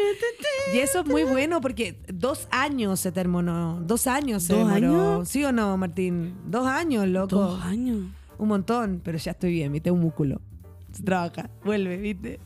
Y 0.74 0.78
eso 0.80 1.01
es 1.01 1.05
muy 1.07 1.24
bueno 1.24 1.59
porque 1.59 1.97
dos 2.07 2.47
años 2.51 3.01
se 3.01 3.11
terminó. 3.11 3.82
Dos 3.82 4.07
años 4.07 4.43
se 4.43 4.53
¿Dos 4.53 4.74
demoró. 4.74 5.11
años? 5.13 5.28
¿Sí 5.30 5.43
o 5.43 5.51
no, 5.51 5.76
Martín? 5.76 6.36
Dos 6.45 6.65
años, 6.67 7.05
loco. 7.07 7.36
Dos 7.36 7.61
años. 7.65 8.05
Un 8.42 8.48
montón, 8.48 9.02
pero 9.04 9.20
ya 9.20 9.32
estoy 9.34 9.52
bien, 9.52 9.72
¿viste? 9.72 9.92
Un 9.92 10.00
músculo. 10.02 10.42
Se 10.92 11.04
trabaja. 11.04 11.48
Vuelve, 11.64 11.98
¿viste? 11.98 12.39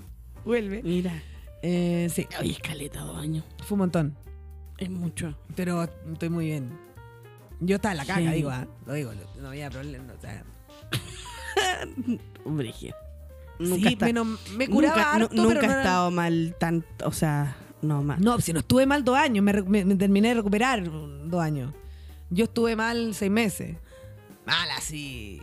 Vuelve. 0.44 0.84
Mira. 0.84 1.24
Eh, 1.62 2.10
sí, 2.14 2.28
escaleta, 2.44 3.00
dos 3.00 3.16
años. 3.18 3.46
fue 3.64 3.76
un 3.76 3.80
montón. 3.80 4.18
Es 4.78 4.90
mucho. 4.90 5.38
Pero 5.56 5.86
estoy 6.12 6.28
muy 6.28 6.48
bien. 6.48 6.70
Yo 7.62 7.78
estaba 7.78 7.94
en 7.94 7.98
la 8.00 8.06
caga, 8.06 8.30
Sí. 8.30 8.36
digo, 8.36 8.50
¿ah? 8.50 8.68
Lo 8.86 8.94
digo, 8.94 9.12
no 9.42 9.48
había 9.48 9.70
problema. 9.70 10.12
O 10.18 10.22
sea, 10.22 10.44
sí, 13.60 13.88
está- 13.88 14.06
menos- 14.06 14.38
me 14.58 14.68
curaba 14.68 14.96
nunca, 14.96 15.18
nu- 15.18 15.24
harto, 15.26 15.36
nunca 15.38 15.60
pero 15.62 15.74
he 15.74 15.78
estado 15.78 16.12
mal 16.12 16.56
tanto, 16.60 17.08
o 17.08 17.12
sea, 17.14 17.56
no 17.82 18.04
mal. 18.04 18.22
No, 18.22 18.40
si 18.42 18.52
no 18.52 18.60
estuve 18.60 18.86
mal 18.86 19.06
dos 19.06 19.16
años, 19.18 19.44
me- 19.44 19.86
me 19.86 19.96
terminé 19.96 20.28
de 20.30 20.34
recuperar 20.36 20.84
dos 20.84 21.42
años. 21.42 21.74
Yo 22.30 22.44
estuve 22.46 22.76
mal 22.76 23.14
seis 23.16 23.32
meses. 23.32 23.78
Mal 24.46 24.70
así. 24.78 25.42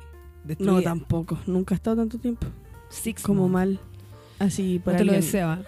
No, 0.59 0.83
tampoco. 0.83 1.39
Nunca 1.47 1.75
he 1.75 1.77
estado 1.77 1.97
tanto 1.97 2.19
tiempo. 2.19 2.47
Six 2.89 3.23
Como 3.23 3.49
months. 3.49 3.53
mal. 3.53 3.81
Así, 4.39 4.79
por 4.79 4.95
No 4.95 4.99
te 4.99 5.05
lo 5.05 5.13
alguien. 5.13 5.45
¿ah? 5.45 5.63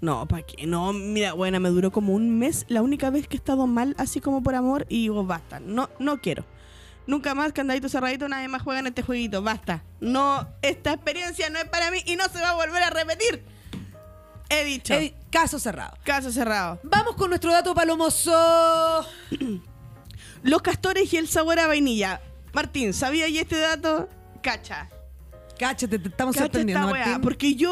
No, 0.00 0.26
¿para 0.26 0.42
qué? 0.42 0.66
No, 0.66 0.92
mira, 0.92 1.32
buena, 1.32 1.58
me 1.58 1.68
duró 1.70 1.90
como 1.90 2.12
un 2.12 2.38
mes. 2.38 2.66
La 2.68 2.82
única 2.82 3.10
vez 3.10 3.28
que 3.28 3.36
he 3.36 3.38
estado 3.38 3.66
mal, 3.66 3.94
así 3.98 4.20
como 4.20 4.42
por 4.42 4.54
amor, 4.54 4.86
y 4.88 5.02
digo, 5.02 5.24
basta. 5.24 5.60
No, 5.60 5.88
no 5.98 6.20
quiero. 6.20 6.44
Nunca 7.06 7.34
más, 7.34 7.52
candadito 7.52 7.88
cerradito, 7.88 8.28
nadie 8.28 8.48
más 8.48 8.62
juega 8.62 8.80
en 8.80 8.88
este 8.88 9.02
jueguito. 9.02 9.40
Basta. 9.42 9.84
No, 10.00 10.48
esta 10.60 10.92
experiencia 10.92 11.48
no 11.50 11.58
es 11.58 11.66
para 11.66 11.90
mí 11.90 11.98
y 12.04 12.16
no 12.16 12.24
se 12.24 12.40
va 12.40 12.50
a 12.50 12.54
volver 12.54 12.82
a 12.82 12.90
repetir. 12.90 13.44
He 14.48 14.64
dicho. 14.64 14.94
Caso 15.30 15.58
cerrado. 15.58 15.96
Caso 16.04 16.32
cerrado. 16.32 16.80
Vamos 16.82 17.14
con 17.16 17.30
nuestro 17.30 17.52
dato 17.52 17.74
palomoso. 17.74 19.06
Los 20.42 20.62
castores 20.62 21.12
y 21.12 21.16
el 21.16 21.28
sabor 21.28 21.58
a 21.58 21.66
vainilla. 21.66 22.20
Martín, 22.56 22.94
¿sabía 22.94 23.28
ya 23.28 23.42
este 23.42 23.58
dato? 23.58 24.08
Cacha. 24.42 24.88
Cáchate, 25.58 25.98
te 25.98 26.08
estamos 26.08 26.34
Cacha 26.34 26.46
sorprendiendo, 26.46 26.86
esta 26.86 26.92
weá, 26.94 27.04
Martín. 27.04 27.22
porque 27.22 27.54
yo 27.54 27.70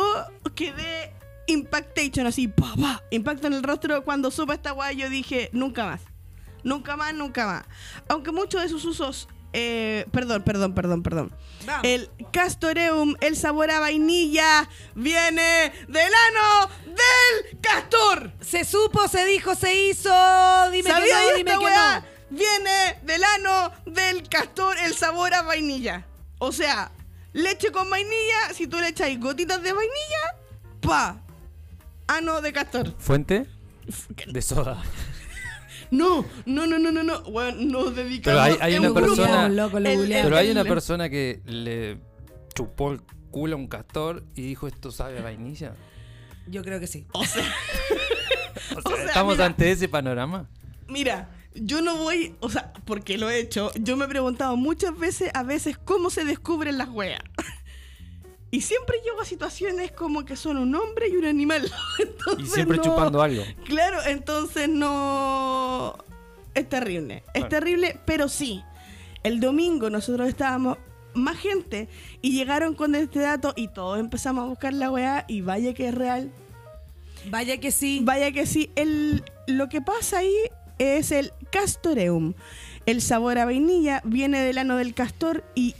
quedé 0.54 1.10
impactation 1.46 2.26
así, 2.26 2.48
pa, 2.48 2.74
pa, 2.78 3.02
impacto 3.10 3.46
en 3.46 3.54
el 3.54 3.62
rostro 3.62 4.04
cuando 4.04 4.30
supe 4.30 4.52
esta 4.52 4.74
weá, 4.74 4.92
yo 4.92 5.08
dije, 5.08 5.48
nunca 5.54 5.86
más. 5.86 6.02
Nunca 6.64 6.98
más, 6.98 7.14
nunca 7.14 7.46
más. 7.46 7.64
Aunque 8.08 8.30
muchos 8.30 8.60
de 8.60 8.68
sus 8.68 8.84
usos, 8.84 9.26
eh, 9.54 10.04
perdón, 10.12 10.42
perdón, 10.42 10.74
perdón, 10.74 11.02
perdón. 11.02 11.32
Vamos. 11.64 11.80
El 11.84 12.10
castoreum, 12.30 13.14
el 13.22 13.36
sabor 13.36 13.70
a 13.70 13.80
vainilla, 13.80 14.68
viene 14.94 15.72
del 15.88 16.12
ano 16.28 16.70
del 16.84 17.58
castor. 17.62 18.32
Se 18.42 18.64
supo, 18.64 19.08
se 19.08 19.24
dijo, 19.24 19.54
se 19.54 19.74
hizo. 19.74 20.10
Dime 20.72 20.90
¿Sabía 20.90 21.06
que 21.06 21.30
no, 21.30 21.36
dime 21.38 21.50
esta 21.52 21.58
que 21.58 21.64
weá? 21.64 22.00
no. 22.00 22.13
Viene 22.34 22.98
del 23.02 23.22
ano 23.24 23.70
del 23.86 24.28
castor 24.28 24.76
el 24.84 24.94
sabor 24.94 25.32
a 25.34 25.42
vainilla. 25.42 26.04
O 26.38 26.52
sea, 26.52 26.90
leche 27.32 27.70
con 27.72 27.88
vainilla, 27.88 28.52
si 28.52 28.66
tú 28.66 28.78
le 28.80 28.88
echas 28.88 29.08
gotitas 29.20 29.62
de 29.62 29.72
vainilla, 29.72 30.36
pa. 30.80 31.20
Ano 32.06 32.40
de 32.42 32.52
castor. 32.52 32.94
¿Fuente? 32.98 33.46
De 34.26 34.42
soda. 34.42 34.82
No, 35.90 36.24
no, 36.46 36.66
no, 36.66 36.78
no, 36.78 36.90
no, 36.90 37.02
no. 37.02 37.22
Bueno, 37.22 37.58
nos 37.60 37.94
dedicamos 37.94 38.24
Pero 38.24 38.40
hay- 38.62 38.72
hay 38.72 38.78
una 38.78 38.88
un 38.88 38.94
persona- 38.94 39.48
Loco, 39.48 39.78
lo 39.78 39.88
El- 39.88 39.96
googleamos. 39.98 40.24
Pero 40.26 40.36
hay 40.36 40.46
el- 40.50 40.52
una 40.58 40.64
persona 40.64 41.08
que 41.08 41.40
le 41.46 41.98
chupó 42.54 42.92
el 42.92 43.00
culo 43.30 43.54
a 43.54 43.58
un 43.58 43.68
castor 43.68 44.24
y 44.34 44.42
dijo, 44.42 44.66
¿esto 44.66 44.90
sabe 44.90 45.18
a 45.18 45.22
vainilla? 45.22 45.74
Yo 46.46 46.62
creo 46.64 46.80
que 46.80 46.86
sí. 46.86 47.06
O 47.12 47.24
sea, 47.24 47.44
O 48.76 48.80
sea, 48.82 48.92
O 48.92 48.96
sea, 48.96 49.04
¿estamos 49.06 49.34
mira. 49.34 49.46
ante 49.46 49.70
ese 49.70 49.88
panorama? 49.88 50.48
mira, 50.88 51.28
yo 51.54 51.80
no 51.82 51.96
voy, 51.98 52.34
o 52.40 52.50
sea, 52.50 52.72
porque 52.84 53.16
lo 53.18 53.30
he 53.30 53.38
hecho, 53.38 53.70
yo 53.80 53.96
me 53.96 54.04
he 54.06 54.08
preguntado 54.08 54.56
muchas 54.56 54.98
veces, 54.98 55.30
a 55.34 55.42
veces, 55.42 55.78
cómo 55.78 56.10
se 56.10 56.24
descubren 56.24 56.78
las 56.78 56.88
weas. 56.88 57.20
Y 58.50 58.60
siempre 58.60 58.98
llego 59.04 59.20
a 59.20 59.24
situaciones 59.24 59.90
como 59.90 60.24
que 60.24 60.36
son 60.36 60.56
un 60.58 60.74
hombre 60.76 61.08
y 61.08 61.16
un 61.16 61.24
animal. 61.24 61.70
Y 62.38 62.46
siempre 62.46 62.76
no- 62.76 62.82
chupando 62.84 63.20
algo. 63.20 63.42
Claro, 63.64 63.98
entonces 64.06 64.68
no. 64.68 65.96
Es 66.54 66.68
terrible. 66.68 67.16
Es 67.28 67.32
Claro. 67.32 67.48
terrible, 67.48 67.98
pero 68.04 68.28
sí. 68.28 68.62
El 69.24 69.40
domingo 69.40 69.90
nosotros 69.90 70.28
estábamos 70.28 70.78
más 71.14 71.36
gente 71.38 71.88
y 72.22 72.32
llegaron 72.32 72.74
con 72.74 72.94
este 72.94 73.18
dato 73.20 73.54
y 73.56 73.68
todos 73.68 73.98
empezamos 73.98 74.44
a 74.44 74.48
buscar 74.48 74.72
la 74.72 74.90
weá 74.90 75.24
y 75.28 75.40
vaya 75.40 75.74
que 75.74 75.88
es 75.88 75.94
real. 75.94 76.30
Vaya 77.30 77.58
que 77.58 77.72
sí. 77.72 78.00
Vaya 78.04 78.30
que 78.32 78.46
sí. 78.46 78.70
El, 78.76 79.24
lo 79.48 79.68
que 79.68 79.80
pasa 79.80 80.18
ahí 80.18 80.34
es 80.78 81.12
el 81.12 81.32
castoreum. 81.50 82.34
El 82.86 83.00
sabor 83.00 83.38
a 83.38 83.44
vainilla 83.44 84.02
viene 84.04 84.40
del 84.40 84.58
ano 84.58 84.76
del 84.76 84.94
castor 84.94 85.44
y 85.54 85.74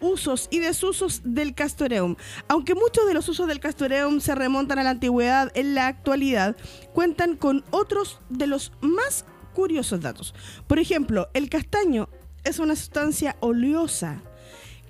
usos 0.00 0.48
y 0.50 0.58
desusos 0.58 1.20
del 1.24 1.54
castoreum. 1.54 2.16
Aunque 2.48 2.74
muchos 2.74 3.06
de 3.06 3.14
los 3.14 3.28
usos 3.28 3.46
del 3.46 3.60
castoreum 3.60 4.20
se 4.20 4.34
remontan 4.34 4.78
a 4.78 4.82
la 4.82 4.90
antigüedad, 4.90 5.52
en 5.54 5.74
la 5.74 5.86
actualidad 5.86 6.56
cuentan 6.92 7.36
con 7.36 7.64
otros 7.70 8.20
de 8.28 8.46
los 8.46 8.72
más 8.80 9.24
curiosos 9.54 10.00
datos. 10.00 10.34
Por 10.66 10.78
ejemplo, 10.78 11.28
el 11.34 11.48
castaño 11.48 12.08
es 12.44 12.58
una 12.58 12.76
sustancia 12.76 13.36
oleosa 13.40 14.22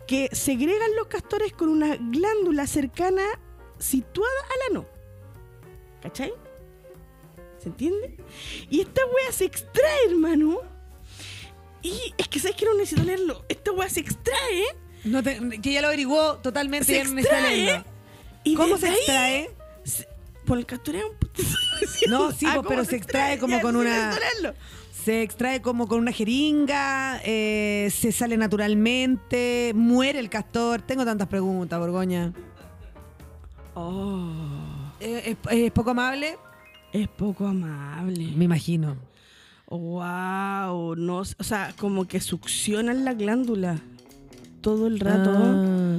que 0.06 0.28
segregan 0.32 0.96
los 0.96 1.06
castores 1.08 1.52
con 1.52 1.68
una 1.68 1.96
glándula 1.96 2.66
cercana 2.66 3.22
situada 3.78 4.30
al 4.50 4.76
ano. 4.76 4.86
¿Cachai? 6.02 6.32
¿Se 7.62 7.68
entiende? 7.68 8.16
Y 8.70 8.80
esta 8.80 9.02
wea 9.04 9.32
se 9.32 9.44
extrae, 9.44 10.06
hermano. 10.10 10.58
Y 11.82 11.92
es 12.18 12.28
que 12.28 12.38
sabes 12.40 12.56
que 12.56 12.64
no 12.66 12.74
necesito 12.74 13.02
leerlo. 13.04 13.44
Esta 13.48 13.72
wea 13.72 13.88
se 13.88 14.00
extrae. 14.00 14.64
No 15.04 15.22
te- 15.22 15.60
que 15.62 15.72
ya 15.72 15.80
lo 15.80 15.88
averiguó 15.88 16.36
totalmente. 16.38 16.86
Se 16.86 16.94
ya 16.94 17.04
no 17.04 17.18
extrae. 17.18 17.56
leerlo. 17.56 17.84
Y 18.44 18.54
¿Cómo 18.54 18.76
se 18.78 18.88
extrae? 18.88 19.50
se- 19.84 20.08
por 20.46 20.58
el 20.58 20.66
castoreo. 20.66 21.14
No, 22.08 22.30
sí, 22.32 22.44
Ah, 22.46 22.54
pues, 22.54 22.56
¿cómo 22.56 22.68
pero 22.68 22.84
se 22.84 22.96
extrae 22.96 23.38
como 23.38 23.56
Ya, 23.56 23.62
con 23.62 23.72
sí, 23.74 23.80
una-. 23.80 24.12
Se 25.04 25.22
extrae 25.22 25.62
como 25.62 25.88
con 25.88 25.98
una 26.00 26.12
jeringa, 26.12 27.20
eh, 27.24 27.90
se 27.94 28.12
sale 28.12 28.36
naturalmente, 28.36 29.72
muere 29.74 30.18
el 30.18 30.28
castor. 30.28 30.82
Tengo 30.82 31.04
tantas 31.06 31.28
preguntas, 31.28 31.78
Borgoña. 31.78 32.32
Oh, 33.74 34.92
Eh, 35.00 35.36
¿Es, 35.50 35.52
es 35.58 35.72
poco 35.72 35.90
amable? 35.90 36.36
Es 36.92 37.08
poco 37.08 37.46
amable. 37.46 38.32
Me 38.36 38.44
imagino. 38.46 38.96
Wow, 39.68 40.96
no, 40.96 41.18
o 41.18 41.24
sea, 41.44 41.74
como 41.78 42.06
que 42.06 42.20
succionan 42.20 43.04
la 43.04 43.14
glándula 43.14 43.78
todo 44.60 44.86
el 44.88 44.98
rato 45.00 45.30
Ah. 45.32 45.96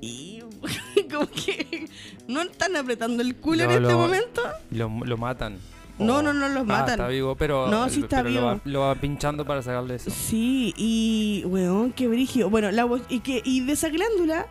y 0.00 0.40
como 1.12 1.26
que 1.28 1.88
no 2.28 2.42
están 2.42 2.76
apretando 2.76 3.22
el 3.22 3.36
culo 3.36 3.64
en 3.64 3.70
este 3.70 3.80
lo- 3.82 3.98
momento. 3.98 4.42
Lo, 4.70 4.88
lo 5.04 5.16
matan. 5.16 5.56
No, 5.98 6.18
O- 6.18 6.22
no, 6.22 6.32
no 6.32 6.48
los 6.48 6.62
Ah, 6.62 6.64
matan. 6.64 6.90
está 6.90 7.08
vivo, 7.08 7.34
pero, 7.36 7.68
No, 7.68 7.88
sí 7.88 8.00
está 8.02 8.22
pero 8.22 8.30
Lo, 8.34 8.44
va, 8.46 8.52
vivo. 8.54 8.62
lo 8.66 8.80
va 8.80 8.94
pinchando 8.94 9.44
para 9.44 9.60
sacarle 9.62 9.96
eso. 9.96 10.10
Sí, 10.10 10.72
y 10.76 11.42
weón, 11.46 11.92
qué 11.92 12.06
brígido. 12.06 12.48
Bueno, 12.50 12.70
la 12.70 12.88
y 13.08 13.20
que 13.20 13.42
y 13.44 13.60
de 13.64 13.72
esa 13.72 13.88
glándula 13.88 14.46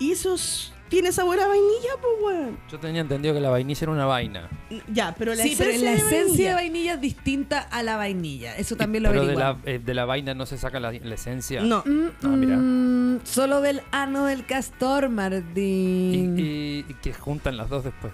y 0.00 0.10
esos 0.10 0.72
tiene 0.88 1.12
sabor 1.12 1.38
a 1.40 1.46
vainilla, 1.46 1.90
pues 2.00 2.12
weón. 2.22 2.58
Yo 2.70 2.78
tenía 2.78 3.00
entendido 3.00 3.34
que 3.34 3.40
la 3.40 3.50
vainilla 3.50 3.78
era 3.82 3.92
una 3.92 4.06
vaina. 4.06 4.48
Ya, 4.92 5.14
pero 5.18 5.34
la 5.34 5.42
sí, 5.42 5.54
pero 5.56 5.70
esencia 5.70 5.90
la 5.90 5.96
de 5.96 5.98
esencia 5.98 6.24
vainilla- 6.26 6.48
de 6.48 6.54
vainilla 6.54 6.94
es 6.94 7.00
distinta 7.00 7.58
a 7.60 7.82
la 7.82 7.96
vainilla. 7.96 8.56
Eso 8.56 8.76
también 8.76 9.02
lo 9.04 9.10
pero 9.10 9.22
de 9.22 9.26
averiguamos. 9.32 9.64
la, 9.64 9.70
eh, 9.72 9.78
de 9.78 9.94
la 9.94 10.04
vaina 10.04 10.34
no 10.34 10.46
se 10.46 10.58
saca 10.58 10.80
la, 10.80 10.92
la 10.92 11.14
esencia. 11.14 11.60
No, 11.62 11.82
Mm, 11.86 12.08
Ah, 12.24 12.28
mira. 12.28 12.56
mm, 12.56 13.20
solo 13.24 13.60
del 13.60 13.82
ano 13.90 14.24
del 14.26 14.44
castor, 14.46 15.04
Y, 15.04 15.08
Martín. 15.08 16.38
y- 16.38 16.78
y 16.88 16.94
que 17.02 17.12
juntan 17.12 17.56
las 17.56 17.68
dos 17.68 17.84
después. 17.84 18.12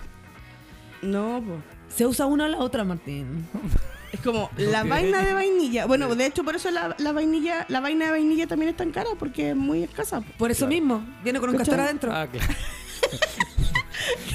no, 1.03 1.43
pues. 1.47 1.59
Se 1.95 2.05
usa 2.07 2.27
una 2.27 2.47
o 2.47 2.49
la 2.49 2.59
otra, 2.59 2.83
Martín. 2.83 3.47
Es 4.25 4.33
como 4.33 4.51
la 4.57 4.85
vaina 4.85 5.23
de 5.23 5.35
vainilla. 5.35 5.85
Bueno, 5.87 6.15
de 6.15 6.25
hecho 6.27 6.45
por 6.45 6.57
eso 6.57 6.71
la, 6.71 6.95
la 6.99 7.13
vainilla, 7.13 7.67
la 7.69 7.81
vaina 7.81 8.07
de 8.07 8.11
vainilla 8.13 8.47
también 8.47 8.71
es 8.71 8.77
tan 8.77 8.91
cara 8.91 9.11
porque 9.19 9.51
es 9.51 9.57
muy 9.57 9.83
escasa. 9.83 10.21
po. 10.23 10.33
Por 10.39 10.51
eso 10.51 10.61
Claro. 10.67 10.71
mismo, 10.81 11.07
viene 11.23 11.41
con 11.41 11.51
un 11.51 11.57
castor 11.57 11.81
adentro. 11.81 12.11
Ah, 12.15 12.27
claro. 12.27 12.47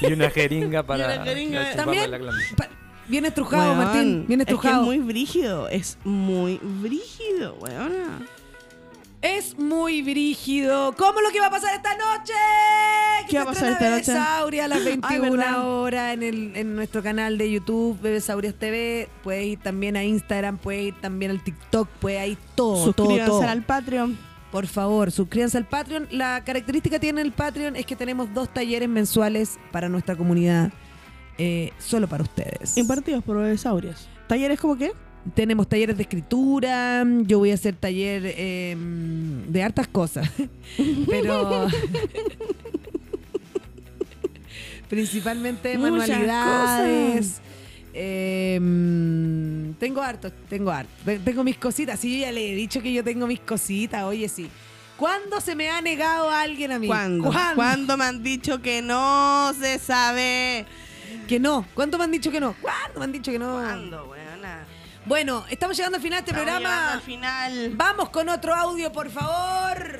y 0.02 0.12
una 0.12 0.30
jeringa 0.30 0.82
para, 0.84 1.06
una 1.14 1.24
jeringa 1.24 1.60
para 1.62 1.76
También 1.76 2.10
la 2.10 2.18
glándula. 2.18 2.46
pa- 2.56 2.68
viene 3.08 3.28
estrujado, 3.28 3.72
Weón, 3.72 3.78
Martín. 3.78 4.24
Viene 4.28 4.42
Es 4.44 4.46
que 4.46 4.52
es 4.52 4.58
estrujado. 4.58 4.84
muy 4.84 4.98
brígido, 4.98 5.68
es 5.68 5.98
muy 6.04 6.60
brígido, 6.62 7.54
weona. 7.56 8.20
Es 9.22 9.58
muy 9.58 10.00
brígido. 10.00 10.94
¿Cómo 10.96 11.20
lo 11.20 11.30
que 11.30 11.40
va 11.40 11.46
a 11.46 11.50
pasar 11.50 11.74
esta 11.74 11.94
noche? 11.94 12.32
¿Qué 13.28 13.36
va 13.36 13.42
a 13.42 13.46
pasar 13.46 13.72
esta 13.72 13.90
noche? 13.90 14.12
Bebesauria 14.12 14.64
a 14.64 14.68
las 14.68 14.82
21 14.84 15.30
verdad. 15.32 15.68
horas 15.68 16.14
en, 16.14 16.22
el, 16.22 16.56
en 16.56 16.74
nuestro 16.74 17.02
canal 17.02 17.36
de 17.36 17.50
YouTube, 17.50 18.00
Bebesaurias 18.00 18.54
TV. 18.54 19.08
Puedes 19.22 19.44
ir 19.44 19.58
también 19.58 19.96
a 19.96 20.04
Instagram, 20.04 20.56
puedes 20.56 20.88
ir 20.88 21.00
también 21.02 21.32
al 21.32 21.44
TikTok, 21.44 21.86
puedes 22.00 22.30
ir 22.30 22.38
todo, 22.54 22.82
Suscríbanse 22.82 23.26
todo. 23.26 23.42
al 23.42 23.62
Patreon. 23.62 24.18
Por 24.50 24.66
favor, 24.66 25.12
suscríbanse 25.12 25.58
al 25.58 25.66
Patreon. 25.66 26.08
La 26.10 26.42
característica 26.42 26.96
que 26.96 27.00
tiene 27.00 27.20
el 27.20 27.32
Patreon 27.32 27.76
es 27.76 27.84
que 27.84 27.96
tenemos 27.96 28.32
dos 28.32 28.48
talleres 28.52 28.88
mensuales 28.88 29.58
para 29.70 29.90
nuestra 29.90 30.16
comunidad, 30.16 30.72
eh, 31.36 31.72
solo 31.78 32.08
para 32.08 32.22
ustedes. 32.22 32.76
Impartidos 32.78 33.22
por 33.22 33.36
Bebesaurios. 33.36 34.08
¿Talleres 34.28 34.58
como 34.58 34.76
qué? 34.78 34.92
Tenemos 35.34 35.68
talleres 35.68 35.96
de 35.96 36.02
escritura, 36.02 37.04
yo 37.26 37.38
voy 37.38 37.50
a 37.50 37.54
hacer 37.54 37.76
taller 37.76 38.22
eh, 38.24 38.74
de 38.78 39.62
hartas 39.62 39.86
cosas, 39.86 40.28
pero 41.08 41.68
principalmente 44.88 45.76
Muchas 45.78 46.08
manualidades. 46.08 47.40
eh, 47.94 48.58
tengo 49.78 50.02
harto, 50.02 50.30
tengo 50.48 50.70
harto. 50.70 50.90
Te- 51.04 51.18
Tengo 51.18 51.44
mis 51.44 51.58
cositas, 51.58 51.98
sí, 52.00 52.18
yo 52.20 52.26
ya 52.26 52.32
le 52.32 52.52
he 52.52 52.54
dicho 52.54 52.82
que 52.82 52.92
yo 52.92 53.04
tengo 53.04 53.26
mis 53.26 53.40
cositas, 53.40 54.02
oye, 54.04 54.28
sí. 54.28 54.48
¿Cuándo 54.96 55.40
se 55.40 55.54
me 55.54 55.70
ha 55.70 55.80
negado 55.80 56.28
a 56.28 56.42
alguien 56.42 56.72
a 56.72 56.78
mí? 56.78 56.86
¿Cuándo? 56.86 57.30
¿Cuándo? 57.30 57.54
¿Cuándo 57.56 57.96
me 57.96 58.04
han 58.04 58.22
dicho 58.22 58.60
que 58.60 58.82
no 58.82 59.50
se 59.58 59.78
sabe? 59.78 60.66
Que 61.26 61.40
no. 61.40 61.64
¿Cuánto 61.74 61.96
me 61.96 62.04
han 62.04 62.10
dicho 62.10 62.30
que 62.30 62.38
no? 62.40 62.54
¿Cuándo 62.60 62.98
me 62.98 63.04
han 63.04 63.12
dicho 63.12 63.32
que 63.32 63.38
no? 63.38 63.52
¿Cuándo, 63.52 64.04
weona? 64.10 64.19
Bueno, 65.10 65.42
estamos 65.50 65.76
llegando 65.76 65.96
al 65.96 66.02
final 66.04 66.22
de 66.22 66.30
este 66.30 66.40
Estamos 66.40 66.46
llegando 66.46 66.68
programa. 66.68 66.92
Al 66.92 67.00
final. 67.00 67.72
Vamos 67.74 68.10
con 68.10 68.28
otro 68.28 68.54
audio, 68.54 68.92
por 68.92 69.10
favor. 69.10 69.98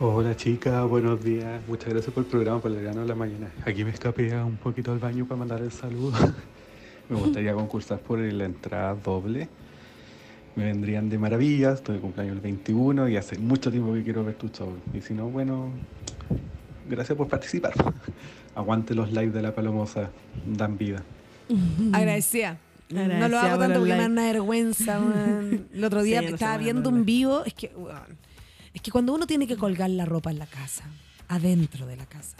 Hola 0.00 0.34
chicas, 0.34 0.88
buenos 0.88 1.22
días. 1.22 1.60
Muchas 1.68 1.90
gracias 1.90 2.14
por 2.14 2.24
el 2.24 2.30
programa, 2.30 2.62
por 2.62 2.70
el 2.70 2.80
grano 2.80 3.02
de 3.02 3.06
la 3.06 3.14
mañana. 3.14 3.52
Aquí 3.66 3.84
me 3.84 3.90
escapé 3.90 4.34
un 4.34 4.56
poquito 4.56 4.92
al 4.92 4.98
baño 4.98 5.26
para 5.26 5.40
mandar 5.40 5.60
el 5.60 5.70
saludo. 5.72 6.16
me 7.10 7.16
gustaría 7.16 7.52
concursar 7.52 7.98
por 7.98 8.18
la 8.18 8.46
entrada 8.46 8.94
doble. 8.94 9.46
Me 10.56 10.64
vendrían 10.64 11.10
de 11.10 11.18
maravilla, 11.18 11.72
estoy 11.72 11.96
de 11.96 12.00
cumpleaños 12.00 12.36
el 12.36 12.40
21 12.40 13.10
y 13.10 13.18
hace 13.18 13.36
mucho 13.36 13.70
tiempo 13.70 13.92
que 13.92 14.04
quiero 14.04 14.24
ver 14.24 14.36
tu 14.36 14.48
show. 14.48 14.74
Y 14.94 15.02
si 15.02 15.12
no, 15.12 15.28
bueno, 15.28 15.70
gracias 16.88 17.14
por 17.14 17.28
participar. 17.28 17.74
Aguante 18.54 18.94
los 18.94 19.12
lives 19.12 19.34
de 19.34 19.42
la 19.42 19.54
Palomosa, 19.54 20.08
dan 20.46 20.78
vida. 20.78 21.02
Agradecida. 21.92 22.56
No 22.94 23.28
lo 23.28 23.38
hago 23.38 23.58
tanto 23.58 23.80
porque 23.80 23.92
me 23.94 24.00
da 24.00 24.06
una 24.06 24.22
vergüenza. 24.24 25.00
weón. 25.00 25.68
El 25.74 25.84
otro 25.84 26.02
día 26.02 26.20
Sí, 26.20 26.26
no 26.28 26.34
estaba 26.34 26.56
viendo 26.58 26.90
un 26.90 27.04
vivo. 27.04 27.44
Es 27.44 27.54
que, 27.54 27.72
es 28.72 28.80
que 28.82 28.90
cuando 28.90 29.14
uno 29.14 29.26
tiene 29.26 29.46
que 29.46 29.56
colgar 29.56 29.90
la 29.90 30.04
ropa 30.04 30.30
en 30.30 30.38
la 30.38 30.46
casa, 30.46 30.84
adentro 31.28 31.86
de 31.86 31.96
la 31.96 32.06
casa. 32.06 32.36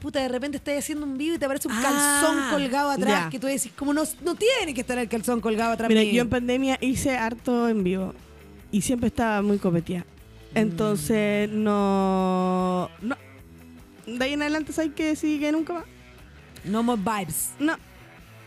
Puta, 0.00 0.20
de 0.20 0.28
repente 0.28 0.56
estás 0.58 0.76
haciendo 0.78 1.06
un 1.06 1.16
vivo 1.16 1.36
y 1.36 1.38
te 1.38 1.46
aparece 1.46 1.68
un 1.68 1.74
Ah, 1.74 1.80
calzón 1.82 2.50
colgado 2.50 2.90
atrás 2.90 3.30
que 3.30 3.38
tú 3.38 3.46
decís, 3.46 3.70
como 3.76 3.94
no, 3.94 4.02
no 4.22 4.34
tiene 4.34 4.74
que 4.74 4.80
estar 4.82 4.98
el 4.98 5.08
calzón 5.08 5.40
colgado 5.40 5.72
atrás. 5.72 5.88
Mira, 5.88 6.02
mío. 6.02 6.12
yo 6.12 6.22
en 6.22 6.28
pandemia 6.28 6.76
hice 6.80 7.16
harto 7.16 7.68
en 7.68 7.84
vivo 7.84 8.12
y 8.70 8.82
siempre 8.82 9.06
estaba 9.06 9.40
muy 9.40 9.58
copeteada. 9.58 10.04
Entonces, 10.54 11.48
no. 11.50 12.90
No. 13.00 13.16
De 14.06 14.24
ahí 14.24 14.34
en 14.34 14.42
adelante, 14.42 14.72
¿sabes 14.72 14.92
que 14.94 15.04
decidí 15.06 15.38
que 15.40 15.50
nunca 15.52 15.72
más? 15.74 15.84
No 16.64 16.82
more 16.82 17.00
vibes. 17.00 17.50
No. 17.58 17.76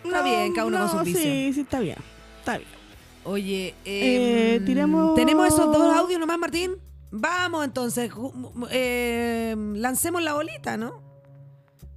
Está 0.08 0.24
bien, 0.24 0.54
cada 0.54 0.68
uno 0.68 0.78
con 0.78 0.88
no, 0.88 0.92
sus 0.92 1.04
vicios. 1.04 1.24
Sí, 1.24 1.52
sí, 1.54 1.62
está 1.62 1.80
bien. 1.80 1.98
Está 2.40 2.58
bien. 2.58 2.70
Oye, 3.24 3.76
Eh, 3.86 4.56
em, 4.56 4.66
tiremos- 4.66 5.16
¿Tenemos 5.16 5.48
esos 5.48 5.66
dos 5.66 5.96
audios 5.96 6.20
nomás, 6.20 6.38
Martín? 6.40 6.72
Vamos 7.12 7.64
entonces, 7.66 8.12
eh, 8.72 9.56
lancemos 9.76 10.22
la 10.24 10.34
bolita, 10.34 10.78
¿no? 10.78 11.02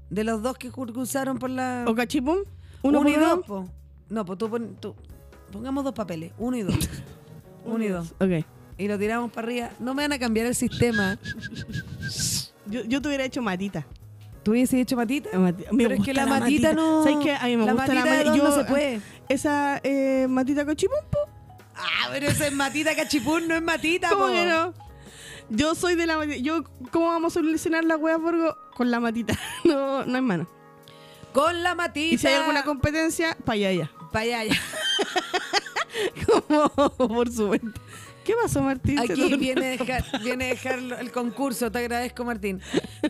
De 0.09 0.25
los 0.25 0.43
dos 0.43 0.57
que 0.59 0.71
cruzaron 0.71 1.39
por 1.39 1.51
la... 1.51 1.85
¿O 1.87 1.95
cachipum? 1.95 2.39
Uno, 2.83 3.01
¿Uno, 3.01 3.09
y 3.09 3.15
dos, 3.15 3.45
po. 3.47 3.69
No, 4.09 4.25
pues 4.25 4.39
tú, 4.39 4.49
pon- 4.51 4.77
tú- 4.81 4.95
Pongamos 5.53 5.83
dos 5.85 5.93
papeles, 5.95 6.33
uno 6.39 6.57
y 6.57 6.63
dos. 6.63 6.75
uno 7.65 7.83
y 7.85 7.89
dos. 7.89 8.13
Ok. 8.21 8.45
Y 8.79 8.89
lo 8.89 8.99
tiramos 8.99 9.31
para 9.33 9.47
arriba. 9.47 9.71
No 9.79 9.95
me 9.95 10.03
van 10.05 10.13
a 10.13 10.19
cambiar 10.19 10.47
el 10.47 10.55
sistema. 10.55 11.19
Yo, 12.67 12.83
yo 12.85 13.03
te 13.03 13.09
hubiera 13.09 13.25
hecho 13.25 13.43
matita. 13.43 13.87
¿Tú 14.43 14.53
hubieses 14.53 14.81
hecho 14.81 14.97
matita? 14.97 15.31
Mati- 15.33 15.67
me 15.71 15.85
Pero 15.85 15.95
es 15.97 16.03
que 16.05 16.15
la 16.15 16.27
matita 16.27 16.73
no- 16.73 17.03
¿Sabes 17.03 17.19
qué? 17.23 17.35
A 17.35 17.45
mí 17.45 17.57
me 17.57 17.67
la 17.67 17.73
gusta 17.73 17.93
la 17.95 18.05
matita 18.05 18.25
no 18.31 18.37
Yo, 18.37 18.53
se 18.53 18.65
puede. 18.65 19.01
Esa 19.29 19.81
eh, 19.85 20.27
matita 20.29 20.65
cachipum, 20.65 20.99
po. 21.11 21.19
Ah, 21.77 22.09
pero 22.11 22.27
esa 22.29 22.47
es 22.47 22.53
matita 22.53 22.95
cachipún, 22.97 23.49
no 23.49 23.55
es 23.55 23.63
matita, 23.63 24.09
¿Cómo 24.11 24.27
po. 24.27 24.33
que 24.33 24.47
no? 24.47 24.75
Yo 25.51 25.75
soy 25.75 25.95
de 25.95 26.07
la 26.07 26.17
matita. 26.17 26.37
Yo, 26.37 26.65
¿Cómo 26.91 27.07
vamos 27.07 27.33
a 27.33 27.41
solucionar 27.41 27.85
la 27.85 27.97
wea, 27.97 28.17
Borgo? 28.17 28.57
Con 28.75 28.91
la 28.91 29.01
matita. 29.01 29.39
No, 29.65 30.05
no 30.07 30.17
es 30.17 30.23
mano. 30.23 30.49
Con 31.33 31.63
la 31.63 31.75
matita. 31.75 32.15
Y 32.15 32.19
si 32.19 32.27
hay 32.27 32.35
alguna 32.35 32.65
competencia, 32.65 33.37
para 33.45 33.55
allá, 33.57 33.73
ya. 33.73 33.91
Pa' 34.13 34.21
allá, 34.21 34.45
ya. 34.45 34.55
Como, 36.27 36.69
por 37.09 37.31
supuesto. 37.33 37.69
¿Qué 38.25 38.35
pasó, 38.41 38.61
Martín? 38.63 38.99
Aquí 38.99 39.35
viene 39.37 39.67
a 39.67 39.71
dejar, 39.71 40.05
viene 40.23 40.45
a 40.45 40.49
dejar 40.49 40.79
el 40.79 41.11
concurso, 41.11 41.73
te 41.73 41.79
agradezco 41.79 42.25
Martín. 42.25 42.61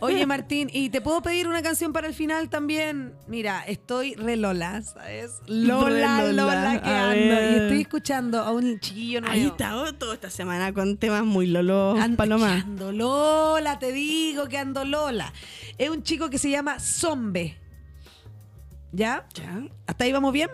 Oye 0.01 0.25
Martín, 0.25 0.69
¿y 0.71 0.89
te 0.89 1.01
puedo 1.01 1.21
pedir 1.21 1.47
una 1.47 1.61
canción 1.61 1.91
para 1.91 2.07
el 2.07 2.13
final 2.13 2.49
también? 2.49 3.13
Mira, 3.27 3.61
estoy 3.67 4.15
re 4.15 4.37
Lola, 4.37 4.81
¿sabes? 4.81 5.41
Lola, 5.47 6.21
Re 6.21 6.33
Lola, 6.33 6.55
Lola, 6.55 6.81
que 6.81 6.89
ando. 6.89 7.33
Y 7.51 7.61
estoy 7.63 7.81
escuchando 7.81 8.39
a 8.39 8.51
un 8.51 8.79
chiquillo 8.79 9.19
nuevo. 9.21 9.33
Ahí 9.35 9.45
está 9.47 9.75
oh, 9.81 9.93
toda 9.93 10.13
esta 10.13 10.29
semana 10.29 10.73
con 10.73 10.95
temas 10.97 11.25
muy 11.25 11.45
lolos, 11.47 11.99
Ando- 11.99 12.15
Paloma. 12.15 12.53
Ando 12.55 12.91
Lola, 12.93 13.79
te 13.79 13.91
digo 13.91 14.47
que 14.47 14.57
ando 14.57 14.85
Lola. 14.85 15.33
Es 15.77 15.89
un 15.89 16.03
chico 16.03 16.29
que 16.29 16.37
se 16.37 16.49
llama 16.49 16.79
Zombe. 16.79 17.57
¿Ya? 18.93 19.27
Ya. 19.33 19.61
¿Hasta 19.87 20.05
ahí 20.05 20.11
vamos 20.13 20.31
bien? 20.33 20.49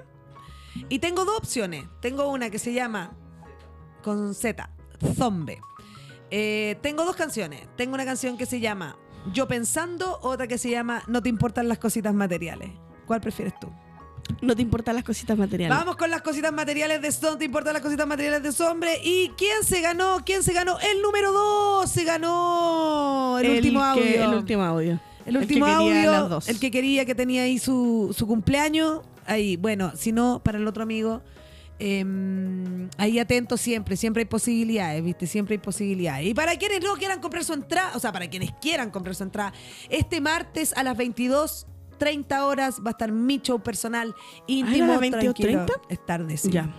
Y 0.89 0.99
tengo 0.99 1.25
dos 1.25 1.37
opciones. 1.37 1.85
Tengo 2.01 2.27
una 2.29 2.49
que 2.49 2.59
se 2.59 2.73
llama 2.73 3.15
con 4.07 4.33
Z, 4.33 4.69
Zombe. 5.17 5.59
Eh, 6.31 6.77
tengo 6.81 7.03
dos 7.03 7.17
canciones. 7.17 7.67
Tengo 7.75 7.93
una 7.93 8.05
canción 8.05 8.37
que 8.37 8.45
se 8.45 8.61
llama 8.61 8.95
Yo 9.33 9.49
pensando, 9.49 10.17
otra 10.21 10.47
que 10.47 10.57
se 10.57 10.69
llama 10.69 11.03
No 11.07 11.21
te 11.21 11.27
importan 11.27 11.67
las 11.67 11.77
cositas 11.77 12.13
materiales. 12.13 12.69
¿Cuál 13.05 13.19
prefieres 13.19 13.53
tú? 13.59 13.67
No 14.41 14.55
te 14.55 14.61
importan 14.61 14.95
las 14.95 15.03
cositas 15.03 15.37
materiales. 15.37 15.77
Vamos 15.77 15.97
con 15.97 16.09
las 16.09 16.21
cositas 16.21 16.53
materiales 16.53 17.01
de 17.01 17.27
No 17.27 17.37
te 17.37 17.43
importan 17.43 17.73
las 17.73 17.81
cositas 17.81 18.07
materiales 18.07 18.41
de 18.43 18.53
Sombre. 18.53 18.97
¿Y 19.03 19.29
quién 19.37 19.65
se 19.65 19.81
ganó? 19.81 20.19
¿Quién 20.25 20.41
se 20.41 20.53
ganó? 20.53 20.79
El 20.79 21.01
número 21.01 21.33
2 21.33 21.91
se 21.91 22.05
ganó 22.05 23.37
el, 23.39 23.49
último 23.51 23.81
que- 23.81 23.85
audio. 23.89 24.23
El 24.23 24.33
último 24.35 24.63
audio. 24.63 24.99
El 25.25 25.35
último 25.35 25.65
quería 25.65 26.17
audio, 26.19 26.39
el 26.47 26.59
que 26.61 26.71
quería 26.71 27.03
que 27.03 27.13
tenía 27.13 27.41
ahí 27.43 27.59
su, 27.59 28.15
su 28.17 28.25
cumpleaños. 28.25 29.01
Ahí, 29.25 29.57
bueno, 29.57 29.91
si 29.97 30.13
no, 30.13 30.41
para 30.41 30.57
el 30.57 30.65
otro 30.65 30.83
amigo, 30.83 31.21
em, 31.79 32.89
ahí 32.97 33.19
atento 33.19 33.57
siempre, 33.57 33.95
siempre 33.95 34.21
hay 34.21 34.25
posibilidades, 34.25 35.03
¿viste? 35.03 35.27
Siempre 35.27 35.55
hay 35.55 35.59
posibilidades. 35.59 36.27
Y 36.27 36.33
para 36.33 36.55
quienes 36.55 36.81
no 36.81 36.93
quieran 36.95 37.19
comprar 37.19 37.43
su 37.43 37.53
entrada, 37.53 37.91
o 37.95 37.99
sea, 37.99 38.11
para 38.11 38.29
quienes 38.29 38.51
quieran 38.61 38.91
comprar 38.91 39.15
su 39.15 39.23
entrada, 39.23 39.53
este 39.89 40.21
martes 40.21 40.73
a 40.75 40.83
las 40.83 40.97
22.30 40.97 42.39
horas 42.41 42.79
va 42.85 42.89
a 42.89 42.91
estar 42.91 43.11
mi 43.11 43.39
show 43.39 43.59
personal 43.59 44.13
íntimo. 44.47 44.85
¿a 44.85 44.87
las 44.87 45.01
22:30? 45.01 45.33
tranquilo. 45.33 45.65
Es 45.89 46.05
tarde, 46.05 46.37
sí. 46.37 46.51
Ya. 46.51 46.69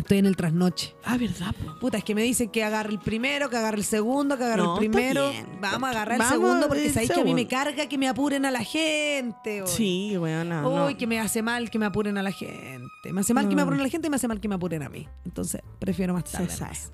Estoy 0.00 0.18
en 0.18 0.26
el 0.26 0.36
trasnoche. 0.36 0.94
Ah, 1.04 1.16
¿verdad? 1.16 1.54
po? 1.64 1.78
Puta, 1.78 1.98
es 1.98 2.04
que 2.04 2.14
me 2.14 2.22
dicen 2.22 2.48
que 2.50 2.62
agarre 2.64 2.90
el 2.90 2.98
primero, 2.98 3.48
que 3.50 3.56
agarre 3.56 3.76
el 3.78 3.84
segundo, 3.84 4.36
que 4.36 4.44
agarre 4.44 4.62
No, 4.62 4.78
el 4.78 4.84
está 4.84 4.90
primero. 4.98 5.30
bien. 5.30 5.46
Vamos 5.60 5.88
a 5.88 5.90
agarrar 5.90 6.18
Vamos 6.18 6.32
el 6.34 6.40
segundo 6.40 6.68
porque 6.68 6.86
el 6.86 6.92
sabéis 6.92 7.10
que 7.12 7.20
a 7.20 7.24
mí 7.24 7.34
me 7.34 7.40
segundo. 7.42 7.56
carga 7.64 7.88
que 7.88 7.98
me 7.98 8.08
apuren 8.08 8.44
a 8.44 8.50
la 8.50 8.64
gente. 8.64 9.62
Sí, 9.66 10.16
Uy, 10.18 10.30
no. 10.44 10.96
que 10.98 11.06
me 11.06 11.20
hace 11.20 11.42
mal 11.42 11.70
que 11.70 11.78
me 11.78 11.86
apuren 11.86 12.18
a 12.18 12.22
la 12.22 12.32
gente. 12.32 13.12
Me 13.12 13.20
hace 13.20 13.34
mal 13.34 13.44
que 13.48 13.54
me 13.54 13.56
No. 13.56 13.62
apuren 13.62 13.80
a 13.80 13.82
la 13.84 13.88
gente 13.88 14.06
y 14.06 14.10
me 14.10 14.16
hace 14.16 14.28
mal 14.28 14.40
que 14.40 14.48
me 14.48 14.54
apuren 14.56 14.82
a 14.82 14.88
mí. 14.88 15.06
Entonces, 15.24 15.60
prefiero 15.78 16.12
más 16.14 16.24
Se 16.28 16.38
tarde. 16.38 16.50
sabe. 16.50 16.70
nomás. 16.72 16.92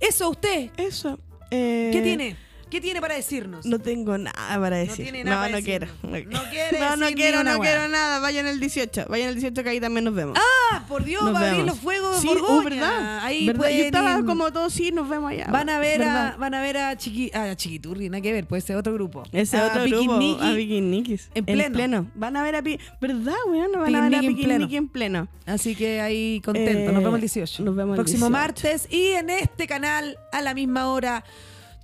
Eso, 0.00 0.30
usted. 0.30 0.70
Eso. 0.76 1.18
eh, 1.50 1.90
¿Qué 1.92 2.00
tiene? 2.02 2.36
¿Qué 2.70 2.80
tiene 2.80 3.00
para 3.00 3.14
decirnos? 3.16 3.66
No 3.66 3.78
tengo 3.78 4.16
nada 4.16 4.58
para 4.60 4.76
decir. 4.76 5.04
tiene 5.04 5.24
nada 5.24 5.36
no, 5.36 5.42
para 5.42 5.58
no 5.58 5.64
quiero. 5.64 5.86
decirnos. 5.86 6.32
No 6.44 6.50
quiere 6.50 6.78
No, 6.78 6.90
no 6.96 7.02
decir 7.06 7.16
quiero, 7.16 7.36
ni 7.38 7.42
una 7.42 7.52
no 7.54 7.60
quiero 7.60 7.88
nada. 7.88 8.20
Vayan 8.20 8.46
el 8.46 8.60
18. 8.60 9.06
Vayan 9.08 9.28
el 9.30 9.34
18 9.34 9.62
que 9.62 9.68
ahí 9.70 9.80
también 9.80 10.04
nos 10.04 10.14
vemos. 10.14 10.38
Ah, 10.38 10.84
por 10.88 11.04
Dios, 11.04 11.22
Nos 11.22 11.34
va 11.34 11.38
a 11.38 11.42
abrir 11.42 11.56
vemos. 11.56 11.66
los 11.74 11.78
fuegos 11.80 12.20
Sí, 12.20 12.28
de 12.28 12.34
Borgoña. 12.34 12.64
¿verdad? 12.70 13.18
Ahí 13.24 13.46
¿Verdad? 13.46 13.58
pueden 13.60 13.78
Yo 13.78 13.84
estaba 13.84 14.18
ir. 14.18 14.24
como 14.24 14.52
todos, 14.52 14.72
sí, 14.72 14.92
nos 14.92 15.08
vemos 15.08 15.30
allá. 15.32 15.46
Van 15.50 15.68
a 15.68 15.78
ver 15.78 16.02
a, 16.02 16.04
¿verdad? 16.06 16.38
van 16.38 16.54
a 16.54 16.62
ver 16.62 16.76
a 16.78 16.96
Chiqui, 16.96 17.30
a 17.34 17.54
Chiquiturri, 17.56 18.08
nada 18.08 18.20
que 18.22 18.32
ver, 18.32 18.46
puede 18.46 18.62
ser 18.62 18.76
otro 18.76 18.92
grupo. 18.94 19.24
Ese 19.32 19.56
A 19.56 19.66
otro 19.66 19.84
Piquiniqui. 19.84 20.06
grupo, 20.34 20.44
a 20.44 20.54
Piquiniquis. 20.54 21.30
en 21.34 21.44
pleno. 21.72 22.10
Van 22.14 22.36
a 22.36 22.42
ver 22.42 22.54
a 22.56 22.62
Pi... 22.62 22.78
¿Verdad, 23.00 23.34
weón? 23.48 23.72
Van 23.74 23.94
a 23.94 24.00
ver 24.08 24.14
a 24.14 24.20
Piquiniqui 24.20 24.42
en. 24.42 24.48
Piquiniqui 24.48 24.76
en 24.76 24.88
pleno. 24.88 25.28
Así 25.46 25.74
que 25.74 26.00
ahí 26.00 26.40
contento. 26.44 26.70
Eh, 26.90 26.92
nos 26.92 27.02
vemos 27.02 27.14
el 27.16 27.20
18. 27.20 27.62
nos 27.64 27.74
vemos 27.74 27.94
el 27.94 28.04
Próximo 28.04 28.26
18. 28.26 28.30
martes 28.30 28.86
y 28.90 29.08
en 29.08 29.30
este 29.30 29.66
canal 29.66 30.16
a 30.32 30.40
la 30.42 30.54
misma 30.54 30.88
hora. 30.92 31.24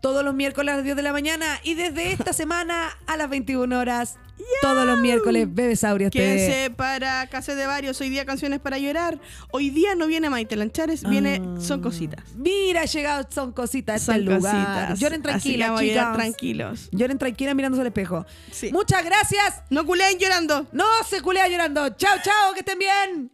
Todos 0.06 0.24
los 0.24 0.34
miércoles 0.36 0.72
a 0.72 0.76
las 0.76 0.84
10 0.84 0.94
de 0.94 1.02
la 1.02 1.10
mañana 1.12 1.58
y 1.64 1.74
desde 1.74 2.12
esta 2.12 2.32
semana 2.32 2.96
a 3.08 3.16
las 3.16 3.28
21 3.28 3.76
horas. 3.76 4.14
Todos 4.62 4.86
los 4.86 5.00
miércoles, 5.00 5.48
Bebesaurio. 5.52 6.10
Quédense 6.10 6.70
para 6.70 7.26
Casa 7.26 7.56
de 7.56 7.66
Varios. 7.66 8.00
Hoy 8.00 8.08
día 8.10 8.24
canciones 8.24 8.60
para 8.60 8.78
llorar. 8.78 9.18
Hoy 9.50 9.70
día 9.70 9.96
no 9.96 10.06
viene 10.06 10.30
Maite 10.30 10.54
Lanchares, 10.54 11.02
viene 11.08 11.42
Ah. 11.42 11.60
Son 11.60 11.82
Cositas. 11.82 12.22
Mira, 12.36 12.82
ha 12.82 12.84
llegado, 12.84 13.26
son 13.34 13.50
cositas 13.50 14.00
este 14.02 14.12
Son 14.12 14.24
lugar. 14.24 14.40
cositas. 14.42 15.00
Lloren 15.00 15.26
a 15.26 15.38
llorar 15.38 15.80
chicas. 15.80 16.14
tranquilos. 16.14 16.88
Lloren 16.92 17.18
tranquilas 17.18 17.56
mirándose 17.56 17.80
al 17.80 17.88
espejo. 17.88 18.24
Sí. 18.52 18.70
Muchas 18.72 19.04
gracias. 19.04 19.62
No 19.70 19.84
culeen 19.84 20.20
llorando. 20.20 20.68
No 20.70 20.84
se 21.10 21.20
culea 21.20 21.48
llorando. 21.48 21.88
Chao, 21.96 22.14
chao, 22.22 22.52
que 22.54 22.60
estén 22.60 22.78
bien. 22.78 23.32